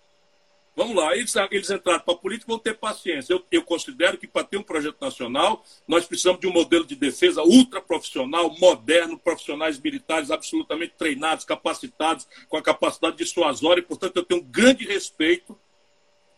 Vamos 0.73 0.95
lá, 0.95 1.15
eles, 1.15 1.33
eles 1.51 1.69
entraram 1.69 1.99
para 1.99 2.13
a 2.13 2.17
política 2.17 2.49
vão 2.49 2.57
ter 2.57 2.77
paciência. 2.77 3.33
Eu, 3.33 3.45
eu 3.51 3.61
considero 3.61 4.17
que 4.17 4.25
para 4.25 4.45
ter 4.45 4.57
um 4.57 4.63
projeto 4.63 5.01
nacional, 5.01 5.65
nós 5.85 6.05
precisamos 6.05 6.39
de 6.39 6.47
um 6.47 6.53
modelo 6.53 6.85
de 6.85 6.95
defesa 6.95 7.43
ultra 7.43 7.81
profissional, 7.81 8.49
moderno, 8.57 9.19
profissionais 9.19 9.77
militares 9.79 10.31
absolutamente 10.31 10.93
treinados, 10.97 11.43
capacitados, 11.43 12.25
com 12.47 12.55
a 12.55 12.61
capacidade 12.61 13.17
dissuasória, 13.17 13.81
e, 13.81 13.85
portanto, 13.85 14.15
eu 14.15 14.23
tenho 14.23 14.41
um 14.41 14.45
grande 14.45 14.85
respeito 14.85 15.59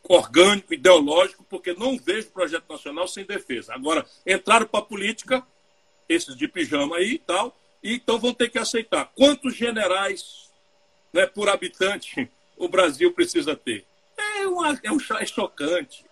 orgânico, 0.07 0.73
ideológico, 0.73 1.45
porque 1.49 1.73
não 1.73 1.97
vejo 1.97 2.29
projeto 2.31 2.65
nacional 2.69 3.07
sem 3.07 3.25
defesa. 3.25 3.73
Agora, 3.73 4.05
entraram 4.25 4.67
para 4.67 4.81
a 4.81 4.85
política, 4.85 5.45
esses 6.09 6.35
de 6.35 6.47
pijama 6.47 6.97
aí 6.97 7.13
e 7.13 7.19
tal, 7.19 7.57
e 7.81 7.95
então 7.95 8.19
vão 8.19 8.33
ter 8.33 8.49
que 8.49 8.59
aceitar. 8.59 9.11
Quantos 9.15 9.55
generais 9.55 10.51
né, 11.11 11.25
por 11.25 11.49
habitante 11.49 12.29
o 12.57 12.67
Brasil 12.67 13.13
precisa 13.13 13.55
ter? 13.55 13.85
É, 14.17 14.47
uma, 14.47 14.79
é, 14.83 14.91
um, 14.91 14.97
é 15.19 15.25
chocante. 15.25 16.05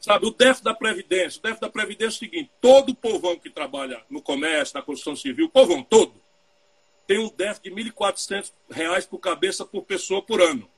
Sabe, 0.00 0.26
o 0.26 0.30
déficit 0.30 0.64
da 0.64 0.74
Previdência. 0.74 1.38
O 1.38 1.42
déficit 1.42 1.60
da 1.60 1.70
Previdência 1.70 2.16
é 2.16 2.16
o 2.16 2.30
seguinte: 2.30 2.50
todo 2.60 2.90
o 2.90 2.94
povão 2.94 3.38
que 3.38 3.48
trabalha 3.48 4.02
no 4.10 4.20
comércio, 4.20 4.76
na 4.76 4.82
construção 4.82 5.16
civil, 5.16 5.48
povão 5.48 5.82
todo, 5.82 6.14
tem 7.06 7.18
um 7.18 7.28
déficit 7.28 7.74
de 7.74 7.82
R$ 7.82 7.90
1.400 7.90 9.08
por 9.08 9.18
cabeça 9.18 9.64
por 9.64 9.82
pessoa 9.82 10.20
por 10.20 10.42
ano. 10.42 10.68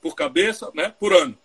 Por 0.00 0.14
cabeça, 0.14 0.70
né, 0.74 0.94
por 0.98 1.12
ano 1.12 1.38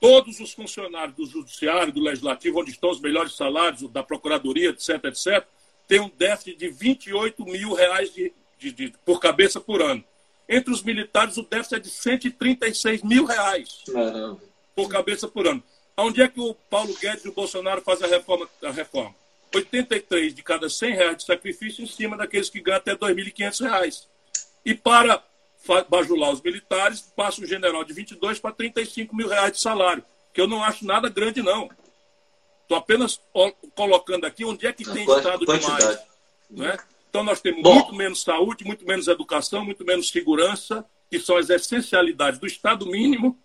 todos 0.00 0.40
os 0.40 0.52
funcionários 0.52 1.14
do 1.14 1.26
Judiciário, 1.26 1.92
do 1.92 2.00
Legislativo, 2.00 2.60
onde 2.60 2.70
estão 2.70 2.90
os 2.90 3.00
melhores 3.00 3.36
salários, 3.36 3.88
da 3.90 4.02
Procuradoria, 4.02 4.70
etc., 4.70 5.04
etc., 5.04 5.46
têm 5.86 6.00
um 6.00 6.10
déficit 6.16 6.56
de 6.56 6.68
28 6.68 7.44
mil 7.44 7.74
reais 7.74 8.12
de, 8.14 8.32
de, 8.58 8.72
de, 8.72 8.94
por 9.04 9.20
cabeça 9.20 9.60
por 9.60 9.82
ano. 9.82 10.02
Entre 10.48 10.72
os 10.72 10.82
militares, 10.82 11.36
o 11.36 11.42
déficit 11.42 11.74
é 11.74 11.78
de 11.78 11.90
136 11.90 13.02
mil 13.02 13.24
reais 13.24 13.82
Caramba. 13.86 14.40
por 14.74 14.88
cabeça 14.88 15.28
por 15.28 15.46
ano. 15.46 15.62
Onde 15.96 16.22
é 16.22 16.28
que 16.28 16.40
o 16.40 16.54
Paulo 16.54 16.94
Guedes 16.94 17.24
e 17.24 17.28
o 17.28 17.32
Bolsonaro 17.32 17.82
fazem 17.82 18.06
a 18.06 18.10
reforma? 18.10 18.48
A 18.62 18.70
reforma? 18.70 19.14
83 19.54 20.34
de 20.34 20.42
cada 20.42 20.68
100 20.68 20.94
reais 20.94 21.16
de 21.18 21.24
sacrifício 21.24 21.84
em 21.84 21.86
cima 21.86 22.16
daqueles 22.16 22.48
que 22.48 22.60
ganham 22.60 22.78
até 22.78 22.96
2.500 22.96 23.60
reais. 23.60 24.08
E 24.64 24.74
para 24.74 25.22
bajular 25.88 26.32
os 26.32 26.40
militares, 26.40 27.00
passa 27.14 27.42
o 27.42 27.46
general 27.46 27.84
de 27.84 27.92
22 27.92 28.38
para 28.38 28.52
35 28.52 29.14
mil 29.14 29.28
reais 29.28 29.52
de 29.52 29.60
salário, 29.60 30.04
que 30.32 30.40
eu 30.40 30.46
não 30.46 30.62
acho 30.62 30.84
nada 30.84 31.08
grande, 31.08 31.42
não. 31.42 31.70
Estou 32.62 32.78
apenas 32.78 33.20
colocando 33.74 34.24
aqui 34.24 34.44
onde 34.44 34.66
é 34.66 34.72
que 34.72 34.84
tem 34.84 35.02
Estado 35.02 35.44
demais. 35.44 35.98
Né? 36.48 36.76
Então, 37.08 37.22
nós 37.22 37.40
temos 37.40 37.62
Bom. 37.62 37.74
muito 37.74 37.94
menos 37.94 38.22
saúde, 38.22 38.64
muito 38.64 38.86
menos 38.86 39.08
educação, 39.08 39.64
muito 39.64 39.84
menos 39.84 40.08
segurança, 40.08 40.84
que 41.10 41.18
são 41.18 41.36
as 41.36 41.50
essencialidades 41.50 42.38
do 42.38 42.46
Estado 42.46 42.86
mínimo. 42.86 43.36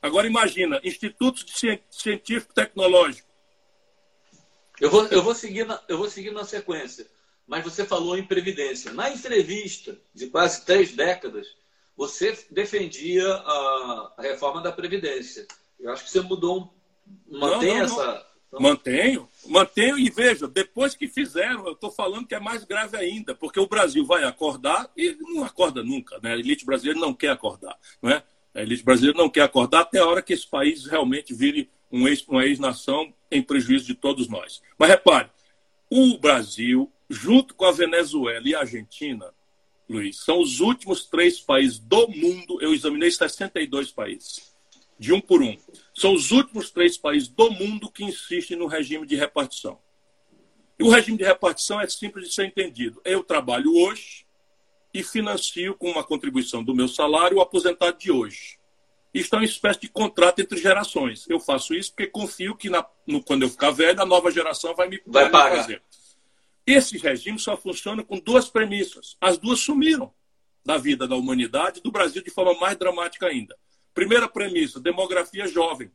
Agora, 0.00 0.26
imagina, 0.26 0.80
institutos 0.84 1.44
de 1.44 1.80
científico 1.90 2.54
tecnológico. 2.54 3.28
Eu 4.80 4.90
vou, 4.90 5.06
eu, 5.06 5.22
vou 5.22 5.34
seguir 5.34 5.66
na, 5.66 5.80
eu 5.88 5.98
vou 5.98 6.08
seguir 6.08 6.30
na 6.30 6.44
sequência 6.44 7.06
mas 7.46 7.64
você 7.64 7.84
falou 7.84 8.16
em 8.16 8.24
previdência. 8.24 8.92
Na 8.92 9.10
entrevista 9.10 9.98
de 10.14 10.28
quase 10.28 10.64
três 10.64 10.92
décadas, 10.92 11.46
você 11.96 12.36
defendia 12.50 13.26
a, 13.26 14.14
reforma 14.18 14.60
da 14.60 14.72
Previdência. 14.72 15.46
Eu 15.78 15.92
acho 15.92 16.04
que 16.04 16.10
você 16.10 16.20
mudou, 16.20 16.74
mantém 17.28 17.78
não, 17.78 17.78
não, 17.78 17.84
essa... 17.84 18.26
Não. 18.52 18.60
Mantenho, 18.60 19.28
mantenho 19.46 19.98
e 19.98 20.08
veja, 20.08 20.46
depois 20.46 20.94
que 20.94 21.08
fizeram, 21.08 21.66
eu 21.66 21.72
estou 21.72 21.90
falando 21.90 22.26
que 22.26 22.36
é 22.36 22.40
mais 22.40 22.62
grave 22.62 22.96
ainda, 22.96 23.34
porque 23.34 23.58
o 23.58 23.66
Brasil 23.66 24.06
vai 24.06 24.22
acordar 24.22 24.88
e 24.96 25.16
não 25.20 25.42
acorda 25.42 25.82
nunca, 25.82 26.20
né? 26.22 26.34
A 26.34 26.38
elite 26.38 26.64
brasileira 26.64 27.00
não 27.00 27.12
quer 27.12 27.30
acordar, 27.30 27.76
não 28.00 28.10
é? 28.10 28.22
A 28.54 28.62
elite 28.62 28.84
brasileira 28.84 29.18
não 29.18 29.28
quer 29.28 29.42
acordar 29.42 29.80
até 29.80 29.98
a 29.98 30.06
hora 30.06 30.22
que 30.22 30.32
esse 30.32 30.46
país 30.46 30.86
realmente 30.86 31.34
vire 31.34 31.68
um 31.90 32.06
ex, 32.06 32.24
uma 32.28 32.44
ex-nação 32.44 33.12
em 33.28 33.42
prejuízo 33.42 33.86
de 33.86 33.94
todos 33.94 34.28
nós. 34.28 34.62
Mas 34.78 34.88
repare, 34.88 35.30
o 35.90 36.16
Brasil, 36.18 36.92
junto 37.08 37.54
com 37.54 37.64
a 37.64 37.72
Venezuela 37.72 38.46
e 38.46 38.54
a 38.54 38.60
Argentina, 38.60 39.32
Luiz, 39.88 40.20
são 40.24 40.40
os 40.40 40.60
últimos 40.60 41.06
três 41.06 41.38
países 41.40 41.78
do 41.78 42.08
mundo, 42.08 42.58
eu 42.60 42.72
examinei 42.72 43.10
62 43.10 43.92
países, 43.92 44.54
de 44.98 45.12
um 45.12 45.20
por 45.20 45.42
um. 45.42 45.56
São 45.94 46.14
os 46.14 46.30
últimos 46.30 46.70
três 46.70 46.96
países 46.96 47.28
do 47.28 47.50
mundo 47.50 47.90
que 47.90 48.04
insistem 48.04 48.56
no 48.56 48.66
regime 48.66 49.06
de 49.06 49.16
repartição. 49.16 49.78
E 50.78 50.82
o 50.82 50.88
regime 50.88 51.18
de 51.18 51.24
repartição 51.24 51.80
é 51.80 51.86
simples 51.86 52.28
de 52.28 52.34
ser 52.34 52.46
entendido. 52.46 53.00
Eu 53.04 53.22
trabalho 53.22 53.76
hoje 53.76 54.26
e 54.92 55.02
financio 55.02 55.74
com 55.74 55.90
uma 55.90 56.02
contribuição 56.02 56.64
do 56.64 56.74
meu 56.74 56.88
salário 56.88 57.36
o 57.36 57.40
aposentado 57.40 57.98
de 57.98 58.10
hoje. 58.10 58.58
Isto 59.12 59.34
é 59.34 59.38
uma 59.38 59.44
espécie 59.44 59.80
de 59.80 59.88
contrato 59.88 60.40
entre 60.40 60.58
gerações. 60.58 61.28
Eu 61.28 61.38
faço 61.38 61.74
isso 61.74 61.90
porque 61.90 62.08
confio 62.08 62.56
que 62.56 62.68
na, 62.68 62.84
no, 63.06 63.22
quando 63.22 63.42
eu 63.42 63.48
ficar 63.48 63.70
velho, 63.70 64.00
a 64.00 64.06
nova 64.06 64.30
geração 64.30 64.74
vai 64.74 64.88
me, 64.88 65.00
vai 65.06 65.26
me 65.26 65.30
fazer. 65.30 65.82
Esse 66.66 66.96
regime 66.98 67.38
só 67.38 67.56
funciona 67.56 68.02
com 68.02 68.18
duas 68.18 68.48
premissas. 68.48 69.16
As 69.20 69.36
duas 69.38 69.60
sumiram 69.60 70.12
da 70.64 70.78
vida 70.78 71.06
da 71.06 71.14
humanidade 71.14 71.80
do 71.82 71.92
Brasil 71.92 72.22
de 72.22 72.30
forma 72.30 72.58
mais 72.58 72.76
dramática 72.76 73.26
ainda. 73.26 73.56
Primeira 73.92 74.28
premissa: 74.28 74.80
demografia 74.80 75.46
jovem. 75.46 75.90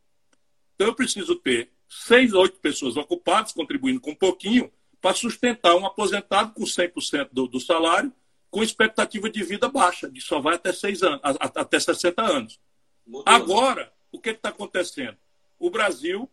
Então 0.76 0.88
eu 0.88 0.96
preciso 0.96 1.36
ter 1.36 1.72
seis, 1.88 2.34
oito 2.34 2.60
pessoas 2.60 2.96
ocupadas, 2.96 3.52
contribuindo 3.52 4.00
com 4.00 4.12
um 4.12 4.16
pouquinho, 4.16 4.72
para 5.02 5.16
sustentar 5.16 5.76
um 5.76 5.86
aposentado 5.86 6.54
com 6.54 6.64
100% 6.64 7.30
do, 7.32 7.48
do 7.48 7.60
salário, 7.60 8.14
com 8.52 8.64
expectativa 8.64 9.30
de 9.30 9.44
vida 9.44 9.68
baixa, 9.68 10.10
que 10.10 10.22
só 10.22 10.40
vai 10.40 10.56
até, 10.56 10.72
seis 10.72 11.02
anos, 11.04 11.20
até 11.24 11.80
60 11.80 12.22
anos. 12.22 12.60
Mudou. 13.06 13.24
Agora, 13.26 13.92
o 14.12 14.20
que 14.20 14.30
está 14.30 14.50
acontecendo? 14.50 15.18
O 15.58 15.70
Brasil 15.70 16.30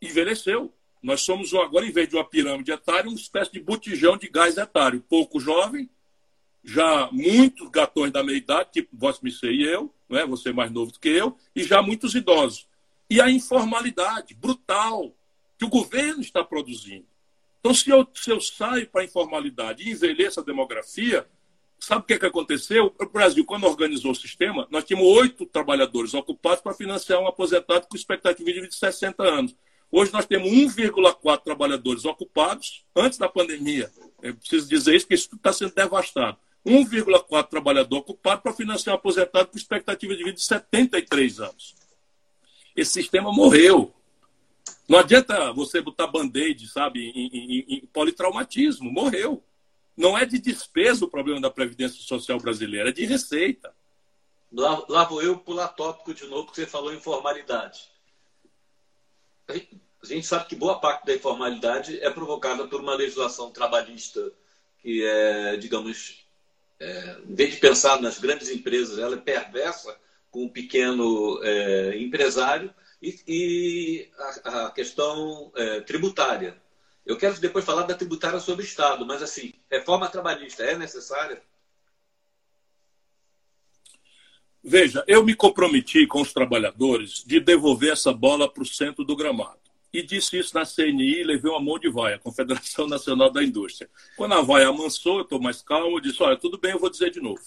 envelheceu. 0.00 0.72
Nós 1.02 1.22
somos 1.22 1.52
agora, 1.54 1.86
em 1.86 1.92
vez 1.92 2.08
de 2.08 2.16
uma 2.16 2.24
pirâmide 2.24 2.70
etária, 2.70 3.08
uma 3.08 3.18
espécie 3.18 3.52
de 3.52 3.60
botijão 3.60 4.16
de 4.16 4.28
gás 4.28 4.56
etário. 4.56 5.04
Pouco 5.08 5.40
jovem, 5.40 5.88
já 6.62 7.08
muitos 7.10 7.68
gatões 7.70 8.12
da 8.12 8.22
meia-idade, 8.22 8.70
tipo 8.72 8.96
Missê 9.22 9.50
e 9.50 9.62
eu, 9.62 9.92
não 10.08 10.18
é? 10.18 10.26
você 10.26 10.52
mais 10.52 10.70
novo 10.70 10.92
do 10.92 11.00
que 11.00 11.08
eu, 11.08 11.36
e 11.54 11.62
já 11.62 11.82
muitos 11.82 12.14
idosos. 12.14 12.66
E 13.08 13.20
a 13.20 13.30
informalidade 13.30 14.34
brutal 14.34 15.14
que 15.58 15.64
o 15.64 15.68
governo 15.68 16.20
está 16.20 16.44
produzindo. 16.44 17.06
Então, 17.60 17.74
se 17.74 17.90
eu, 17.90 18.06
se 18.14 18.30
eu 18.30 18.40
saio 18.40 18.86
para 18.88 19.02
a 19.02 19.04
informalidade 19.04 19.82
e 19.82 19.92
envelheço 19.92 20.40
a 20.40 20.42
demografia, 20.42 21.26
sabe 21.78 22.02
o 22.02 22.04
que, 22.04 22.14
é 22.14 22.18
que 22.18 22.26
aconteceu? 22.26 22.94
O 22.98 23.06
Brasil, 23.06 23.44
quando 23.44 23.64
organizou 23.64 24.12
o 24.12 24.14
sistema, 24.14 24.66
nós 24.70 24.84
tínhamos 24.84 25.08
oito 25.18 25.44
trabalhadores 25.44 26.14
ocupados 26.14 26.62
para 26.62 26.74
financiar 26.74 27.20
um 27.20 27.26
aposentado 27.26 27.86
com 27.86 27.96
expectativa 27.96 28.46
de 28.46 28.54
vida 28.54 28.68
de 28.68 28.74
60 28.74 29.22
anos. 29.22 29.56
Hoje 29.92 30.12
nós 30.12 30.24
temos 30.24 30.48
1,4 30.48 31.42
trabalhadores 31.42 32.04
ocupados 32.04 32.84
antes 32.94 33.18
da 33.18 33.28
pandemia. 33.28 33.90
Eu 34.22 34.36
preciso 34.36 34.68
dizer 34.68 34.94
isso, 34.94 35.04
porque 35.04 35.14
isso 35.16 35.34
está 35.34 35.52
sendo 35.52 35.74
devastado. 35.74 36.38
1,4 36.64 37.48
trabalhador 37.48 37.98
ocupado 37.98 38.42
para 38.42 38.52
financiar 38.52 38.94
um 38.94 38.98
aposentado 38.98 39.48
com 39.48 39.56
expectativa 39.56 40.14
de 40.14 40.22
vida 40.22 40.36
de 40.36 40.44
73 40.44 41.40
anos. 41.40 41.74
Esse 42.76 42.92
sistema 42.92 43.32
morreu. 43.32 43.92
Não 44.88 44.98
adianta 44.98 45.52
você 45.52 45.80
botar 45.80 46.06
band-aid, 46.06 46.68
sabe, 46.68 47.00
em, 47.00 47.26
em, 47.26 47.64
em, 47.76 47.86
politraumatismo. 47.86 48.90
Morreu. 48.92 49.42
Não 49.96 50.16
é 50.16 50.24
de 50.24 50.38
despesa 50.38 51.04
o 51.04 51.08
problema 51.08 51.40
da 51.40 51.50
Previdência 51.50 52.00
Social 52.00 52.38
brasileira, 52.38 52.90
é 52.90 52.92
de 52.92 53.04
receita. 53.04 53.74
Lá, 54.52 54.84
lá 54.88 55.04
vou 55.04 55.22
eu 55.22 55.38
pular 55.38 55.68
tópico 55.68 56.14
de 56.14 56.26
novo, 56.26 56.44
porque 56.44 56.60
você 56.60 56.66
falou 56.66 56.92
em 56.92 57.00
formalidade 57.00 57.90
a 59.50 60.06
gente 60.06 60.26
sabe 60.26 60.46
que 60.46 60.54
boa 60.54 60.78
parte 60.80 61.06
da 61.06 61.14
informalidade 61.14 61.98
é 62.00 62.10
provocada 62.10 62.66
por 62.66 62.80
uma 62.80 62.94
legislação 62.94 63.50
trabalhista 63.50 64.32
que 64.82 65.04
é, 65.04 65.56
digamos, 65.56 66.24
é, 66.78 67.16
em 67.28 67.34
vez 67.34 67.52
de 67.52 67.56
pensar 67.58 68.00
nas 68.00 68.18
grandes 68.18 68.48
empresas, 68.48 68.98
ela 68.98 69.14
é 69.14 69.18
perversa 69.18 69.96
com 70.30 70.44
o 70.44 70.50
pequeno 70.50 71.40
é, 71.42 71.98
empresário 71.98 72.72
e, 73.02 73.20
e 73.26 74.10
a, 74.44 74.66
a, 74.66 74.70
questão 74.70 75.52
é, 75.54 75.80
tributária. 75.80 76.56
Eu 77.04 77.16
quero 77.16 77.38
depois 77.40 77.64
falar 77.64 77.82
da 77.82 77.94
tributária 77.94 78.40
sobre 78.40 78.64
o 78.64 78.66
Estado, 78.66 79.04
mas 79.04 79.22
assim, 79.22 79.52
reforma 79.70 80.08
trabalhista 80.08 80.62
é 80.62 80.76
necessária? 80.76 81.42
Veja, 84.62 85.02
eu 85.06 85.24
me 85.24 85.34
comprometi 85.34 86.06
com 86.06 86.20
os 86.20 86.34
trabalhadores 86.34 87.24
de 87.26 87.40
devolver 87.40 87.92
essa 87.92 88.12
bola 88.12 88.46
para 88.46 88.62
o 88.62 88.66
centro 88.66 89.04
do 89.04 89.16
gramado. 89.16 89.58
E 89.92 90.02
disse 90.02 90.38
isso 90.38 90.54
na 90.54 90.66
CNI 90.66 91.20
e 91.20 91.24
levei 91.24 91.50
uma 91.50 91.60
mão 91.60 91.78
de 91.78 91.88
vaia, 91.88 92.18
Confederação 92.18 92.86
Nacional 92.86 93.30
da 93.30 93.42
Indústria. 93.42 93.88
Quando 94.16 94.34
a 94.34 94.42
vaia 94.42 94.68
amansou, 94.68 95.16
eu 95.16 95.22
estou 95.22 95.40
mais 95.40 95.62
calmo, 95.62 95.96
eu 95.96 96.00
disse, 96.00 96.22
olha, 96.22 96.36
tudo 96.36 96.58
bem, 96.58 96.72
eu 96.72 96.78
vou 96.78 96.90
dizer 96.90 97.10
de 97.10 97.20
novo. 97.20 97.40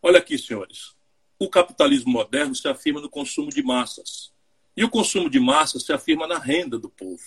Olha 0.00 0.18
aqui, 0.18 0.38
senhores. 0.38 0.94
O 1.38 1.48
capitalismo 1.50 2.12
moderno 2.12 2.54
se 2.54 2.68
afirma 2.68 3.00
no 3.00 3.10
consumo 3.10 3.50
de 3.50 3.62
massas. 3.62 4.32
E 4.76 4.84
o 4.84 4.88
consumo 4.88 5.28
de 5.28 5.40
massas 5.40 5.82
se 5.82 5.92
afirma 5.92 6.26
na 6.26 6.38
renda 6.38 6.78
do 6.78 6.88
povo. 6.88 7.22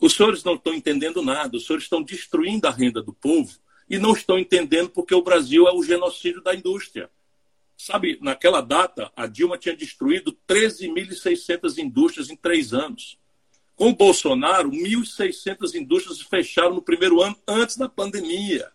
Os 0.00 0.14
senhores 0.14 0.44
não 0.44 0.54
estão 0.54 0.72
entendendo 0.72 1.22
nada, 1.22 1.56
os 1.56 1.66
senhores 1.66 1.84
estão 1.84 2.02
destruindo 2.02 2.68
a 2.68 2.70
renda 2.70 3.02
do 3.02 3.12
povo 3.12 3.58
e 3.88 3.98
não 3.98 4.12
estão 4.12 4.38
entendendo 4.38 4.90
porque 4.90 5.14
o 5.14 5.22
Brasil 5.22 5.66
é 5.66 5.72
o 5.72 5.82
genocídio 5.82 6.40
da 6.40 6.54
indústria. 6.54 7.10
Sabe, 7.82 8.18
naquela 8.20 8.60
data, 8.60 9.10
a 9.16 9.26
Dilma 9.26 9.56
tinha 9.56 9.74
destruído 9.74 10.36
13.600 10.46 11.78
indústrias 11.78 12.28
em 12.28 12.36
três 12.36 12.74
anos. 12.74 13.18
Com 13.74 13.88
o 13.88 13.96
Bolsonaro, 13.96 14.70
1.600 14.70 15.74
indústrias 15.74 16.20
fecharam 16.20 16.74
no 16.74 16.82
primeiro 16.82 17.22
ano, 17.22 17.34
antes 17.48 17.78
da 17.78 17.88
pandemia. 17.88 18.70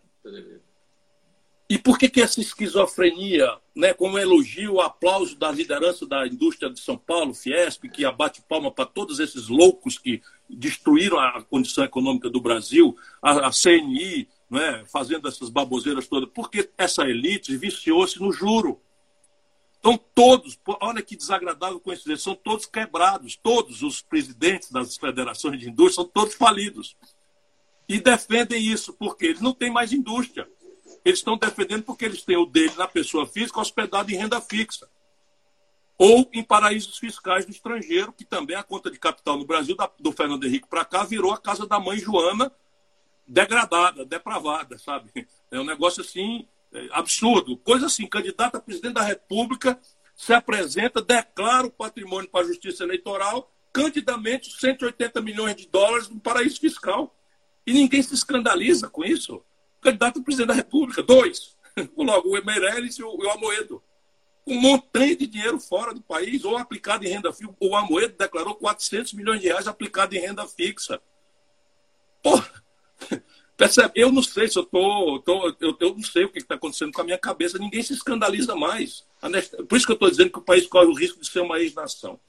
E 1.70 1.78
por 1.78 1.96
que, 1.96 2.08
que 2.08 2.20
essa 2.20 2.40
esquizofrenia, 2.40 3.48
né, 3.76 3.94
como 3.94 4.18
elogio, 4.18 4.80
aplauso 4.80 5.38
da 5.38 5.52
liderança 5.52 6.04
da 6.04 6.26
indústria 6.26 6.68
de 6.68 6.80
São 6.80 6.98
Paulo, 6.98 7.32
Fiesp, 7.32 7.84
que 7.84 8.04
abate 8.04 8.42
palma 8.48 8.72
para 8.72 8.86
todos 8.86 9.20
esses 9.20 9.46
loucos 9.46 9.98
que 9.98 10.20
destruíram 10.50 11.20
a 11.20 11.40
condição 11.44 11.84
econômica 11.84 12.28
do 12.28 12.40
Brasil, 12.40 12.96
a, 13.22 13.46
a 13.46 13.50
CNI, 13.52 14.26
né, 14.50 14.84
fazendo 14.92 15.28
essas 15.28 15.48
baboseiras 15.48 16.08
todas? 16.08 16.28
Porque 16.34 16.68
essa 16.76 17.04
elite 17.04 17.56
viciou-se 17.56 18.20
no 18.20 18.32
juro. 18.32 18.80
Estão 19.86 19.96
todos, 20.16 20.58
olha 20.80 21.00
que 21.00 21.14
desagradável 21.14 21.78
coincidência, 21.78 22.24
são 22.24 22.34
todos 22.34 22.66
quebrados. 22.66 23.36
Todos 23.36 23.84
os 23.84 24.02
presidentes 24.02 24.68
das 24.72 24.96
federações 24.96 25.60
de 25.60 25.68
indústria 25.68 26.02
são 26.02 26.04
todos 26.04 26.34
falidos. 26.34 26.96
E 27.88 28.00
defendem 28.00 28.60
isso, 28.60 28.92
porque 28.94 29.26
eles 29.26 29.40
não 29.40 29.52
têm 29.52 29.70
mais 29.70 29.92
indústria. 29.92 30.50
Eles 31.04 31.20
estão 31.20 31.38
defendendo 31.38 31.84
porque 31.84 32.04
eles 32.04 32.24
têm 32.24 32.36
o 32.36 32.46
dele 32.46 32.74
na 32.76 32.88
pessoa 32.88 33.28
física 33.28 33.60
hospedado 33.60 34.10
em 34.10 34.16
renda 34.16 34.40
fixa. 34.40 34.88
Ou 35.96 36.28
em 36.32 36.42
paraísos 36.42 36.98
fiscais 36.98 37.46
do 37.46 37.52
estrangeiro, 37.52 38.12
que 38.12 38.24
também 38.24 38.56
a 38.56 38.64
conta 38.64 38.90
de 38.90 38.98
capital 38.98 39.38
no 39.38 39.46
Brasil, 39.46 39.76
do 40.00 40.10
Fernando 40.10 40.42
Henrique 40.42 40.66
para 40.66 40.84
cá, 40.84 41.04
virou 41.04 41.32
a 41.32 41.38
casa 41.38 41.64
da 41.64 41.78
mãe 41.78 41.96
Joana 41.96 42.50
degradada, 43.24 44.04
depravada, 44.04 44.78
sabe? 44.78 45.12
É 45.48 45.60
um 45.60 45.64
negócio 45.64 46.02
assim 46.02 46.44
absurdo. 46.90 47.56
Coisa 47.58 47.86
assim, 47.86 48.06
candidato 48.06 48.56
a 48.56 48.60
presidente 48.60 48.94
da 48.94 49.02
República 49.02 49.78
se 50.14 50.32
apresenta, 50.32 51.02
declara 51.02 51.66
o 51.66 51.70
patrimônio 51.70 52.28
para 52.28 52.44
a 52.44 52.48
Justiça 52.48 52.84
Eleitoral, 52.84 53.52
candidamente 53.72 54.50
180 54.58 55.20
milhões 55.20 55.56
de 55.56 55.68
dólares 55.68 56.08
no 56.08 56.18
paraíso 56.18 56.58
fiscal. 56.58 57.14
E 57.66 57.72
ninguém 57.72 58.02
se 58.02 58.14
escandaliza 58.14 58.88
com 58.88 59.04
isso. 59.04 59.42
Candidato 59.80 60.20
a 60.20 60.22
presidente 60.22 60.48
da 60.48 60.54
República, 60.54 61.02
dois. 61.02 61.56
Logo, 61.96 62.36
o 62.36 62.44
Meirelles 62.44 62.96
e 62.96 63.02
o 63.02 63.30
Amoedo. 63.30 63.82
Um 64.46 64.60
montante 64.60 65.16
de 65.16 65.26
dinheiro 65.26 65.58
fora 65.58 65.92
do 65.92 66.00
país, 66.00 66.44
ou 66.44 66.56
aplicado 66.56 67.04
em 67.04 67.08
renda 67.08 67.32
fixa. 67.32 67.52
O 67.60 67.76
Amoedo 67.76 68.14
declarou 68.16 68.54
400 68.54 69.12
milhões 69.12 69.40
de 69.40 69.48
reais 69.48 69.66
aplicado 69.66 70.14
em 70.14 70.20
renda 70.20 70.46
fixa. 70.46 71.02
Porra! 72.22 72.55
Percebe? 73.56 73.92
Eu 73.94 74.12
não 74.12 74.22
sei 74.22 74.48
se 74.48 74.58
eu 74.58 74.64
tô, 74.64 75.18
tô 75.20 75.56
eu, 75.60 75.76
eu 75.80 75.94
não 75.94 76.02
sei 76.02 76.24
o 76.24 76.28
que 76.28 76.38
está 76.38 76.56
acontecendo 76.56 76.92
com 76.92 77.00
a 77.00 77.04
minha 77.04 77.18
cabeça. 77.18 77.58
Ninguém 77.58 77.82
se 77.82 77.94
escandaliza 77.94 78.54
mais. 78.54 79.04
Por 79.68 79.76
isso 79.76 79.86
que 79.86 79.92
eu 79.92 79.94
estou 79.94 80.10
dizendo 80.10 80.30
que 80.30 80.38
o 80.38 80.42
país 80.42 80.66
corre 80.66 80.86
o 80.86 80.94
risco 80.94 81.20
de 81.20 81.28
ser 81.28 81.40
uma 81.40 81.58
ex-nação. 81.58 82.20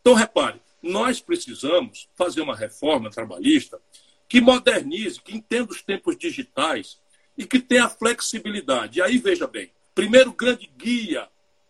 Então, 0.00 0.14
repare, 0.14 0.60
nós 0.80 1.20
precisamos 1.20 2.08
fazer 2.14 2.40
uma 2.40 2.54
reforma 2.54 3.10
trabalhista 3.10 3.80
que 4.28 4.40
modernize, 4.40 5.20
que 5.20 5.36
entenda 5.36 5.72
os 5.72 5.82
tempos 5.82 6.16
digitais 6.16 7.00
e 7.36 7.44
que 7.44 7.58
tenha 7.58 7.88
flexibilidade. 7.88 9.00
E 9.00 9.02
aí, 9.02 9.18
veja 9.18 9.48
bem, 9.48 9.72
primeiro 9.92 10.32
grande 10.32 10.70
guia 10.76 11.28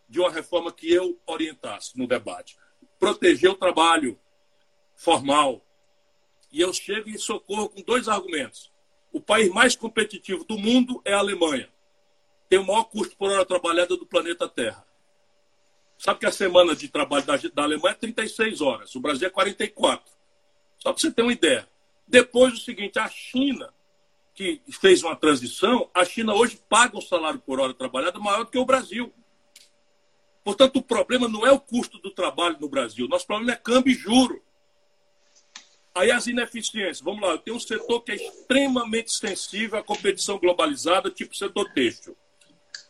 de 0.08 0.20
uma 0.20 0.30
reforma 0.30 0.70
que 0.70 0.92
eu 0.92 1.18
orientasse 1.26 1.96
no 1.98 2.06
debate. 2.06 2.56
Proteger 2.98 3.50
o 3.50 3.56
trabalho 3.56 4.18
formal. 4.94 5.64
E 6.52 6.60
eu 6.60 6.72
chego 6.72 7.08
em 7.08 7.18
socorro 7.18 7.70
com 7.70 7.80
dois 7.80 8.08
argumentos. 8.08 8.70
O 9.16 9.20
país 9.20 9.48
mais 9.48 9.74
competitivo 9.74 10.44
do 10.44 10.58
mundo 10.58 11.00
é 11.02 11.14
a 11.14 11.18
Alemanha. 11.20 11.70
Tem 12.50 12.58
o 12.58 12.66
maior 12.66 12.84
custo 12.84 13.16
por 13.16 13.30
hora 13.30 13.46
trabalhada 13.46 13.96
do 13.96 14.04
planeta 14.04 14.46
Terra. 14.46 14.86
Sabe 15.96 16.20
que 16.20 16.26
a 16.26 16.30
semana 16.30 16.76
de 16.76 16.86
trabalho 16.86 17.24
da, 17.24 17.34
da 17.34 17.62
Alemanha 17.62 17.94
é 17.94 17.98
36 17.98 18.60
horas, 18.60 18.94
o 18.94 19.00
Brasil 19.00 19.26
é 19.26 19.30
44. 19.30 20.12
Só 20.76 20.92
para 20.92 21.00
você 21.00 21.10
ter 21.10 21.22
uma 21.22 21.32
ideia. 21.32 21.66
Depois 22.06 22.52
o 22.52 22.58
seguinte, 22.58 22.98
a 22.98 23.08
China, 23.08 23.72
que 24.34 24.60
fez 24.70 25.02
uma 25.02 25.16
transição, 25.16 25.88
a 25.94 26.04
China 26.04 26.34
hoje 26.34 26.60
paga 26.68 26.98
o 26.98 27.00
salário 27.00 27.40
por 27.40 27.58
hora 27.58 27.72
trabalhada 27.72 28.18
maior 28.18 28.44
do 28.44 28.50
que 28.50 28.58
o 28.58 28.66
Brasil. 28.66 29.10
Portanto, 30.44 30.76
o 30.76 30.82
problema 30.82 31.26
não 31.26 31.46
é 31.46 31.50
o 31.50 31.58
custo 31.58 31.98
do 32.00 32.10
trabalho 32.10 32.58
no 32.60 32.68
Brasil, 32.68 33.08
nosso 33.08 33.26
problema 33.26 33.52
é 33.52 33.56
câmbio 33.56 33.92
e 33.92 33.94
juro. 33.94 34.42
Aí 35.97 36.11
as 36.11 36.26
ineficiências. 36.26 37.01
Vamos 37.01 37.22
lá, 37.22 37.28
eu 37.30 37.38
tenho 37.38 37.57
um 37.57 37.61
setor 37.61 38.03
que 38.03 38.12
é 38.12 38.16
extremamente 38.16 39.11
sensível 39.11 39.78
à 39.78 39.82
competição 39.82 40.38
globalizada, 40.38 41.11
tipo 41.11 41.34
setor 41.34 41.72
têxtil. 41.72 42.14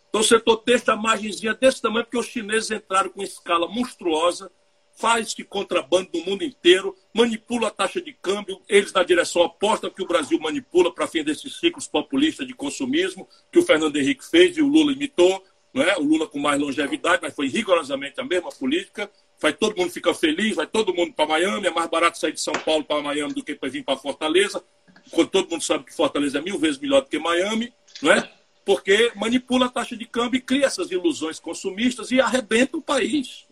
Então, 0.09 0.20
o 0.20 0.24
setor 0.24 0.57
têxtil, 0.57 0.92
a 0.92 0.96
margenzinha 0.96 1.54
desse 1.54 1.80
tamanho, 1.80 2.04
porque 2.04 2.18
os 2.18 2.26
chineses 2.26 2.72
entraram 2.72 3.09
com 3.11 3.22
escala 3.22 3.68
monstruosa, 3.68 4.50
faz 4.96 5.32
de 5.32 5.44
contrabando 5.44 6.09
no 6.14 6.24
mundo 6.24 6.42
inteiro, 6.42 6.96
manipula 7.14 7.68
a 7.68 7.70
taxa 7.70 8.00
de 8.00 8.12
câmbio, 8.12 8.61
eles 8.68 8.92
na 8.92 9.04
direção 9.04 9.42
oposta 9.42 9.88
que 9.88 10.02
o 10.02 10.07
Brasil 10.07 10.40
manipula 10.40 10.92
para 10.92 11.07
fim 11.07 11.22
desses 11.22 11.61
ciclos 11.61 11.86
populistas 11.86 12.44
de 12.44 12.54
consumismo 12.54 13.28
que 13.52 13.59
o 13.61 13.62
Fernando 13.62 13.94
Henrique 13.94 14.28
fez 14.28 14.57
e 14.57 14.62
o 14.62 14.66
Lula 14.66 14.90
imitou, 14.90 15.44
não 15.72 15.82
é? 15.82 15.96
o 15.96 16.02
Lula 16.02 16.26
com 16.26 16.40
mais 16.40 16.61
longevidade, 16.61 17.20
mas 17.22 17.34
foi 17.34 17.46
rigorosamente 17.46 18.20
a 18.20 18.24
mesma 18.24 18.50
política, 18.50 19.09
vai 19.41 19.53
todo 19.53 19.76
mundo 19.76 19.91
ficar 19.91 20.14
feliz, 20.14 20.57
vai 20.57 20.66
todo 20.66 20.95
mundo 20.95 21.12
para 21.12 21.26
Miami, 21.26 21.66
é 21.66 21.70
mais 21.70 21.89
barato 21.89 22.18
sair 22.18 22.32
de 22.32 22.41
São 22.41 22.55
Paulo 22.55 22.84
para 22.84 23.03
Miami 23.03 23.34
do 23.34 23.45
que 23.45 23.55
para 23.55 23.68
vir 23.68 23.84
para 23.84 23.97
Fortaleza, 23.97 24.62
quando 25.11 25.28
todo 25.28 25.51
mundo 25.51 25.62
sabe 25.62 25.84
que 25.84 25.95
Fortaleza 25.95 26.39
é 26.39 26.41
mil 26.41 26.59
vezes 26.59 26.78
melhor 26.78 27.03
do 27.03 27.09
que 27.09 27.18
Miami, 27.18 27.72
não 28.03 28.12
é? 28.12 28.30
porque 28.66 29.12
manipula 29.14 29.66
a 29.66 29.68
taxa 29.68 29.97
de 29.97 30.05
câmbio 30.05 30.39
e 30.39 30.41
cria 30.41 30.66
essas 30.66 30.91
ilusões 30.91 31.39
consumistas 31.39 32.11
e 32.11 32.20
arrebenta 32.20 32.76
o 32.76 32.82
país. 32.82 33.47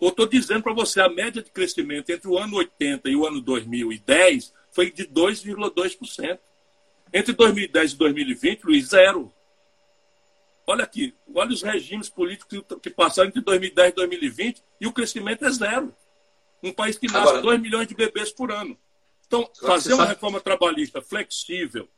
Eu 0.00 0.08
estou 0.08 0.26
dizendo 0.26 0.64
para 0.64 0.74
você, 0.74 1.00
a 1.00 1.08
média 1.08 1.40
de 1.40 1.52
crescimento 1.52 2.10
entre 2.10 2.28
o 2.28 2.36
ano 2.36 2.56
80 2.56 3.08
e 3.08 3.14
o 3.14 3.24
ano 3.24 3.40
2010 3.40 4.52
foi 4.72 4.90
de 4.90 5.06
2,2%. 5.06 6.36
Entre 7.12 7.32
2010 7.32 7.92
e 7.92 7.96
2020, 7.96 8.64
Luiz, 8.64 8.88
zero. 8.88 9.32
Olha 10.66 10.84
aqui, 10.84 11.14
olha 11.34 11.52
os 11.52 11.62
regimes 11.62 12.08
políticos 12.08 12.64
que 12.82 12.90
passaram 12.90 13.28
entre 13.28 13.40
2010 13.42 13.92
e 13.92 13.94
2020 13.94 14.62
e 14.80 14.86
o 14.86 14.92
crescimento 14.92 15.44
é 15.44 15.50
zero. 15.50 15.94
Um 16.62 16.72
país 16.72 16.96
que 16.96 17.06
nasce 17.06 17.28
Agora, 17.28 17.42
2 17.42 17.60
milhões 17.60 17.86
de 17.86 17.94
bebês 17.94 18.32
por 18.32 18.50
ano. 18.50 18.78
Então, 19.26 19.48
fazer 19.60 19.92
uma 19.92 20.06
reforma 20.06 20.40
trabalhista 20.40 21.02
flexível, 21.02 21.88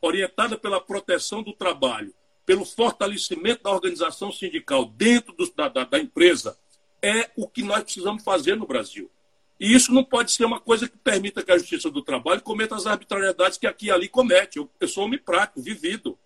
orientada 0.00 0.56
pela 0.56 0.80
proteção 0.80 1.42
do 1.42 1.52
trabalho, 1.52 2.14
pelo 2.46 2.64
fortalecimento 2.64 3.64
da 3.64 3.70
organização 3.70 4.32
sindical 4.32 4.86
dentro 4.86 5.34
do, 5.34 5.50
da, 5.52 5.68
da, 5.68 5.84
da 5.84 5.98
empresa, 5.98 6.56
é 7.02 7.30
o 7.36 7.46
que 7.46 7.62
nós 7.62 7.82
precisamos 7.82 8.22
fazer 8.22 8.56
no 8.56 8.66
Brasil. 8.66 9.10
E 9.58 9.74
isso 9.74 9.92
não 9.92 10.02
pode 10.02 10.32
ser 10.32 10.46
uma 10.46 10.58
coisa 10.58 10.88
que 10.88 10.96
permita 10.96 11.42
que 11.42 11.52
a 11.52 11.58
Justiça 11.58 11.90
do 11.90 12.02
Trabalho 12.02 12.40
cometa 12.40 12.74
as 12.74 12.86
arbitrariedades 12.86 13.58
que 13.58 13.66
aqui 13.66 13.86
e 13.86 13.90
ali 13.90 14.08
comete. 14.08 14.56
Eu, 14.56 14.70
eu 14.80 14.88
sou 14.88 15.04
homem 15.04 15.18
prático, 15.18 15.60
vivido. 15.60 16.18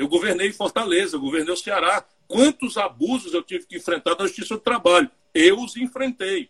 Eu 0.00 0.08
governei 0.08 0.50
Fortaleza, 0.50 1.16
eu 1.16 1.20
governei 1.20 1.52
o 1.52 1.56
Ceará. 1.58 2.02
Quantos 2.26 2.78
abusos 2.78 3.34
eu 3.34 3.42
tive 3.42 3.66
que 3.66 3.76
enfrentar 3.76 4.14
da 4.14 4.26
Justiça 4.26 4.54
do 4.54 4.60
Trabalho? 4.60 5.10
Eu 5.34 5.60
os 5.60 5.76
enfrentei. 5.76 6.48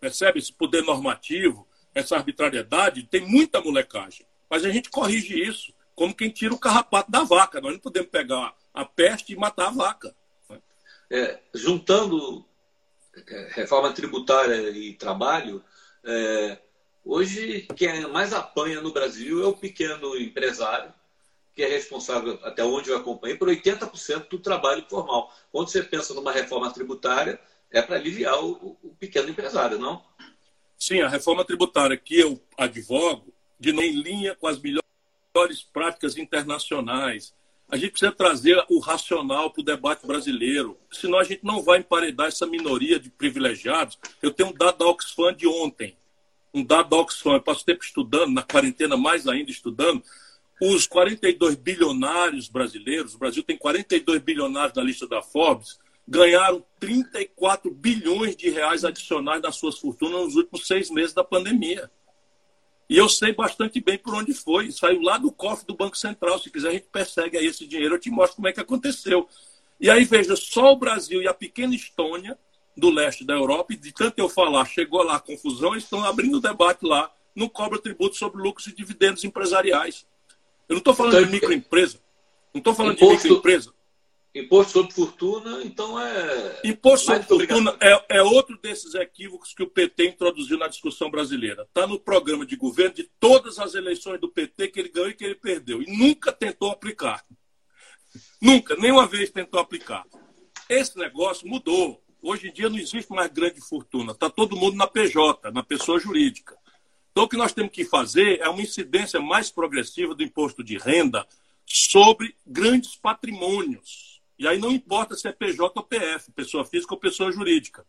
Percebe 0.00 0.40
esse 0.40 0.52
poder 0.52 0.82
normativo, 0.82 1.68
essa 1.94 2.16
arbitrariedade? 2.16 3.04
Tem 3.04 3.20
muita 3.20 3.60
molecagem. 3.60 4.26
Mas 4.50 4.64
a 4.64 4.70
gente 4.70 4.90
corrige 4.90 5.40
isso, 5.40 5.72
como 5.94 6.16
quem 6.16 6.28
tira 6.28 6.52
o 6.52 6.58
carrapato 6.58 7.12
da 7.12 7.22
vaca. 7.22 7.60
Nós 7.60 7.74
não 7.74 7.78
podemos 7.78 8.10
pegar 8.10 8.56
a 8.74 8.84
peste 8.84 9.32
e 9.32 9.36
matar 9.36 9.68
a 9.68 9.70
vaca. 9.70 10.12
É, 11.08 11.38
juntando 11.54 12.44
é, 13.24 13.50
reforma 13.52 13.92
tributária 13.92 14.70
e 14.70 14.94
trabalho, 14.94 15.62
é, 16.02 16.58
hoje 17.04 17.68
quem 17.76 18.04
mais 18.08 18.32
apanha 18.32 18.80
no 18.80 18.92
Brasil 18.92 19.44
é 19.44 19.46
o 19.46 19.56
pequeno 19.56 20.16
empresário, 20.16 20.92
que 21.56 21.62
é 21.62 21.68
responsável, 21.68 22.38
até 22.42 22.62
onde 22.62 22.90
eu 22.90 22.98
acompanhei, 22.98 23.34
por 23.34 23.48
80% 23.48 24.28
do 24.28 24.38
trabalho 24.38 24.84
formal. 24.90 25.34
Quando 25.50 25.68
você 25.68 25.82
pensa 25.82 26.12
numa 26.12 26.30
reforma 26.30 26.70
tributária, 26.70 27.40
é 27.70 27.80
para 27.80 27.96
aliviar 27.96 28.38
o, 28.44 28.76
o, 28.82 28.94
pequeno 29.00 29.30
empresário, 29.30 29.78
não? 29.78 30.04
Sim, 30.78 31.00
a 31.00 31.08
reforma 31.08 31.46
tributária 31.46 31.96
que 31.96 32.20
eu 32.20 32.38
advogo, 32.58 33.32
de 33.58 33.72
não 33.72 33.82
em 33.82 34.02
linha 34.02 34.34
com 34.34 34.46
as 34.46 34.60
melhores 34.60 35.62
práticas 35.72 36.18
internacionais. 36.18 37.34
A 37.70 37.78
gente 37.78 37.92
precisa 37.92 38.12
trazer 38.12 38.62
o 38.68 38.78
racional 38.78 39.50
para 39.50 39.62
o 39.62 39.64
debate 39.64 40.06
brasileiro, 40.06 40.78
senão 40.92 41.18
a 41.18 41.24
gente 41.24 41.42
não 41.42 41.62
vai 41.62 41.78
emparedar 41.78 42.26
essa 42.26 42.46
minoria 42.46 43.00
de 43.00 43.08
privilegiados. 43.08 43.98
Eu 44.20 44.30
tenho 44.30 44.50
um 44.50 44.52
dado 44.52 44.76
da 44.76 44.86
Oxfam 44.86 45.32
de 45.32 45.46
ontem, 45.46 45.96
um 46.52 46.62
dado 46.62 46.90
da 46.90 46.96
Oxfam, 46.98 47.32
eu 47.32 47.40
passo 47.40 47.64
tempo 47.64 47.82
estudando, 47.82 48.34
na 48.34 48.42
quarentena 48.42 48.94
mais 48.94 49.26
ainda 49.26 49.50
estudando, 49.50 50.02
os 50.60 50.86
42 50.86 51.54
bilionários 51.56 52.48
brasileiros, 52.48 53.14
o 53.14 53.18
Brasil 53.18 53.42
tem 53.42 53.56
42 53.56 54.22
bilionários 54.22 54.74
na 54.74 54.82
lista 54.82 55.06
da 55.06 55.20
Forbes, 55.20 55.78
ganharam 56.08 56.64
34 56.78 57.70
bilhões 57.70 58.36
de 58.36 58.48
reais 58.48 58.84
adicionais 58.84 59.42
nas 59.42 59.56
suas 59.56 59.78
fortunas 59.78 60.20
nos 60.20 60.36
últimos 60.36 60.66
seis 60.66 60.90
meses 60.90 61.12
da 61.12 61.24
pandemia. 61.24 61.90
E 62.88 62.96
eu 62.96 63.08
sei 63.08 63.32
bastante 63.32 63.80
bem 63.80 63.98
por 63.98 64.14
onde 64.14 64.32
foi. 64.32 64.70
Saiu 64.70 65.02
lá 65.02 65.18
do 65.18 65.32
cofre 65.32 65.66
do 65.66 65.74
Banco 65.74 65.98
Central. 65.98 66.38
Se 66.38 66.50
quiser, 66.50 66.68
a 66.68 66.72
gente 66.72 66.86
persegue 66.86 67.36
aí 67.36 67.46
esse 67.46 67.66
dinheiro. 67.66 67.96
Eu 67.96 67.98
te 67.98 68.10
mostro 68.10 68.36
como 68.36 68.46
é 68.46 68.52
que 68.52 68.60
aconteceu. 68.60 69.28
E 69.80 69.90
aí, 69.90 70.04
veja, 70.04 70.36
só 70.36 70.72
o 70.72 70.76
Brasil 70.76 71.20
e 71.20 71.28
a 71.28 71.34
pequena 71.34 71.74
Estônia, 71.74 72.38
do 72.76 72.88
leste 72.88 73.24
da 73.24 73.34
Europa, 73.34 73.72
e 73.72 73.76
de 73.76 73.92
tanto 73.92 74.18
eu 74.18 74.28
falar, 74.28 74.64
chegou 74.66 75.02
lá 75.02 75.16
a 75.16 75.20
confusão, 75.20 75.72
eles 75.72 75.84
estão 75.84 76.04
abrindo 76.04 76.40
debate 76.40 76.84
lá, 76.84 77.10
não 77.34 77.48
cobra 77.48 77.80
tributo 77.80 78.16
sobre 78.16 78.40
lucros 78.40 78.66
e 78.66 78.74
dividendos 78.74 79.24
empresariais. 79.24 80.06
Eu 80.68 80.74
não 80.74 80.78
estou 80.78 80.94
falando 80.94 81.14
então, 81.14 81.26
de 81.26 81.32
microempresa. 81.32 82.00
Não 82.52 82.58
estou 82.58 82.74
falando 82.74 82.96
imposto, 82.96 83.16
de 83.16 83.22
microempresa. 83.22 83.72
Imposto 84.34 84.72
sobre 84.72 84.92
fortuna, 84.92 85.62
então 85.62 85.98
é. 85.98 86.60
Imposto 86.64 87.06
sobre 87.06 87.22
fortuna 87.22 87.76
é, 87.80 88.18
é, 88.18 88.22
outro 88.22 88.58
desses 88.58 88.94
equívocos 88.94 89.54
que 89.54 89.62
o 89.62 89.70
PT 89.70 90.08
introduziu 90.08 90.58
na 90.58 90.68
discussão 90.68 91.10
brasileira. 91.10 91.62
Está 91.62 91.86
no 91.86 91.98
programa 91.98 92.44
de 92.44 92.56
governo 92.56 92.94
de 92.94 93.04
todas 93.18 93.58
as 93.58 93.74
eleições 93.74 94.20
do 94.20 94.28
PT 94.28 94.68
que 94.68 94.80
ele 94.80 94.88
ganhou 94.90 95.08
e 95.08 95.14
que 95.14 95.24
ele 95.24 95.36
perdeu. 95.36 95.82
E 95.82 95.86
nunca 95.96 96.32
tentou 96.32 96.70
aplicar. 96.70 97.24
Nunca, 98.40 98.76
nenhuma 98.76 99.06
vez 99.06 99.30
tentou 99.30 99.58
aplicar. 99.58 100.04
Esse 100.68 100.98
negócio 100.98 101.48
mudou. 101.48 102.02
Hoje 102.20 102.48
em 102.48 102.52
dia 102.52 102.68
não 102.68 102.78
existe 102.78 103.10
mais 103.12 103.30
grande 103.30 103.60
fortuna. 103.60 104.12
Está 104.12 104.28
todo 104.28 104.56
mundo 104.56 104.76
na 104.76 104.86
PJ, 104.86 105.50
na 105.52 105.62
pessoa 105.62 105.98
jurídica. 105.98 106.56
Então 107.16 107.24
o 107.24 107.28
que 107.30 107.36
nós 107.38 107.54
temos 107.54 107.72
que 107.72 107.82
fazer 107.82 108.40
é 108.42 108.48
uma 108.50 108.60
incidência 108.60 109.18
mais 109.18 109.50
progressiva 109.50 110.14
do 110.14 110.22
imposto 110.22 110.62
de 110.62 110.76
renda 110.76 111.26
sobre 111.64 112.36
grandes 112.46 112.94
patrimônios 112.94 114.20
e 114.38 114.46
aí 114.46 114.58
não 114.58 114.70
importa 114.70 115.16
se 115.16 115.26
é 115.26 115.32
PJ 115.32 115.72
ou 115.74 115.82
PF, 115.82 116.30
pessoa 116.32 116.62
física 116.62 116.92
ou 116.92 117.00
pessoa 117.00 117.32
jurídica. 117.32 117.86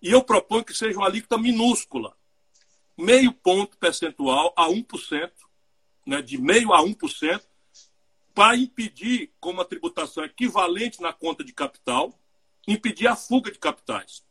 E 0.00 0.10
eu 0.10 0.24
proponho 0.24 0.64
que 0.64 0.72
seja 0.72 0.98
uma 0.98 1.06
alíquota 1.06 1.36
minúscula, 1.36 2.16
meio 2.96 3.30
ponto 3.30 3.76
percentual 3.76 4.54
a 4.56 4.66
1%, 4.66 5.30
né, 6.06 6.22
de 6.22 6.38
meio 6.38 6.72
a 6.72 6.82
1%, 6.82 7.42
para 8.34 8.56
impedir, 8.56 9.30
como 9.38 9.60
a 9.60 9.66
tributação 9.66 10.24
equivalente 10.24 11.02
na 11.02 11.12
conta 11.12 11.44
de 11.44 11.52
capital, 11.52 12.18
impedir 12.66 13.06
a 13.06 13.14
fuga 13.14 13.52
de 13.52 13.58
capitais. 13.58 14.24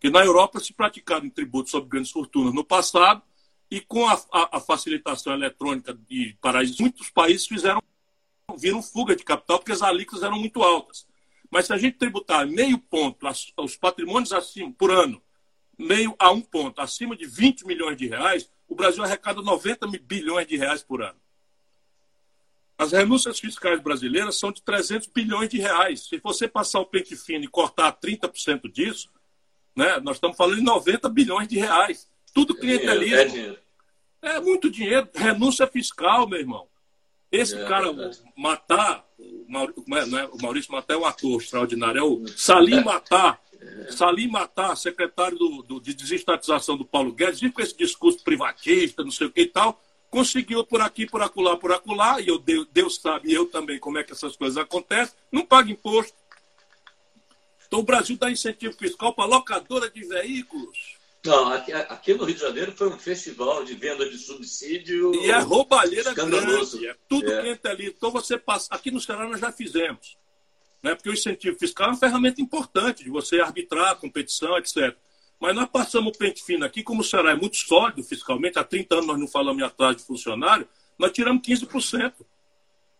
Que 0.00 0.10
na 0.10 0.24
Europa 0.24 0.58
se 0.58 0.72
praticaram 0.72 1.30
tributos 1.30 1.70
sobre 1.70 1.88
grandes 1.88 2.10
fortunas 2.10 2.52
no 2.52 2.64
passado, 2.64 3.22
e 3.70 3.80
com 3.80 4.06
a, 4.06 4.14
a, 4.32 4.56
a 4.56 4.60
facilitação 4.60 5.32
eletrônica 5.32 5.94
de 6.08 6.36
paraísos, 6.40 6.78
muitos 6.78 7.10
países 7.10 7.46
fizeram 7.46 7.82
viram 8.56 8.82
fuga 8.82 9.16
de 9.16 9.24
capital 9.24 9.58
porque 9.58 9.72
as 9.72 9.82
alíquotas 9.82 10.22
eram 10.22 10.38
muito 10.38 10.62
altas. 10.62 11.06
Mas 11.50 11.66
se 11.66 11.72
a 11.72 11.78
gente 11.78 11.98
tributar 11.98 12.46
meio 12.46 12.78
ponto 12.78 13.26
os 13.58 13.76
patrimônios 13.76 14.32
acima 14.32 14.72
por 14.72 14.90
ano, 14.90 15.22
meio 15.78 16.14
a 16.18 16.30
um 16.30 16.40
ponto, 16.40 16.80
acima 16.80 17.16
de 17.16 17.26
20 17.26 17.66
milhões 17.66 17.96
de 17.96 18.06
reais, 18.06 18.50
o 18.68 18.74
Brasil 18.74 19.02
arrecada 19.02 19.40
90 19.40 19.86
bilhões 20.02 20.46
de 20.46 20.56
reais 20.56 20.82
por 20.82 21.02
ano. 21.02 21.18
As 22.76 22.90
renúncias 22.90 23.38
fiscais 23.38 23.80
brasileiras 23.80 24.36
são 24.36 24.50
de 24.50 24.62
300 24.62 25.06
bilhões 25.08 25.48
de 25.48 25.58
reais. 25.58 26.08
Se 26.08 26.18
você 26.18 26.48
passar 26.48 26.80
o 26.80 26.86
pente 26.86 27.14
fino 27.14 27.44
e 27.44 27.48
cortar 27.48 27.92
30% 27.92 28.70
disso, 28.70 29.08
né, 29.76 30.00
nós 30.00 30.16
estamos 30.16 30.36
falando 30.36 30.56
de 30.56 30.62
90 30.62 31.08
bilhões 31.08 31.46
de 31.46 31.56
reais. 31.56 32.08
Tudo 32.34 32.54
clientelismo. 32.54 33.56
É, 34.20 34.30
é, 34.30 34.36
é 34.36 34.40
muito 34.40 34.68
dinheiro. 34.68 35.08
Renúncia 35.14 35.66
fiscal, 35.66 36.28
meu 36.28 36.40
irmão. 36.40 36.66
Esse 37.30 37.56
é, 37.56 37.64
cara 37.66 37.88
é 37.88 38.10
matar, 38.36 39.04
o 39.18 39.44
Maurício, 40.40 40.70
é, 40.70 40.76
Matar 40.76 40.94
é 40.94 40.96
um 40.96 41.04
ator 41.04 41.40
extraordinário, 41.40 41.98
é 41.98 42.02
o 42.02 42.28
Salim 42.28 42.82
Matar. 42.84 43.40
Salim 43.90 44.28
Matar, 44.28 44.76
secretário 44.76 45.38
do, 45.38 45.62
do, 45.62 45.80
de 45.80 45.94
desestatização 45.94 46.76
do 46.76 46.84
Paulo 46.84 47.12
Guedes, 47.12 47.50
com 47.50 47.62
esse 47.62 47.76
discurso 47.76 48.22
privatista, 48.22 49.02
não 49.02 49.10
sei 49.10 49.26
o 49.26 49.32
que 49.32 49.42
e 49.42 49.46
tal, 49.46 49.82
conseguiu 50.10 50.64
por 50.64 50.80
aqui, 50.80 51.06
por 51.06 51.22
acolá, 51.22 51.56
por 51.56 51.72
acolá, 51.72 52.20
e 52.20 52.28
eu, 52.28 52.38
Deus 52.38 53.00
sabe, 53.00 53.32
eu 53.32 53.46
também, 53.46 53.80
como 53.80 53.98
é 53.98 54.04
que 54.04 54.12
essas 54.12 54.36
coisas 54.36 54.56
acontecem, 54.56 55.16
não 55.32 55.44
paga 55.44 55.72
imposto. 55.72 56.14
Então 57.66 57.80
o 57.80 57.84
Brasil 57.84 58.16
dá 58.16 58.30
incentivo 58.30 58.76
fiscal 58.76 59.12
para 59.12 59.24
locadora 59.24 59.90
de 59.90 60.06
veículos. 60.06 60.98
Não, 61.24 61.48
aqui, 61.48 61.72
aqui, 61.72 62.14
no 62.14 62.24
Rio 62.24 62.34
de 62.34 62.40
Janeiro 62.40 62.72
foi 62.72 62.88
um 62.88 62.98
festival 62.98 63.64
de 63.64 63.74
venda 63.74 64.08
de 64.08 64.18
subsídio. 64.18 65.14
E 65.14 65.30
é 65.30 65.38
roubalheira 65.38 66.10
escandaloso. 66.10 66.78
grande, 66.78 66.88
é 66.92 66.96
tudo 67.08 67.32
é. 67.32 67.42
quente 67.42 67.66
ali. 67.66 67.86
Então 67.86 68.10
você 68.10 68.36
passa. 68.36 68.68
Aqui 68.70 68.90
no 68.90 69.00
Ceará 69.00 69.26
nós 69.26 69.40
já 69.40 69.50
fizemos. 69.50 70.18
Né? 70.82 70.94
Porque 70.94 71.08
o 71.08 71.14
incentivo 71.14 71.58
fiscal 71.58 71.86
é 71.86 71.90
uma 71.92 71.96
ferramenta 71.96 72.42
importante 72.42 73.02
de 73.02 73.08
você 73.08 73.40
arbitrar, 73.40 73.96
competição, 73.96 74.58
etc. 74.58 74.94
Mas 75.40 75.54
nós 75.54 75.66
passamos 75.70 76.14
o 76.14 76.18
pente 76.18 76.44
fino 76.44 76.64
aqui, 76.64 76.82
como 76.82 77.00
o 77.00 77.04
Ceará 77.04 77.30
é 77.30 77.34
muito 77.34 77.56
sólido 77.56 78.04
fiscalmente, 78.04 78.58
há 78.58 78.64
30 78.64 78.96
anos 78.96 79.06
nós 79.06 79.18
não 79.18 79.26
falamos 79.26 79.62
em 79.62 79.64
atraso 79.64 79.96
de 79.96 80.04
funcionário, 80.04 80.68
nós 80.98 81.10
tiramos 81.10 81.42
15%. 81.42 82.12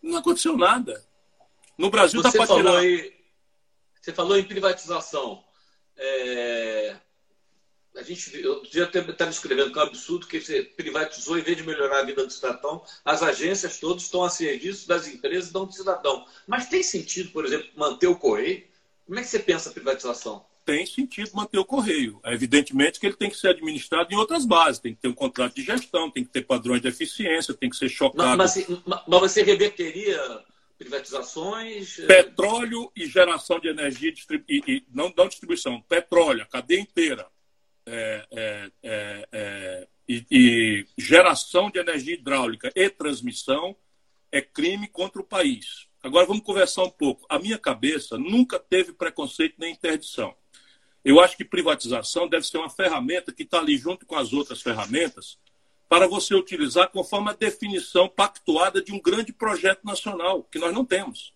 Não 0.03 0.19
aconteceu 0.19 0.57
nada. 0.57 1.05
No 1.77 1.91
Brasil 1.91 2.23
dá 2.23 2.33
para 2.33 2.47
tirar. 2.47 2.79
Aí, 2.79 3.13
você 4.01 4.13
falou 4.15 4.39
em 4.39 4.45
privatização. 4.45 5.45
É, 5.97 6.97
a 7.97 8.03
gente, 8.03 8.37
eu 8.41 8.63
já 8.71 8.85
estava 8.85 9.31
escrevendo 9.31 9.73
que 9.73 9.79
é 9.79 9.83
um 9.83 9.87
absurdo 9.87 10.27
que 10.27 10.41
você 10.41 10.63
privatizou, 10.63 11.39
em 11.39 11.43
vez 11.43 11.57
de 11.57 11.63
melhorar 11.63 12.01
a 12.01 12.05
vida 12.05 12.27
do 12.27 12.33
cidadão, 12.33 12.83
as 13.05 13.23
agências 13.23 13.79
todas 13.79 14.03
estão 14.03 14.25
a 14.25 14.31
serviço 14.31 14.89
das 14.89 15.07
empresas 15.07 15.51
e 15.51 15.55
não 15.55 15.65
do 15.65 15.73
cidadão. 15.73 16.27
Mas 16.47 16.69
tem 16.69 16.83
sentido, 16.83 17.31
por 17.31 17.45
exemplo, 17.45 17.69
manter 17.77 18.09
o 18.09 18.17
correio? 18.17 18.65
Como 19.07 19.19
é 19.19 19.23
que 19.23 19.29
você 19.29 19.39
pensa 19.39 19.71
a 19.71 19.73
privatização? 19.73 20.45
Tem 20.65 20.85
sentido 20.87 21.31
manter 21.35 21.59
o 21.59 21.65
correio. 21.65 22.19
É 22.25 22.33
evidentemente 22.33 22.99
que 22.99 23.07
ele 23.07 23.17
tem 23.17 23.31
que 23.31 23.37
ser 23.37 23.49
administrado 23.49 24.13
em 24.13 24.17
outras 24.17 24.47
bases. 24.47 24.81
Tem 24.81 24.95
que 24.95 25.01
ter 25.01 25.09
um 25.09 25.15
contrato 25.15 25.55
de 25.55 25.63
gestão, 25.63 26.11
tem 26.11 26.25
que 26.25 26.31
ter 26.31 26.43
padrões 26.43 26.81
de 26.81 26.89
eficiência, 26.89 27.55
tem 27.55 27.69
que 27.69 27.77
ser 27.77 27.89
chocado. 27.89 28.37
Mas, 28.37 28.67
mas, 28.67 29.03
mas 29.07 29.21
você 29.21 29.43
reverteria 29.43 30.19
privatizações? 30.79 31.97
Petróleo 32.07 32.91
e 32.97 33.07
geração 33.07 33.61
de 33.61 33.69
energia, 33.69 34.13
e, 34.49 34.63
e, 34.67 34.85
não, 34.93 35.13
não 35.15 35.29
distribuição, 35.29 35.83
petróleo, 35.83 36.43
a 36.43 36.47
cadeia 36.47 36.81
inteira 36.81 37.29
é, 37.87 38.27
é, 38.31 38.71
é, 38.83 39.29
é, 39.33 39.89
e, 40.09 40.27
e, 40.31 40.87
geração 40.97 41.71
de 41.71 41.79
energia 41.79 42.15
hidráulica 42.15 42.73
e 42.75 42.89
transmissão 42.89 43.77
é 44.33 44.41
crime 44.41 44.89
contra 44.89 45.21
o 45.21 45.25
país. 45.25 45.87
Agora 46.03 46.27
vamos 46.27 46.43
conversar 46.43 46.85
um 46.85 46.91
pouco. 46.91 47.27
A 47.29 47.39
minha 47.39 47.59
cabeça 47.59 48.19
nunca 48.19 48.59
teve 48.59 48.93
preconceito 48.93 49.57
nem 49.59 49.73
interdição. 49.73 50.35
Eu 51.05 51.21
acho 51.21 51.37
que 51.37 51.45
privatização 51.45 52.27
deve 52.29 52.47
ser 52.47 52.59
uma 52.59 52.71
ferramenta 52.71 53.33
que 53.33 53.43
está 53.43 53.59
ali 53.59 53.77
junto 53.77 54.07
com 54.07 54.17
as 54.17 54.33
outras 54.33 54.63
ferramentas 54.63 55.39
para 55.89 56.09
você 56.09 56.35
utilizar 56.35 56.89
conforme 56.91 57.31
a 57.31 57.35
definição 57.35 58.09
pactuada 58.09 58.83
de 58.83 58.93
um 58.93 59.01
grande 59.01 59.33
projeto 59.33 59.85
nacional, 59.85 60.43
que 60.45 60.59
nós 60.59 60.73
não 60.73 60.85
temos. 60.85 61.34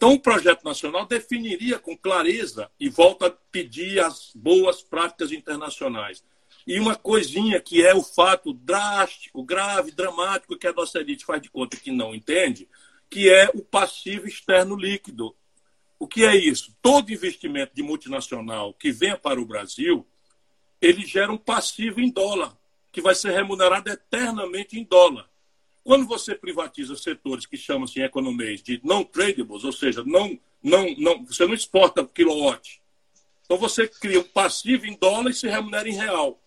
Então, 0.00 0.14
o 0.14 0.18
projeto 0.18 0.64
nacional 0.64 1.04
definiria 1.04 1.78
com 1.78 1.94
clareza, 1.94 2.70
e 2.80 2.88
volta 2.88 3.26
a 3.26 3.30
pedir 3.30 4.00
as 4.00 4.32
boas 4.34 4.82
práticas 4.82 5.30
internacionais. 5.30 6.24
E 6.66 6.80
uma 6.80 6.96
coisinha 6.96 7.60
que 7.60 7.84
é 7.84 7.94
o 7.94 8.02
fato 8.02 8.54
drástico, 8.54 9.44
grave, 9.44 9.90
dramático, 9.90 10.56
que 10.56 10.66
a 10.66 10.72
nossa 10.72 11.00
elite 11.00 11.26
faz 11.26 11.42
de 11.42 11.50
conta 11.50 11.76
que 11.76 11.92
não 11.92 12.14
entende, 12.14 12.66
que 13.10 13.28
é 13.28 13.50
o 13.52 13.60
passivo 13.60 14.26
externo 14.26 14.74
líquido. 14.74 15.36
O 15.98 16.08
que 16.08 16.24
é 16.24 16.34
isso? 16.34 16.74
Todo 16.80 17.12
investimento 17.12 17.74
de 17.74 17.82
multinacional 17.82 18.72
que 18.72 18.90
venha 18.90 19.18
para 19.18 19.38
o 19.38 19.44
Brasil, 19.44 20.06
ele 20.80 21.04
gera 21.04 21.30
um 21.30 21.36
passivo 21.36 22.00
em 22.00 22.10
dólar, 22.10 22.56
que 22.90 23.02
vai 23.02 23.14
ser 23.14 23.32
remunerado 23.32 23.90
eternamente 23.90 24.78
em 24.78 24.82
dólar. 24.82 25.29
Quando 25.82 26.06
você 26.06 26.34
privatiza 26.34 26.94
setores 26.96 27.46
que 27.46 27.56
chamam-se 27.56 28.00
em 28.00 28.04
economês 28.04 28.62
de 28.62 28.80
não 28.84 29.02
tradables, 29.02 29.64
ou 29.64 29.72
seja, 29.72 30.04
não, 30.04 30.38
não, 30.62 30.94
não, 30.96 31.24
você 31.24 31.46
não 31.46 31.54
exporta 31.54 32.04
quilowatt, 32.04 32.80
então 33.44 33.58
você 33.58 33.88
cria 33.88 34.20
um 34.20 34.24
passivo 34.24 34.86
em 34.86 34.96
dólar 34.96 35.30
e 35.30 35.34
se 35.34 35.48
remunera 35.48 35.88
em 35.88 35.94
real. 35.94 36.40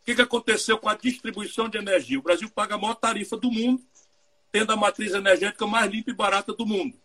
O 0.00 0.04
que, 0.04 0.14
que 0.14 0.22
aconteceu 0.22 0.78
com 0.78 0.88
a 0.88 0.96
distribuição 0.96 1.68
de 1.68 1.78
energia? 1.78 2.18
O 2.18 2.22
Brasil 2.22 2.50
paga 2.50 2.74
a 2.74 2.78
maior 2.78 2.94
tarifa 2.94 3.36
do 3.36 3.52
mundo, 3.52 3.82
tendo 4.50 4.72
a 4.72 4.76
matriz 4.76 5.12
energética 5.12 5.66
mais 5.66 5.90
limpa 5.90 6.10
e 6.10 6.14
barata 6.14 6.52
do 6.52 6.66
mundo. 6.66 6.98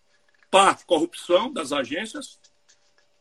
Parte 0.49 0.85
corrupção 0.85 1.51
das 1.51 1.71
agências, 1.71 2.39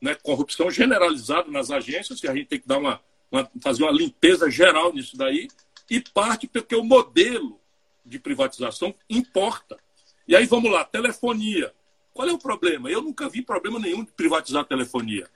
né, 0.01 0.15
corrupção 0.15 0.71
generalizada 0.71 1.51
nas 1.51 1.71
agências, 1.71 2.23
e 2.23 2.29
a 2.29 2.35
gente 2.35 2.47
tem 2.47 2.61
que 2.61 2.69
dar 2.69 2.79
uma, 2.79 3.01
uma, 3.31 3.51
fazer 3.61 3.83
uma 3.83 3.93
limpeza 3.93 4.51
geral 4.51 4.95
nisso 4.95 5.17
daí, 5.17 5.49
e 5.91 6.01
parte 6.01 6.47
porque 6.47 6.75
o 6.75 6.85
modelo 6.85 7.61
de 8.05 8.19
privatização 8.19 8.95
importa. 9.09 9.79
E 10.27 10.37
aí 10.37 10.47
vamos 10.47 10.71
lá, 10.71 10.85
telefonia. 10.85 11.73
Qual 12.13 12.29
é 12.29 12.33
o 12.33 12.39
problema? 12.39 12.91
Eu 12.91 13.03
nunca 13.03 13.29
vi 13.29 13.43
problema 13.43 13.79
nenhum 13.79 14.05
de 14.05 14.13
privatizar 14.13 14.63
a 14.63 14.65
telefonia. 14.65 15.29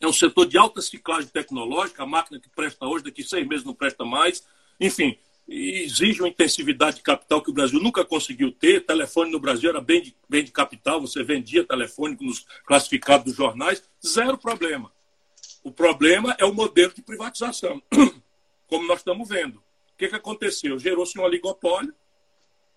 É 0.00 0.06
um 0.06 0.12
setor 0.12 0.46
de 0.46 0.58
alta 0.58 0.82
ciclagem 0.82 1.28
tecnológica, 1.28 2.02
a 2.02 2.06
máquina 2.06 2.40
que 2.40 2.48
presta 2.48 2.86
hoje, 2.86 3.04
daqui 3.04 3.22
seis 3.22 3.46
meses 3.46 3.64
não 3.64 3.72
presta 3.72 4.04
mais. 4.04 4.44
Enfim, 4.80 5.16
exige 5.46 6.20
uma 6.20 6.28
intensividade 6.28 6.96
de 6.96 7.02
capital 7.02 7.40
que 7.40 7.50
o 7.50 7.54
Brasil 7.54 7.80
nunca 7.80 8.04
conseguiu 8.04 8.50
ter. 8.50 8.84
Telefone 8.84 9.30
no 9.30 9.38
Brasil 9.38 9.70
era 9.70 9.80
bem 9.80 10.02
de, 10.02 10.16
bem 10.28 10.42
de 10.42 10.50
capital, 10.50 11.00
você 11.00 11.22
vendia 11.22 11.64
telefônico 11.64 12.24
nos 12.24 12.44
classificados 12.66 13.26
dos 13.26 13.36
jornais, 13.36 13.82
zero 14.04 14.36
problema. 14.36 14.92
O 15.62 15.70
problema 15.70 16.34
é 16.38 16.44
o 16.44 16.52
modelo 16.52 16.92
de 16.92 17.02
privatização, 17.02 17.80
como 18.66 18.88
nós 18.88 18.98
estamos 18.98 19.28
vendo 19.28 19.62
que, 20.02 20.08
que 20.08 20.16
aconteceu? 20.16 20.78
Gerou-se 20.78 21.18
um 21.18 21.22
oligopólio, 21.22 21.94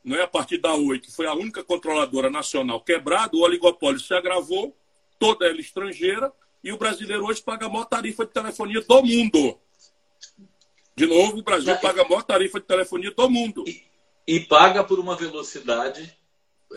não 0.04 0.16
é? 0.16 0.22
a 0.22 0.28
partir 0.28 0.60
da 0.60 0.74
Oi, 0.76 1.00
que 1.00 1.12
foi 1.12 1.26
a 1.26 1.34
única 1.34 1.64
controladora 1.64 2.30
nacional 2.30 2.80
quebrada, 2.82 3.36
o 3.36 3.42
oligopólio 3.42 4.00
se 4.00 4.14
agravou, 4.14 4.76
toda 5.18 5.48
ela 5.48 5.60
estrangeira, 5.60 6.32
e 6.64 6.72
o 6.72 6.78
brasileiro 6.78 7.26
hoje 7.26 7.42
paga 7.42 7.66
a 7.66 7.70
maior 7.70 7.86
tarifa 7.86 8.26
de 8.26 8.32
telefonia 8.32 8.82
do 8.82 9.04
mundo. 9.04 9.60
De 10.96 11.06
novo, 11.06 11.40
o 11.40 11.44
Brasil 11.44 11.76
paga 11.78 12.04
a 12.04 12.08
maior 12.08 12.24
tarifa 12.24 12.60
de 12.60 12.66
telefonia 12.66 13.12
do 13.12 13.30
mundo. 13.30 13.64
E, 13.68 13.84
e 14.28 14.40
paga 14.42 14.84
por 14.84 15.00
uma 15.00 15.16
velocidade 15.16 16.16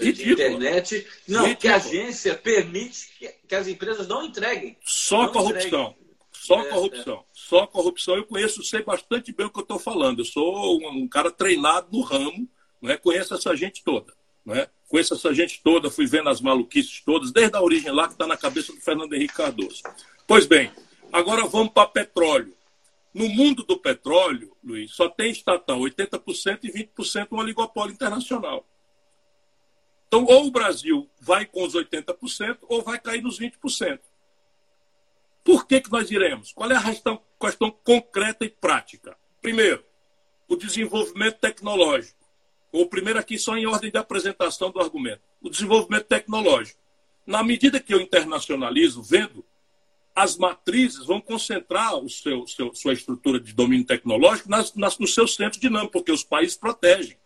de 0.01 0.33
internet 0.33 1.07
não, 1.27 1.55
que 1.55 1.69
a 1.69 1.77
agência 1.77 2.35
permite 2.35 3.09
que, 3.19 3.29
que, 3.47 3.55
as 3.55 3.67
empresas 3.67 4.07
não 4.07 4.25
entreguem. 4.25 4.77
Só 4.85 5.25
não 5.25 5.33
corrupção. 5.33 5.91
Entreguem. 5.91 6.08
Só 6.41 6.61
é, 6.61 6.69
corrupção. 6.69 7.25
Só 7.33 7.67
corrupção. 7.67 8.17
Eu 8.17 8.25
conheço, 8.25 8.63
sei 8.63 8.83
bastante 8.83 9.33
bem 9.33 9.47
o 9.47 9.51
que 9.51 9.59
eu 9.59 9.63
estou 9.63 9.79
falando. 9.79 10.21
Eu 10.21 10.25
sou 10.25 10.81
um, 10.81 10.89
um, 11.03 11.09
cara 11.09 11.31
treinado 11.31 11.89
no 11.91 12.01
ramo, 12.01 12.49
não 12.81 12.91
é? 12.91 12.97
conheço 12.97 13.35
essa 13.35 13.57
gente 13.57 13.83
toda. 13.83 14.13
Não 14.45 14.55
é? 14.55 14.71
Conheço 14.89 15.15
essa 15.15 15.35
gente 15.35 15.61
toda, 15.63 15.91
fui 15.91 16.07
vendo 16.07 16.29
as 16.29 16.41
maluquices 16.41 17.03
todas, 17.05 17.33
desde 17.33 17.57
a 17.57 17.61
origem 17.61 17.91
lá 17.91 18.07
que 18.07 18.15
está 18.15 18.27
na 18.27 18.37
cabeça 18.37 18.73
do 18.73 18.81
Fernando 18.81 19.13
Henrique 19.13 19.35
Cardoso. 19.35 19.83
Pois 20.27 20.47
bem, 20.47 20.71
agora 21.13 21.45
vamos 21.47 21.73
para 21.73 21.89
petróleo. 21.89 22.57
No 23.13 23.29
mundo 23.29 23.65
do 23.65 23.77
petróleo, 23.77 24.57
Luiz, 24.63 24.93
só 24.93 25.09
tem 25.09 25.31
estatal 25.31 25.81
80% 25.81 26.61
e 26.63 26.73
20% 26.73 27.29
um 27.33 27.39
oligopólio 27.39 27.93
internacional. 27.93 28.65
Então, 30.07 30.25
ou 30.25 30.47
o 30.47 30.51
Brasil 30.51 31.11
vai 31.21 31.45
com 31.45 31.65
os 31.65 31.75
80% 31.75 32.59
ou 32.63 32.83
vai 32.83 32.99
cair 32.99 33.23
nos 33.23 33.39
20%. 33.39 33.99
Por 35.49 35.67
que, 35.67 35.81
que 35.81 35.91
nós 35.91 36.11
iremos? 36.11 36.53
Qual 36.53 36.71
é 36.71 36.77
a 36.77 36.83
questão, 36.83 37.23
questão 37.41 37.71
concreta 37.71 38.45
e 38.45 38.51
prática? 38.51 39.17
Primeiro, 39.41 39.83
o 40.47 40.55
desenvolvimento 40.55 41.39
tecnológico. 41.39 42.19
O 42.71 42.85
primeiro 42.85 43.19
aqui 43.19 43.39
só 43.39 43.57
em 43.57 43.65
ordem 43.65 43.91
de 43.91 43.97
apresentação 43.97 44.71
do 44.71 44.79
argumento. 44.79 45.23
O 45.41 45.49
desenvolvimento 45.49 46.05
tecnológico. 46.05 46.79
Na 47.27 47.43
medida 47.43 47.81
que 47.81 47.95
eu 47.95 47.99
internacionalizo, 47.99 49.03
vendo, 49.03 49.43
as 50.15 50.37
matrizes 50.37 51.07
vão 51.07 51.19
concentrar 51.19 51.97
o 51.97 52.11
seu, 52.11 52.47
seu 52.47 52.75
sua 52.75 52.93
estrutura 52.93 53.41
de 53.41 53.55
domínio 53.55 53.87
tecnológico 53.87 54.51
nas, 54.51 54.75
nas, 54.75 54.99
nos 54.99 55.15
seus 55.15 55.35
centros 55.35 55.59
dinâmicos, 55.59 55.93
porque 55.93 56.13
os 56.13 56.23
países 56.23 56.59
protegem. 56.59 57.17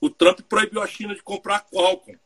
O 0.00 0.08
Trump 0.08 0.40
proibiu 0.48 0.80
a 0.80 0.86
China 0.86 1.14
de 1.14 1.22
comprar 1.22 1.66
Qualcomm. 1.70 2.16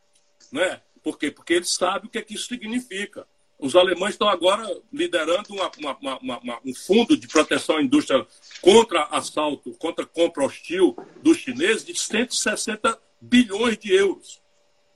Né? 0.52 0.80
Por 1.02 1.18
quê? 1.18 1.28
Porque 1.28 1.54
ele 1.54 1.64
sabe 1.64 2.06
o 2.06 2.08
que, 2.08 2.18
é 2.18 2.22
que 2.22 2.34
isso 2.34 2.46
significa. 2.46 3.26
Os 3.60 3.76
alemães 3.76 4.14
estão 4.14 4.28
agora 4.28 4.66
liderando 4.90 5.52
uma, 5.52 5.70
uma, 5.98 6.18
uma, 6.18 6.58
um 6.64 6.74
fundo 6.74 7.16
de 7.16 7.28
proteção 7.28 7.76
à 7.76 7.82
indústria 7.82 8.26
contra 8.62 9.04
assalto, 9.04 9.72
contra 9.72 10.06
compra 10.06 10.44
hostil 10.44 10.96
dos 11.22 11.36
chineses 11.38 11.84
de 11.84 11.94
160 11.94 12.98
bilhões 13.20 13.76
de 13.76 13.92
euros. 13.92 14.40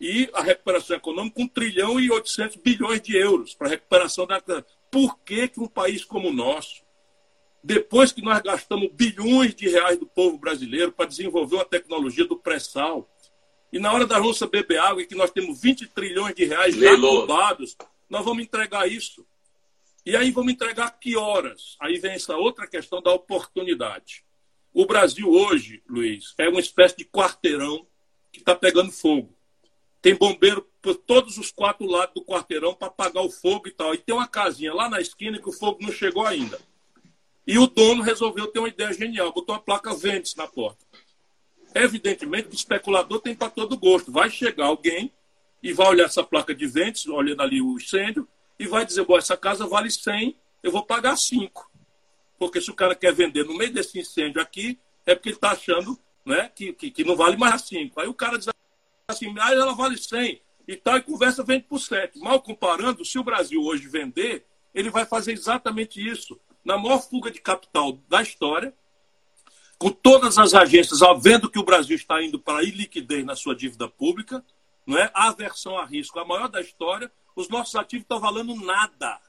E 0.01 0.31
a 0.33 0.43
recuperação 0.43 0.97
econômica, 0.97 1.41
1 1.43 1.49
trilhão 1.49 2.01
e 2.01 2.11
800 2.11 2.57
bilhões 2.57 3.03
de 3.03 3.17
euros 3.17 3.55
para 3.55 3.69
a 3.69 3.71
recuperação 3.71 4.27
da. 4.27 4.43
Por 4.91 5.19
que, 5.19 5.49
que 5.49 5.61
um 5.61 5.67
país 5.67 6.05
como 6.05 6.29
o 6.29 6.33
nosso, 6.33 6.83
depois 7.63 8.13
que 8.13 8.23
nós 8.23 8.41
gastamos 8.41 8.91
bilhões 8.93 9.55
de 9.55 9.69
reais 9.69 9.99
do 9.99 10.07
povo 10.07 10.39
brasileiro 10.39 10.93
para 10.93 11.07
desenvolver 11.07 11.57
uma 11.57 11.65
tecnologia 11.65 12.27
do 12.27 12.37
pré-sal, 12.37 13.09
E 13.73 13.79
na 13.79 13.93
hora 13.93 14.07
da 14.07 14.19
Rússia 14.19 14.47
beber 14.47 14.79
água, 14.79 15.03
e 15.03 15.07
que 15.07 15.17
nós 15.17 15.33
temos 15.33 15.61
20 15.61 15.89
trilhões 15.89 16.35
de 16.35 16.45
reais 16.45 16.77
já 16.77 16.95
roubados, 16.95 17.77
nós 18.09 18.25
vamos 18.25 18.45
entregar 18.45 18.91
isso. 18.91 19.27
E 20.07 20.15
aí 20.17 20.31
vamos 20.31 20.53
entregar 20.53 20.91
que 20.99 21.17
horas? 21.17 21.77
Aí 21.81 21.99
vem 21.99 22.13
essa 22.13 22.37
outra 22.37 22.67
questão 22.67 23.01
da 23.01 23.11
oportunidade. 23.11 24.25
O 24.73 24.85
Brasil 24.85 25.31
hoje, 25.31 25.83
Luiz, 25.89 26.35
é 26.37 26.49
uma 26.49 26.61
espécie 26.61 26.97
de 26.97 27.05
quarteirão 27.05 27.87
que 28.33 28.41
está 28.41 28.55
pegando 28.55 28.93
fogo. 28.93 29.35
Tem 30.03 30.15
bombeiro 30.15 30.69
por 30.83 30.97
todos 30.97 31.39
os 31.39 31.51
quatro 31.51 31.87
lados 31.87 32.15
do 32.15 32.25
quarteirão 32.25 32.75
para 32.75 32.89
apagar 32.89 33.25
o 33.25 33.31
fogo 33.31 33.69
e 33.69 33.71
tal. 33.71 33.95
E 33.95 33.99
tem 33.99 34.15
uma 34.15 34.29
casinha 34.29 34.75
lá 34.75 34.89
na 34.89 35.01
esquina 35.01 35.39
que 35.39 35.49
o 35.49 35.53
fogo 35.53 35.79
não 35.81 35.91
chegou 35.91 36.27
ainda. 36.27 36.61
E 37.47 37.59
o 37.59 37.67
dono 37.67 38.03
resolveu 38.03 38.47
ter 38.49 38.59
uma 38.59 38.69
ideia 38.69 38.93
genial, 38.93 39.33
botou 39.33 39.55
uma 39.55 39.61
placa 39.61 39.95
Ventes 39.95 40.35
na 40.35 40.47
porta. 40.47 40.85
Evidentemente 41.75 42.49
o 42.49 42.55
especulador 42.55 43.21
tem 43.21 43.35
para 43.35 43.49
todo 43.49 43.79
gosto. 43.79 44.13
Vai 44.13 44.29
chegar 44.29 44.67
alguém 44.67 45.11
e 45.65 45.73
vai 45.73 45.89
olhar 45.89 46.05
essa 46.05 46.23
placa 46.23 46.55
de 46.55 46.67
Ventes, 46.67 47.07
olhando 47.07 47.41
ali 47.41 47.63
o 47.63 47.77
incêndio, 47.79 48.29
e 48.59 48.67
vai 48.67 48.85
dizer, 48.85 49.03
bom, 49.07 49.17
essa 49.17 49.35
casa 49.35 49.67
vale 49.67 49.91
100, 49.91 50.37
eu 50.63 50.71
vou 50.71 50.85
pagar 50.85 51.17
5. 51.17 51.71
Porque 52.39 52.61
se 52.61 52.71
o 52.71 52.75
cara 52.75 52.95
quer 52.95 53.15
vender 53.15 53.45
no 53.45 53.57
meio 53.57 53.73
desse 53.73 53.99
incêndio 53.99 54.43
aqui, 54.43 54.79
é 55.07 55.15
porque 55.15 55.31
ele 55.31 55.37
está 55.37 55.53
achando 55.53 55.99
né, 56.23 56.51
que, 56.55 56.75
que, 56.75 56.91
que, 56.91 57.03
não 57.03 57.17
vale 57.17 57.39
mais 57.39 57.63
5. 57.63 57.99
Aí 57.99 58.07
o 58.07 58.13
cara 58.13 58.37
diz 58.37 58.49
assim, 59.09 59.35
ah, 59.41 59.53
ela 59.53 59.73
vale 59.73 59.97
100 59.97 60.39
e 60.69 60.77
tal, 60.77 60.99
e 60.99 61.03
conversa 61.03 61.43
vende 61.43 61.65
por 61.65 61.79
7. 61.79 62.19
Mal 62.19 62.43
comparando, 62.43 63.03
se 63.03 63.19
o 63.19 63.25
Brasil 63.25 63.63
hoje 63.63 63.89
vender, 63.89 64.45
ele 64.75 64.91
vai 64.91 65.07
fazer 65.07 65.33
exatamente 65.33 65.99
isso. 65.99 66.39
Na 66.63 66.77
maior 66.77 67.01
fuga 67.01 67.31
de 67.31 67.41
capital 67.41 67.99
da 68.07 68.21
história, 68.21 68.75
com 69.79 69.89
todas 69.89 70.37
as 70.37 70.53
agências 70.53 71.01
vendo 71.23 71.51
que 71.51 71.59
o 71.59 71.65
Brasil 71.65 71.97
está 71.97 72.23
indo 72.23 72.39
para 72.39 72.59
a 72.59 72.63
iliquidez 72.63 73.25
na 73.25 73.35
sua 73.35 73.57
dívida 73.57 73.89
pública, 73.89 74.45
não 74.87 74.99
é? 74.99 75.11
a 75.15 75.29
aversão 75.29 75.79
a 75.79 75.85
risco, 75.85 76.19
a 76.19 76.25
maior 76.25 76.49
da 76.49 76.61
história, 76.61 77.11
os 77.35 77.49
nossos 77.49 77.75
ativos 77.75 78.05
estão 78.05 78.21
valendo 78.21 78.55
nada. 78.57 79.21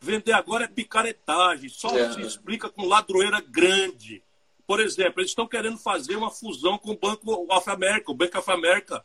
Vender 0.00 0.32
agora 0.32 0.64
é 0.64 0.68
picaretagem, 0.68 1.68
só 1.68 1.96
é. 1.96 2.12
se 2.12 2.20
explica 2.22 2.68
com 2.68 2.86
ladroeira 2.86 3.40
grande. 3.40 4.22
Por 4.66 4.80
exemplo, 4.80 5.20
eles 5.20 5.30
estão 5.30 5.46
querendo 5.46 5.78
fazer 5.78 6.16
uma 6.16 6.30
fusão 6.30 6.78
com 6.78 6.92
o 6.92 6.98
Banco 6.98 7.46
of 7.52 7.70
America, 7.70 8.10
o 8.10 8.14
Bank 8.14 8.36
of 8.36 8.50
America 8.50 9.04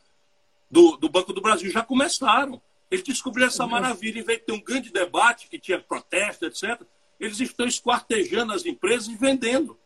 do, 0.70 0.96
do 0.98 1.10
Banco 1.10 1.34
do 1.34 1.42
Brasil. 1.42 1.72
Já 1.72 1.84
começaram. 1.84 2.62
Eles 2.90 3.04
descobriram 3.04 3.48
essa 3.48 3.66
maravilha. 3.66 4.20
Em 4.20 4.24
vez 4.24 4.40
de 4.40 4.46
ter 4.46 4.52
um 4.54 4.62
grande 4.62 4.92
debate 4.92 5.50
que 5.50 5.60
tinha 5.60 5.80
protesto, 5.80 6.46
etc., 6.46 6.82
eles 7.20 7.40
estão 7.40 7.66
esquartejando 7.66 8.54
as 8.54 8.66
empresas 8.66 9.08
e 9.08 9.16
vendendo. 9.16 9.78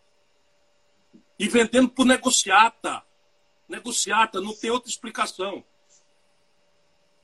E 1.40 1.48
vendendo 1.48 1.90
por 1.90 2.06
negociata. 2.06 3.02
Negociata, 3.70 4.42
não 4.42 4.54
tem 4.54 4.72
outra 4.72 4.90
explicação. 4.90 5.64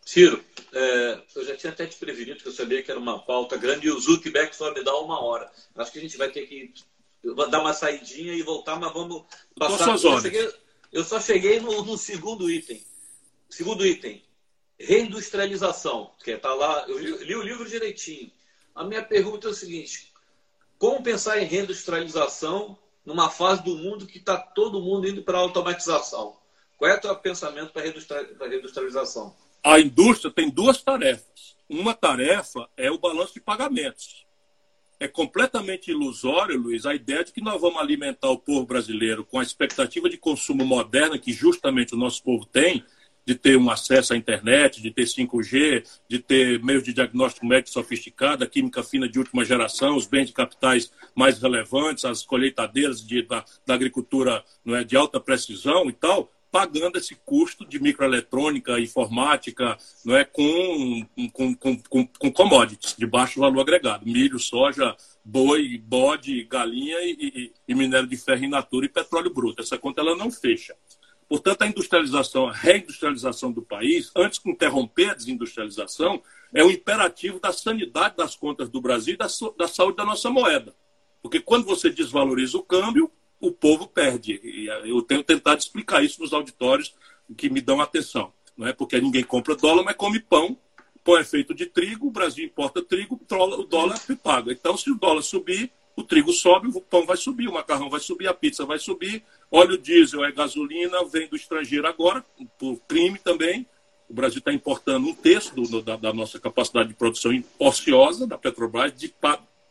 Ciro, 0.06 0.46
é, 0.72 1.22
eu 1.36 1.44
já 1.44 1.58
tinha 1.58 1.74
até 1.74 1.88
te 1.88 1.98
prevenido 1.98 2.40
que 2.40 2.48
eu 2.48 2.52
sabia 2.52 2.84
que 2.84 2.92
era 2.92 3.00
uma 3.00 3.18
pauta 3.18 3.58
grande 3.58 3.88
e 3.88 3.92
o 3.92 4.00
Zuckerberg 4.00 4.56
só 4.56 4.72
me 4.72 4.84
dá 4.84 4.96
uma 5.00 5.20
hora. 5.20 5.52
Acho 5.76 5.92
que 5.92 5.98
a 5.98 6.02
gente 6.02 6.16
vai 6.16 6.30
ter 6.30 6.46
que 6.46 6.72
dar 7.50 7.60
uma 7.60 7.74
saidinha 7.74 8.34
e 8.34 8.44
voltar, 8.44 8.80
mas 8.80 8.94
vamos 8.94 9.26
passar. 9.58 9.98
Eu, 9.98 10.22
cheguei, 10.22 10.54
eu 10.92 11.04
só 11.04 11.20
cheguei 11.20 11.60
no, 11.60 11.84
no, 11.84 11.98
segundo 11.98 12.50
item. 12.52 12.86
Segundo 13.50 13.84
item, 13.84 14.24
reindustrialização, 14.80 16.12
que 16.24 16.32
está 16.32 16.54
lá, 16.54 16.86
eu 16.88 17.00
li, 17.00 17.26
li 17.26 17.36
o 17.36 17.42
livro 17.42 17.68
direitinho. 17.68 18.32
A 18.76 18.84
minha 18.84 19.02
pergunta 19.02 19.48
é 19.48 19.50
o 19.50 19.56
seguinte: 19.56 20.14
como 20.78 21.02
pensar 21.02 21.42
em 21.42 21.46
reindustrialização 21.46 22.78
numa 23.06 23.30
fase 23.30 23.64
do 23.64 23.76
mundo 23.76 24.08
que 24.08 24.18
está 24.18 24.38
todo 24.38 24.82
mundo 24.82 25.08
indo 25.08 25.22
para 25.22 25.38
a 25.38 25.42
automatização? 25.42 26.36
Qual 26.78 26.92
é 26.92 26.96
o 26.96 27.02
teu 27.02 27.16
pensamento 27.18 27.72
para 27.72 27.84
a 27.84 28.48
reindustrialização? 28.48 29.36
A 29.64 29.80
indústria 29.80 30.32
tem 30.32 30.50
duas 30.50 30.82
tarefas. 30.82 31.56
Uma 31.70 31.94
tarefa 31.94 32.70
é 32.76 32.92
o 32.92 33.00
balanço 33.00 33.34
de 33.34 33.40
pagamentos. 33.40 34.26
É 35.00 35.08
completamente 35.08 35.92
ilusório, 35.92 36.58
Luiz, 36.60 36.86
a 36.86 36.96
ideia 36.96 37.24
de 37.24 37.34
que 37.34 37.42
nós 37.42 37.60
vamos 37.60 37.82
alimentar 37.82 38.30
o 38.30 38.40
povo 38.40 38.66
brasileiro 38.66 39.26
com 39.26 39.40
a 39.40 39.44
expectativa 39.44 40.10
de 40.10 40.18
consumo 40.18 40.66
moderna 40.66 41.20
que 41.20 41.34
justamente 41.34 41.94
o 41.94 41.98
nosso 41.98 42.24
povo 42.24 42.46
tem, 42.46 42.84
de 43.26 43.36
ter 43.36 43.58
um 43.58 43.70
acesso 43.70 44.14
à 44.14 44.18
internet, 44.18 44.82
de 44.82 44.92
ter 44.92 45.04
5G, 45.04 45.84
de 46.08 46.20
ter 46.20 46.64
meios 46.64 46.84
de 46.84 46.94
diagnóstico 46.94 47.46
médico 47.46 47.72
sofisticado, 47.72 48.44
a 48.44 48.48
química 48.48 48.84
fina 48.84 49.10
de 49.10 49.18
última 49.18 49.44
geração, 49.44 49.96
os 49.96 50.06
bens 50.06 50.28
de 50.28 50.34
capitais 50.34 50.92
mais 51.16 51.42
relevantes, 51.42 52.06
as 52.06 52.24
colheitadeiras 52.24 53.06
de, 53.06 53.24
da, 53.24 53.44
da 53.66 53.74
agricultura 53.74 54.44
não 54.64 54.76
é, 54.76 54.84
de 54.84 54.96
alta 54.96 55.20
precisão 55.20 55.90
e 55.90 55.94
tal, 55.94 56.32
pagando 56.56 56.98
esse 56.98 57.16
custo 57.26 57.68
de 57.68 57.82
microeletrônica, 57.82 58.80
informática, 58.80 59.78
não 60.06 60.16
é, 60.16 60.24
com, 60.24 61.06
com, 61.34 61.54
com, 61.54 61.78
com, 61.78 62.08
com 62.08 62.32
commodities 62.32 62.96
de 62.98 63.06
baixo 63.06 63.42
valor 63.42 63.60
agregado. 63.60 64.06
Milho, 64.06 64.40
soja, 64.40 64.96
boi, 65.24 65.78
bode, 65.78 66.46
galinha 66.46 66.98
e, 67.02 67.18
e, 67.20 67.54
e, 67.68 67.76
minério 67.76 68.08
de 68.08 68.16
ferro 68.16 68.46
in 68.46 68.48
natura 68.48 68.86
e 68.86 68.90
petróleo 68.90 69.34
bruto. 69.34 69.62
Essa 69.62 69.78
conta 69.78 70.00
ela 70.00 70.16
não 70.16 70.32
fecha. 70.32 70.74
Portanto, 71.28 71.64
a 71.64 71.68
industrialização, 71.68 72.48
a 72.48 72.54
reindustrialização 72.54 73.52
do 73.52 73.62
país, 73.62 74.12
antes 74.16 74.40
de 74.40 74.50
interromper 74.50 75.10
a 75.10 75.14
desindustrialização, 75.16 76.22
é 76.54 76.64
um 76.64 76.70
imperativo 76.70 77.40
da 77.40 77.52
sanidade 77.52 78.16
das 78.16 78.36
contas 78.36 78.70
do 78.70 78.80
Brasil 78.80 79.16
e 79.16 79.18
da, 79.18 79.28
da 79.58 79.68
saúde 79.68 79.98
da 79.98 80.06
nossa 80.06 80.30
moeda. 80.30 80.76
Porque 81.22 81.40
quando 81.40 81.66
você 81.66 81.90
desvaloriza 81.90 82.58
o 82.58 82.64
câmbio, 82.64 83.12
o 83.40 83.52
povo 83.52 83.88
perde. 83.88 84.40
E 84.44 84.68
eu 84.88 85.02
tenho 85.02 85.24
tentado 85.24 85.60
explicar 85.60 86.04
isso 86.04 86.22
nos 86.22 86.34
auditórios 86.34 86.94
que 87.36 87.50
me 87.50 87.62
dão 87.62 87.82
atenção. 87.82 88.32
Não 88.56 88.68
é 88.68 88.74
porque 88.74 89.00
ninguém 89.02 89.24
compra 89.24 89.56
dólar, 89.56 89.84
mas 89.84 89.96
come 89.96 90.20
pão. 90.20 90.58
Pão 91.04 91.18
é 91.18 91.24
feito 91.24 91.54
de 91.54 91.66
trigo, 91.66 92.08
o 92.08 92.12
Brasil 92.12 92.46
importa 92.46 92.82
trigo, 92.82 93.20
o 93.20 93.64
dólar 93.64 94.00
é 94.10 94.16
paga. 94.16 94.52
Então, 94.52 94.78
se 94.78 94.90
o 94.92 94.96
dólar 94.96 95.22
subir, 95.22 95.72
o 95.96 96.04
trigo 96.04 96.32
sobe, 96.32 96.68
o 96.68 96.82
pão 96.82 97.06
vai 97.06 97.18
subir, 97.18 97.48
o 97.48 97.54
macarrão 97.54 97.90
vai 97.90 98.00
subir, 98.00 98.28
a 98.28 98.34
pizza 98.34 98.66
vai 98.66 98.80
subir, 98.80 99.24
óleo 99.52 99.78
diesel 99.78 100.24
é 100.26 100.32
gasolina, 100.32 101.04
vem 101.06 101.28
do 101.28 101.36
estrangeiro 101.36 101.88
agora, 101.88 102.26
por 102.58 102.80
crime 102.88 103.20
também. 103.20 103.66
O 104.10 104.14
Brasil 104.14 104.40
está 104.40 104.54
importando 104.54 105.08
um 105.08 105.16
terço 105.16 105.56
do, 105.56 105.82
da, 105.82 105.96
da, 105.96 106.14
nossa 106.14 106.40
capacidade 106.40 106.90
de 106.90 106.96
produção 106.96 107.32
ociosa 107.58 108.28
da 108.28 108.38
Petrobras, 108.38 108.94
de, 108.94 109.14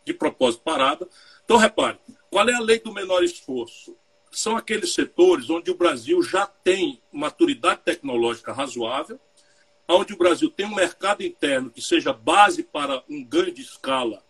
de 0.05 0.15
propósito 0.15 0.63
parada. 0.63 1.09
Então, 1.45 1.57
repare, 1.57 1.99
qual 2.31 2.49
é 2.49 2.55
a 2.55 2.61
lei 2.61 2.81
do 2.81 2.93
menor 2.93 3.23
esforço? 3.23 3.97
São 4.33 4.57
aqueles 4.57 4.93
setores 4.93 5.49
onde 5.49 5.71
o 5.71 5.77
Brasil 5.77 6.21
já 6.23 6.47
tem 6.47 7.01
maturidade 7.13 7.83
tecnológica 7.85 8.53
razoável, 8.53 9.21
onde 9.89 10.15
o 10.15 10.19
Brasil 10.19 10.51
tem 10.51 10.67
um 10.67 10.75
mercado 10.75 11.23
interno 11.23 11.71
que 11.71 11.81
seja 11.81 12.13
base 12.13 12.65
para 12.65 13.05
um 13.09 13.23
ganho 13.23 13.53
de 13.53 13.63
escala, 13.63 14.23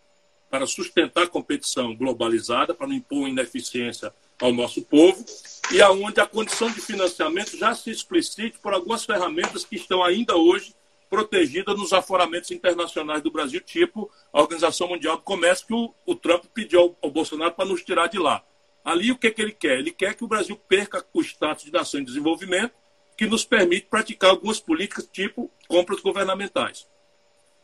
para 0.51 0.67
sustentar 0.67 1.25
a 1.25 1.29
competição 1.29 1.97
globalizada, 1.97 2.75
para 2.75 2.87
não 2.87 2.95
impor 2.95 3.27
ineficiência 3.29 4.13
ao 4.41 4.53
nosso 4.53 4.83
povo, 4.83 5.25
e 5.73 5.81
aonde 5.81 6.21
a 6.21 6.27
condição 6.27 6.71
de 6.71 6.81
financiamento 6.81 7.57
já 7.57 7.75
se 7.75 7.91
explicite 7.91 8.59
por 8.59 8.75
algumas 8.75 9.05
ferramentas 9.05 9.65
que 9.65 9.77
estão 9.77 10.03
ainda 10.03 10.37
hoje 10.37 10.75
protegida 11.09 11.75
nos 11.75 11.93
aforamentos 11.93 12.51
internacionais 12.51 13.23
do 13.23 13.31
Brasil, 13.31 13.61
tipo 13.61 14.11
a 14.33 14.41
Organização 14.41 14.89
Mundial 14.89 15.17
do 15.17 15.23
Comércio, 15.23 15.67
que 15.67 15.75
o, 15.75 15.95
o 16.05 16.15
Trump 16.15 16.45
pediu 16.53 16.81
ao, 16.81 16.99
ao 17.03 17.11
Bolsonaro 17.11 17.53
para 17.53 17.65
nos 17.65 17.83
tirar 17.83 18.09
de 18.09 18.19
lá. 18.19 18.45
Ali, 18.85 19.13
o 19.13 19.17
que, 19.17 19.31
que 19.31 19.41
ele 19.41 19.53
quer? 19.53 19.79
Ele 19.79 19.91
quer 19.91 20.15
que 20.15 20.25
o 20.25 20.29
Brasil 20.29 20.57
perca 20.69 21.07
o 21.13 21.23
status 21.23 21.65
de 21.65 21.73
nação 21.73 22.01
em 22.01 22.05
desenvolvimento, 22.05 22.75
que 23.17 23.27
nos 23.27 23.45
permite 23.45 23.87
praticar 23.87 24.31
algumas 24.31 24.61
políticas, 24.61 25.09
tipo 25.11 25.51
compras 25.69 26.01
governamentais. 26.01 26.87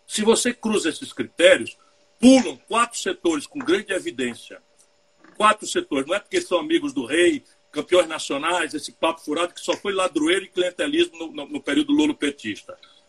Se 0.07 0.23
você 0.23 0.55
cruza 0.55 0.89
esses 0.89 1.13
critérios, 1.13 1.77
pulam 2.19 2.57
quatro 2.69 2.99
setores 2.99 3.47
com 3.47 3.59
grande 3.59 3.93
evidência. 3.93 4.63
Quatro 5.41 5.67
setores, 5.67 6.07
não 6.07 6.15
é 6.15 6.21
porque 6.21 6.39
são 6.39 6.59
amigos 6.59 6.93
do 6.93 7.07
rei, 7.07 7.43
campeões 7.73 8.07
nacionais, 8.07 8.75
esse 8.75 8.93
papo 8.93 9.23
furado 9.23 9.55
que 9.55 9.61
só 9.63 9.75
foi 9.75 9.95
ladroeiro 9.95 10.45
e 10.45 10.49
clientelismo 10.49 11.17
no, 11.17 11.33
no, 11.33 11.47
no 11.47 11.63
período 11.63 11.95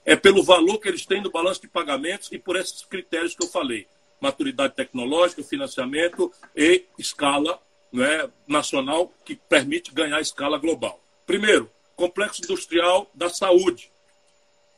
é 0.05 0.15
pelo 0.15 0.41
valor 0.41 0.77
que 0.79 0.87
eles 0.87 1.05
têm 1.05 1.21
no 1.21 1.29
balanço 1.29 1.59
de 1.59 1.67
pagamentos 1.67 2.31
e 2.31 2.39
por 2.39 2.55
esses 2.55 2.85
critérios 2.85 3.35
que 3.35 3.43
eu 3.43 3.49
falei: 3.49 3.85
maturidade 4.21 4.75
tecnológica, 4.75 5.43
financiamento 5.43 6.31
e 6.55 6.85
escala 6.97 7.61
é, 7.93 8.29
nacional 8.47 9.13
que 9.25 9.35
permite 9.35 9.93
ganhar 9.93 10.21
escala 10.21 10.57
global. 10.57 11.03
Primeiro, 11.25 11.69
complexo 11.97 12.41
industrial 12.41 13.11
da 13.13 13.27
saúde. 13.27 13.91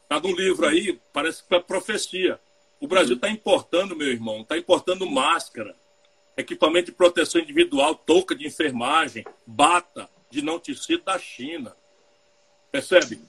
Está 0.02 0.20
no 0.20 0.36
livro 0.36 0.66
aí, 0.66 1.00
parece 1.14 1.48
que 1.48 1.54
é 1.54 1.60
profecia. 1.60 2.40
O 2.80 2.88
Brasil 2.88 3.14
está 3.14 3.30
importando, 3.30 3.96
meu 3.96 4.08
irmão, 4.08 4.42
está 4.42 4.58
importando 4.58 5.06
máscara, 5.06 5.76
equipamento 6.36 6.88
de 6.88 6.98
proteção 6.98 7.42
individual, 7.42 7.96
touca 7.96 8.36
de 8.36 8.48
enfermagem, 8.48 9.26
bata 9.46 10.10
de 10.30 10.42
não 10.42 10.60
tecido 10.60 11.04
da 11.04 11.20
China. 11.20 11.76
Percebe? 12.72 13.22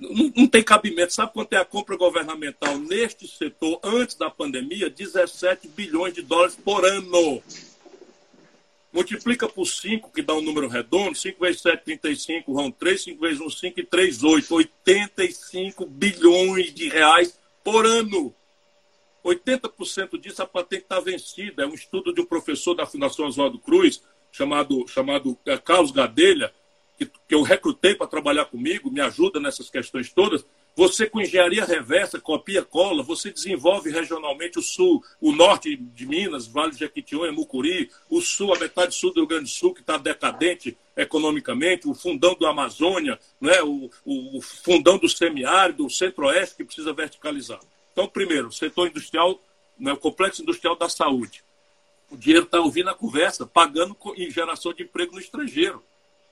não, 0.00 0.32
não, 0.36 0.46
tem 0.46 0.62
cabimento. 0.62 1.12
Sabe 1.12 1.32
quanto 1.32 1.52
é 1.52 1.56
a 1.56 1.64
compra 1.64 1.96
governamental 1.96 2.78
neste 2.78 3.26
setor 3.26 3.80
antes 3.82 4.14
da 4.14 4.30
pandemia? 4.30 4.88
17 4.88 5.68
bilhões 5.68 6.14
de 6.14 6.22
dólares 6.22 6.54
por 6.54 6.84
ano. 6.84 7.42
multiplica 8.92 9.48
por 9.48 9.66
5, 9.66 10.12
que 10.12 10.22
dá 10.22 10.34
um 10.34 10.42
número 10.42 10.68
redondo, 10.68 11.16
5 11.16 11.40
vezes 11.40 11.62
7, 11.62 11.82
35, 11.84 12.52
vão 12.52 12.70
3, 12.70 13.02
5 13.02 13.20
vezes 13.20 13.40
1, 13.40 13.50
5 13.50 13.80
e 13.80 13.84
3, 13.84 14.22
8. 14.22 14.54
85 14.54 15.86
bilhões 15.86 16.72
de 16.72 16.88
reais 16.88 17.36
por 17.64 17.84
ano. 17.84 18.34
80% 19.24 20.18
disso 20.18 20.42
a 20.42 20.46
patente 20.46 20.82
está 20.82 21.00
vencida. 21.00 21.62
É 21.62 21.66
um 21.66 21.74
estudo 21.74 22.12
de 22.12 22.20
um 22.20 22.26
professor 22.26 22.74
da 22.74 22.86
Fundação 22.86 23.26
Oswaldo 23.26 23.58
Cruz, 23.58 24.02
chamado, 24.30 24.86
chamado 24.88 25.38
é, 25.46 25.56
Carlos 25.58 25.90
Gadelha, 25.90 26.52
que, 26.98 27.06
que 27.06 27.34
eu 27.34 27.42
recrutei 27.42 27.94
para 27.94 28.06
trabalhar 28.06 28.46
comigo, 28.46 28.90
me 28.90 29.00
ajuda 29.00 29.38
nessas 29.40 29.70
questões 29.70 30.12
todas. 30.12 30.44
Você, 30.74 31.06
com 31.06 31.20
engenharia 31.20 31.66
reversa, 31.66 32.18
copia, 32.18 32.64
cola, 32.64 33.02
você 33.02 33.30
desenvolve 33.30 33.90
regionalmente 33.90 34.58
o 34.58 34.62
sul, 34.62 35.04
o 35.20 35.30
norte 35.30 35.76
de 35.76 36.06
Minas, 36.06 36.46
Vale 36.46 36.72
de 36.72 36.78
Jequitinhonha, 36.78 37.30
Mucuri, 37.30 37.90
o 38.08 38.22
sul, 38.22 38.54
a 38.54 38.58
metade 38.58 38.94
sul 38.94 39.12
do 39.12 39.20
Rio 39.20 39.28
Grande 39.28 39.44
do 39.44 39.50
Sul, 39.50 39.74
que 39.74 39.80
está 39.80 39.98
decadente 39.98 40.76
economicamente, 40.96 41.86
o 41.86 41.94
fundão 41.94 42.34
do 42.34 42.46
Amazônia, 42.46 43.18
né, 43.38 43.62
o, 43.62 43.90
o, 44.04 44.38
o 44.38 44.40
fundão 44.40 44.96
do 44.96 45.08
semiárido, 45.08 45.84
o 45.84 45.90
centro-oeste, 45.90 46.56
que 46.56 46.64
precisa 46.64 46.92
verticalizar. 46.94 47.60
Então, 47.92 48.08
primeiro, 48.08 48.50
setor 48.50 48.88
industrial, 48.88 49.38
né, 49.78 49.92
o 49.92 49.96
complexo 49.96 50.42
industrial 50.42 50.76
da 50.76 50.88
saúde. 50.88 51.44
O 52.10 52.16
dinheiro 52.16 52.44
está 52.44 52.60
ouvindo 52.60 52.90
a 52.90 52.94
conversa, 52.94 53.46
pagando 53.46 53.96
em 54.16 54.30
geração 54.30 54.72
de 54.72 54.82
emprego 54.82 55.12
no 55.12 55.20
estrangeiro. 55.20 55.82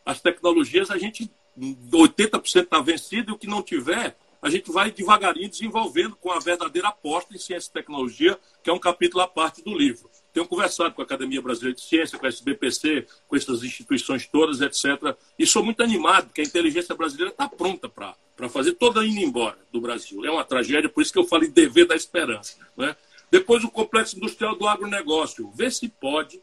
As 0.05 0.21
tecnologias, 0.21 0.91
a 0.91 0.99
gente, 0.99 1.31
80% 1.59 2.65
está 2.65 2.81
vencido 2.81 3.31
e 3.31 3.35
o 3.35 3.39
que 3.39 3.47
não 3.47 3.63
tiver, 3.63 4.17
a 4.43 4.49
gente 4.49 4.71
vai 4.71 4.91
devagarinho 4.91 5.49
desenvolvendo 5.49 6.17
com 6.17 6.31
a 6.31 6.39
verdadeira 6.39 6.89
aposta 6.89 7.35
em 7.35 7.39
ciência 7.39 7.69
e 7.69 7.73
tecnologia, 7.73 8.39
que 8.63 8.71
é 8.71 8.73
um 8.73 8.79
capítulo 8.79 9.23
à 9.23 9.29
parte 9.29 9.63
do 9.63 9.77
livro. 9.77 10.11
Tenho 10.33 10.47
conversado 10.47 10.95
com 10.95 11.03
a 11.03 11.05
Academia 11.05 11.43
Brasileira 11.43 11.75
de 11.75 11.83
Ciência, 11.83 12.19
com 12.19 12.25
a 12.25 12.29
SBPC, 12.29 13.07
com 13.27 13.37
essas 13.37 13.63
instituições 13.63 14.27
todas, 14.27 14.61
etc. 14.61 15.17
E 15.39 15.47
sou 15.47 15.63
muito 15.63 15.83
animado, 15.83 16.27
porque 16.27 16.41
a 16.41 16.45
inteligência 16.45 16.95
brasileira 16.95 17.31
está 17.31 17.49
pronta 17.49 17.89
para 17.89 18.15
fazer 18.49 18.75
toda 18.75 19.05
indo 19.05 19.21
embora 19.21 19.59
do 19.73 19.81
Brasil. 19.81 20.25
É 20.25 20.31
uma 20.31 20.45
tragédia, 20.45 20.89
por 20.89 21.03
isso 21.03 21.13
que 21.13 21.19
eu 21.19 21.27
falei 21.27 21.49
dever 21.49 21.87
da 21.87 21.95
esperança. 21.95 22.57
Né? 22.77 22.97
Depois, 23.31 23.63
o 23.65 23.71
complexo 23.71 24.17
industrial 24.17 24.57
do 24.57 24.67
agronegócio. 24.67 25.51
Vê 25.55 25.71
se 25.71 25.89
pode 25.89 26.41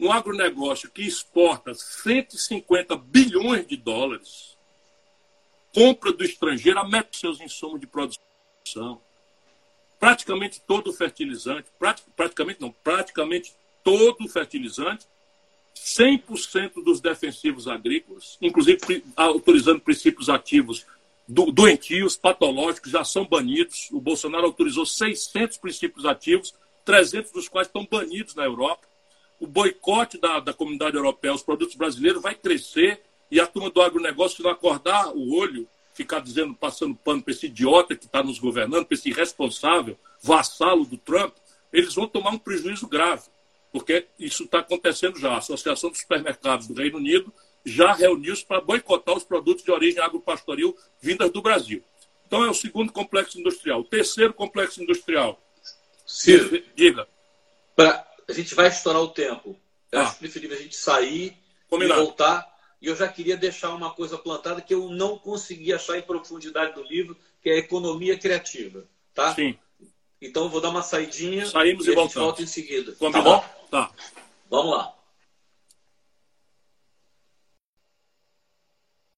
um 0.00 0.12
agronegócio 0.12 0.90
que 0.90 1.02
exporta 1.02 1.74
150 1.74 2.96
bilhões 2.96 3.66
de 3.66 3.76
dólares 3.76 4.56
compra 5.74 6.12
do 6.12 6.24
estrangeiro 6.24 6.78
a 6.78 6.88
meta 6.88 7.10
seus 7.12 7.40
insumos 7.40 7.80
de 7.80 7.86
produção. 7.86 9.00
Praticamente 9.98 10.60
todo 10.60 10.92
fertilizante, 10.92 11.68
praticamente 12.16 12.60
não, 12.60 12.70
praticamente 12.70 13.54
todo 13.82 14.28
fertilizante, 14.28 15.06
100% 15.74 16.82
dos 16.82 17.00
defensivos 17.00 17.68
agrícolas, 17.68 18.36
inclusive 18.40 19.04
autorizando 19.16 19.80
princípios 19.80 20.28
ativos 20.28 20.86
doentios, 21.28 22.16
patológicos, 22.16 22.90
já 22.90 23.04
são 23.04 23.26
banidos. 23.26 23.88
O 23.92 24.00
Bolsonaro 24.00 24.46
autorizou 24.46 24.86
600 24.86 25.58
princípios 25.58 26.06
ativos, 26.06 26.54
300 26.84 27.30
dos 27.32 27.48
quais 27.48 27.66
estão 27.66 27.86
banidos 27.88 28.34
na 28.34 28.44
Europa. 28.44 28.88
O 29.38 29.46
boicote 29.46 30.18
da, 30.18 30.40
da 30.40 30.54
comunidade 30.54 30.96
europeia 30.96 31.32
aos 31.32 31.42
produtos 31.42 31.76
brasileiros 31.76 32.22
vai 32.22 32.34
crescer 32.34 33.02
e 33.30 33.38
a 33.38 33.46
turma 33.46 33.70
do 33.70 33.82
agronegócio 33.82 34.42
vai 34.42 34.52
acordar 34.52 35.14
o 35.14 35.34
olho, 35.34 35.68
ficar 35.92 36.20
dizendo, 36.20 36.54
passando 36.54 36.94
pano 36.94 37.22
para 37.22 37.32
esse 37.32 37.46
idiota 37.46 37.94
que 37.94 38.06
está 38.06 38.22
nos 38.22 38.38
governando, 38.38 38.86
para 38.86 38.94
esse 38.94 39.10
irresponsável, 39.10 39.98
vassalo 40.22 40.86
do 40.86 40.96
Trump, 40.96 41.34
eles 41.72 41.94
vão 41.94 42.08
tomar 42.08 42.30
um 42.30 42.38
prejuízo 42.38 42.88
grave. 42.88 43.24
Porque 43.70 44.06
isso 44.18 44.44
está 44.44 44.60
acontecendo 44.60 45.18
já. 45.18 45.32
A 45.34 45.38
Associação 45.38 45.90
dos 45.90 46.00
Supermercados 46.00 46.66
do 46.66 46.74
Reino 46.74 46.96
Unido 46.96 47.32
já 47.64 47.92
reuniu-se 47.92 48.44
para 48.44 48.60
boicotar 48.60 49.16
os 49.16 49.24
produtos 49.24 49.64
de 49.64 49.70
origem 49.70 50.02
agropastoril 50.02 50.76
vindas 51.00 51.30
do 51.30 51.42
Brasil. 51.42 51.82
Então 52.26 52.44
é 52.44 52.50
o 52.50 52.54
segundo 52.54 52.92
complexo 52.92 53.38
industrial. 53.40 53.80
O 53.80 53.84
terceiro 53.84 54.34
complexo 54.34 54.82
industrial. 54.82 55.42
Ciro, 56.06 56.62
diga. 56.74 57.08
Pra, 57.74 58.06
a 58.28 58.32
gente 58.32 58.54
vai 58.54 58.68
estourar 58.68 59.02
o 59.02 59.08
tempo. 59.08 59.58
Eu 59.90 60.00
ah. 60.00 60.02
acho 60.02 60.18
preferível 60.18 60.56
a 60.56 60.60
gente 60.60 60.76
sair 60.76 61.36
Combinado. 61.68 62.00
e 62.00 62.04
voltar 62.04 62.58
e 62.80 62.86
eu 62.86 62.96
já 62.96 63.08
queria 63.08 63.36
deixar 63.36 63.70
uma 63.74 63.90
coisa 63.90 64.16
plantada 64.16 64.60
que 64.60 64.72
eu 64.72 64.88
não 64.88 65.18
consegui 65.18 65.72
achar 65.72 65.98
em 65.98 66.02
profundidade 66.02 66.74
do 66.74 66.82
livro, 66.82 67.16
que 67.42 67.50
é 67.50 67.54
a 67.54 67.58
economia 67.58 68.16
criativa. 68.16 68.86
Tá? 69.12 69.34
Sim. 69.34 69.58
Então 70.20 70.44
eu 70.44 70.48
vou 70.48 70.60
dar 70.60 70.70
uma 70.70 70.82
saidinha 70.82 71.46
Saímos 71.46 71.86
e, 71.86 71.90
e 71.90 71.94
voltamos. 71.94 72.26
volta 72.26 72.42
em 72.42 72.46
seguida. 72.46 72.92
Combinado. 72.92 73.24
Tá 73.24 73.30
bom? 73.30 73.44
Tá. 73.70 73.90
Vamos 74.48 74.72
lá. 74.72 74.94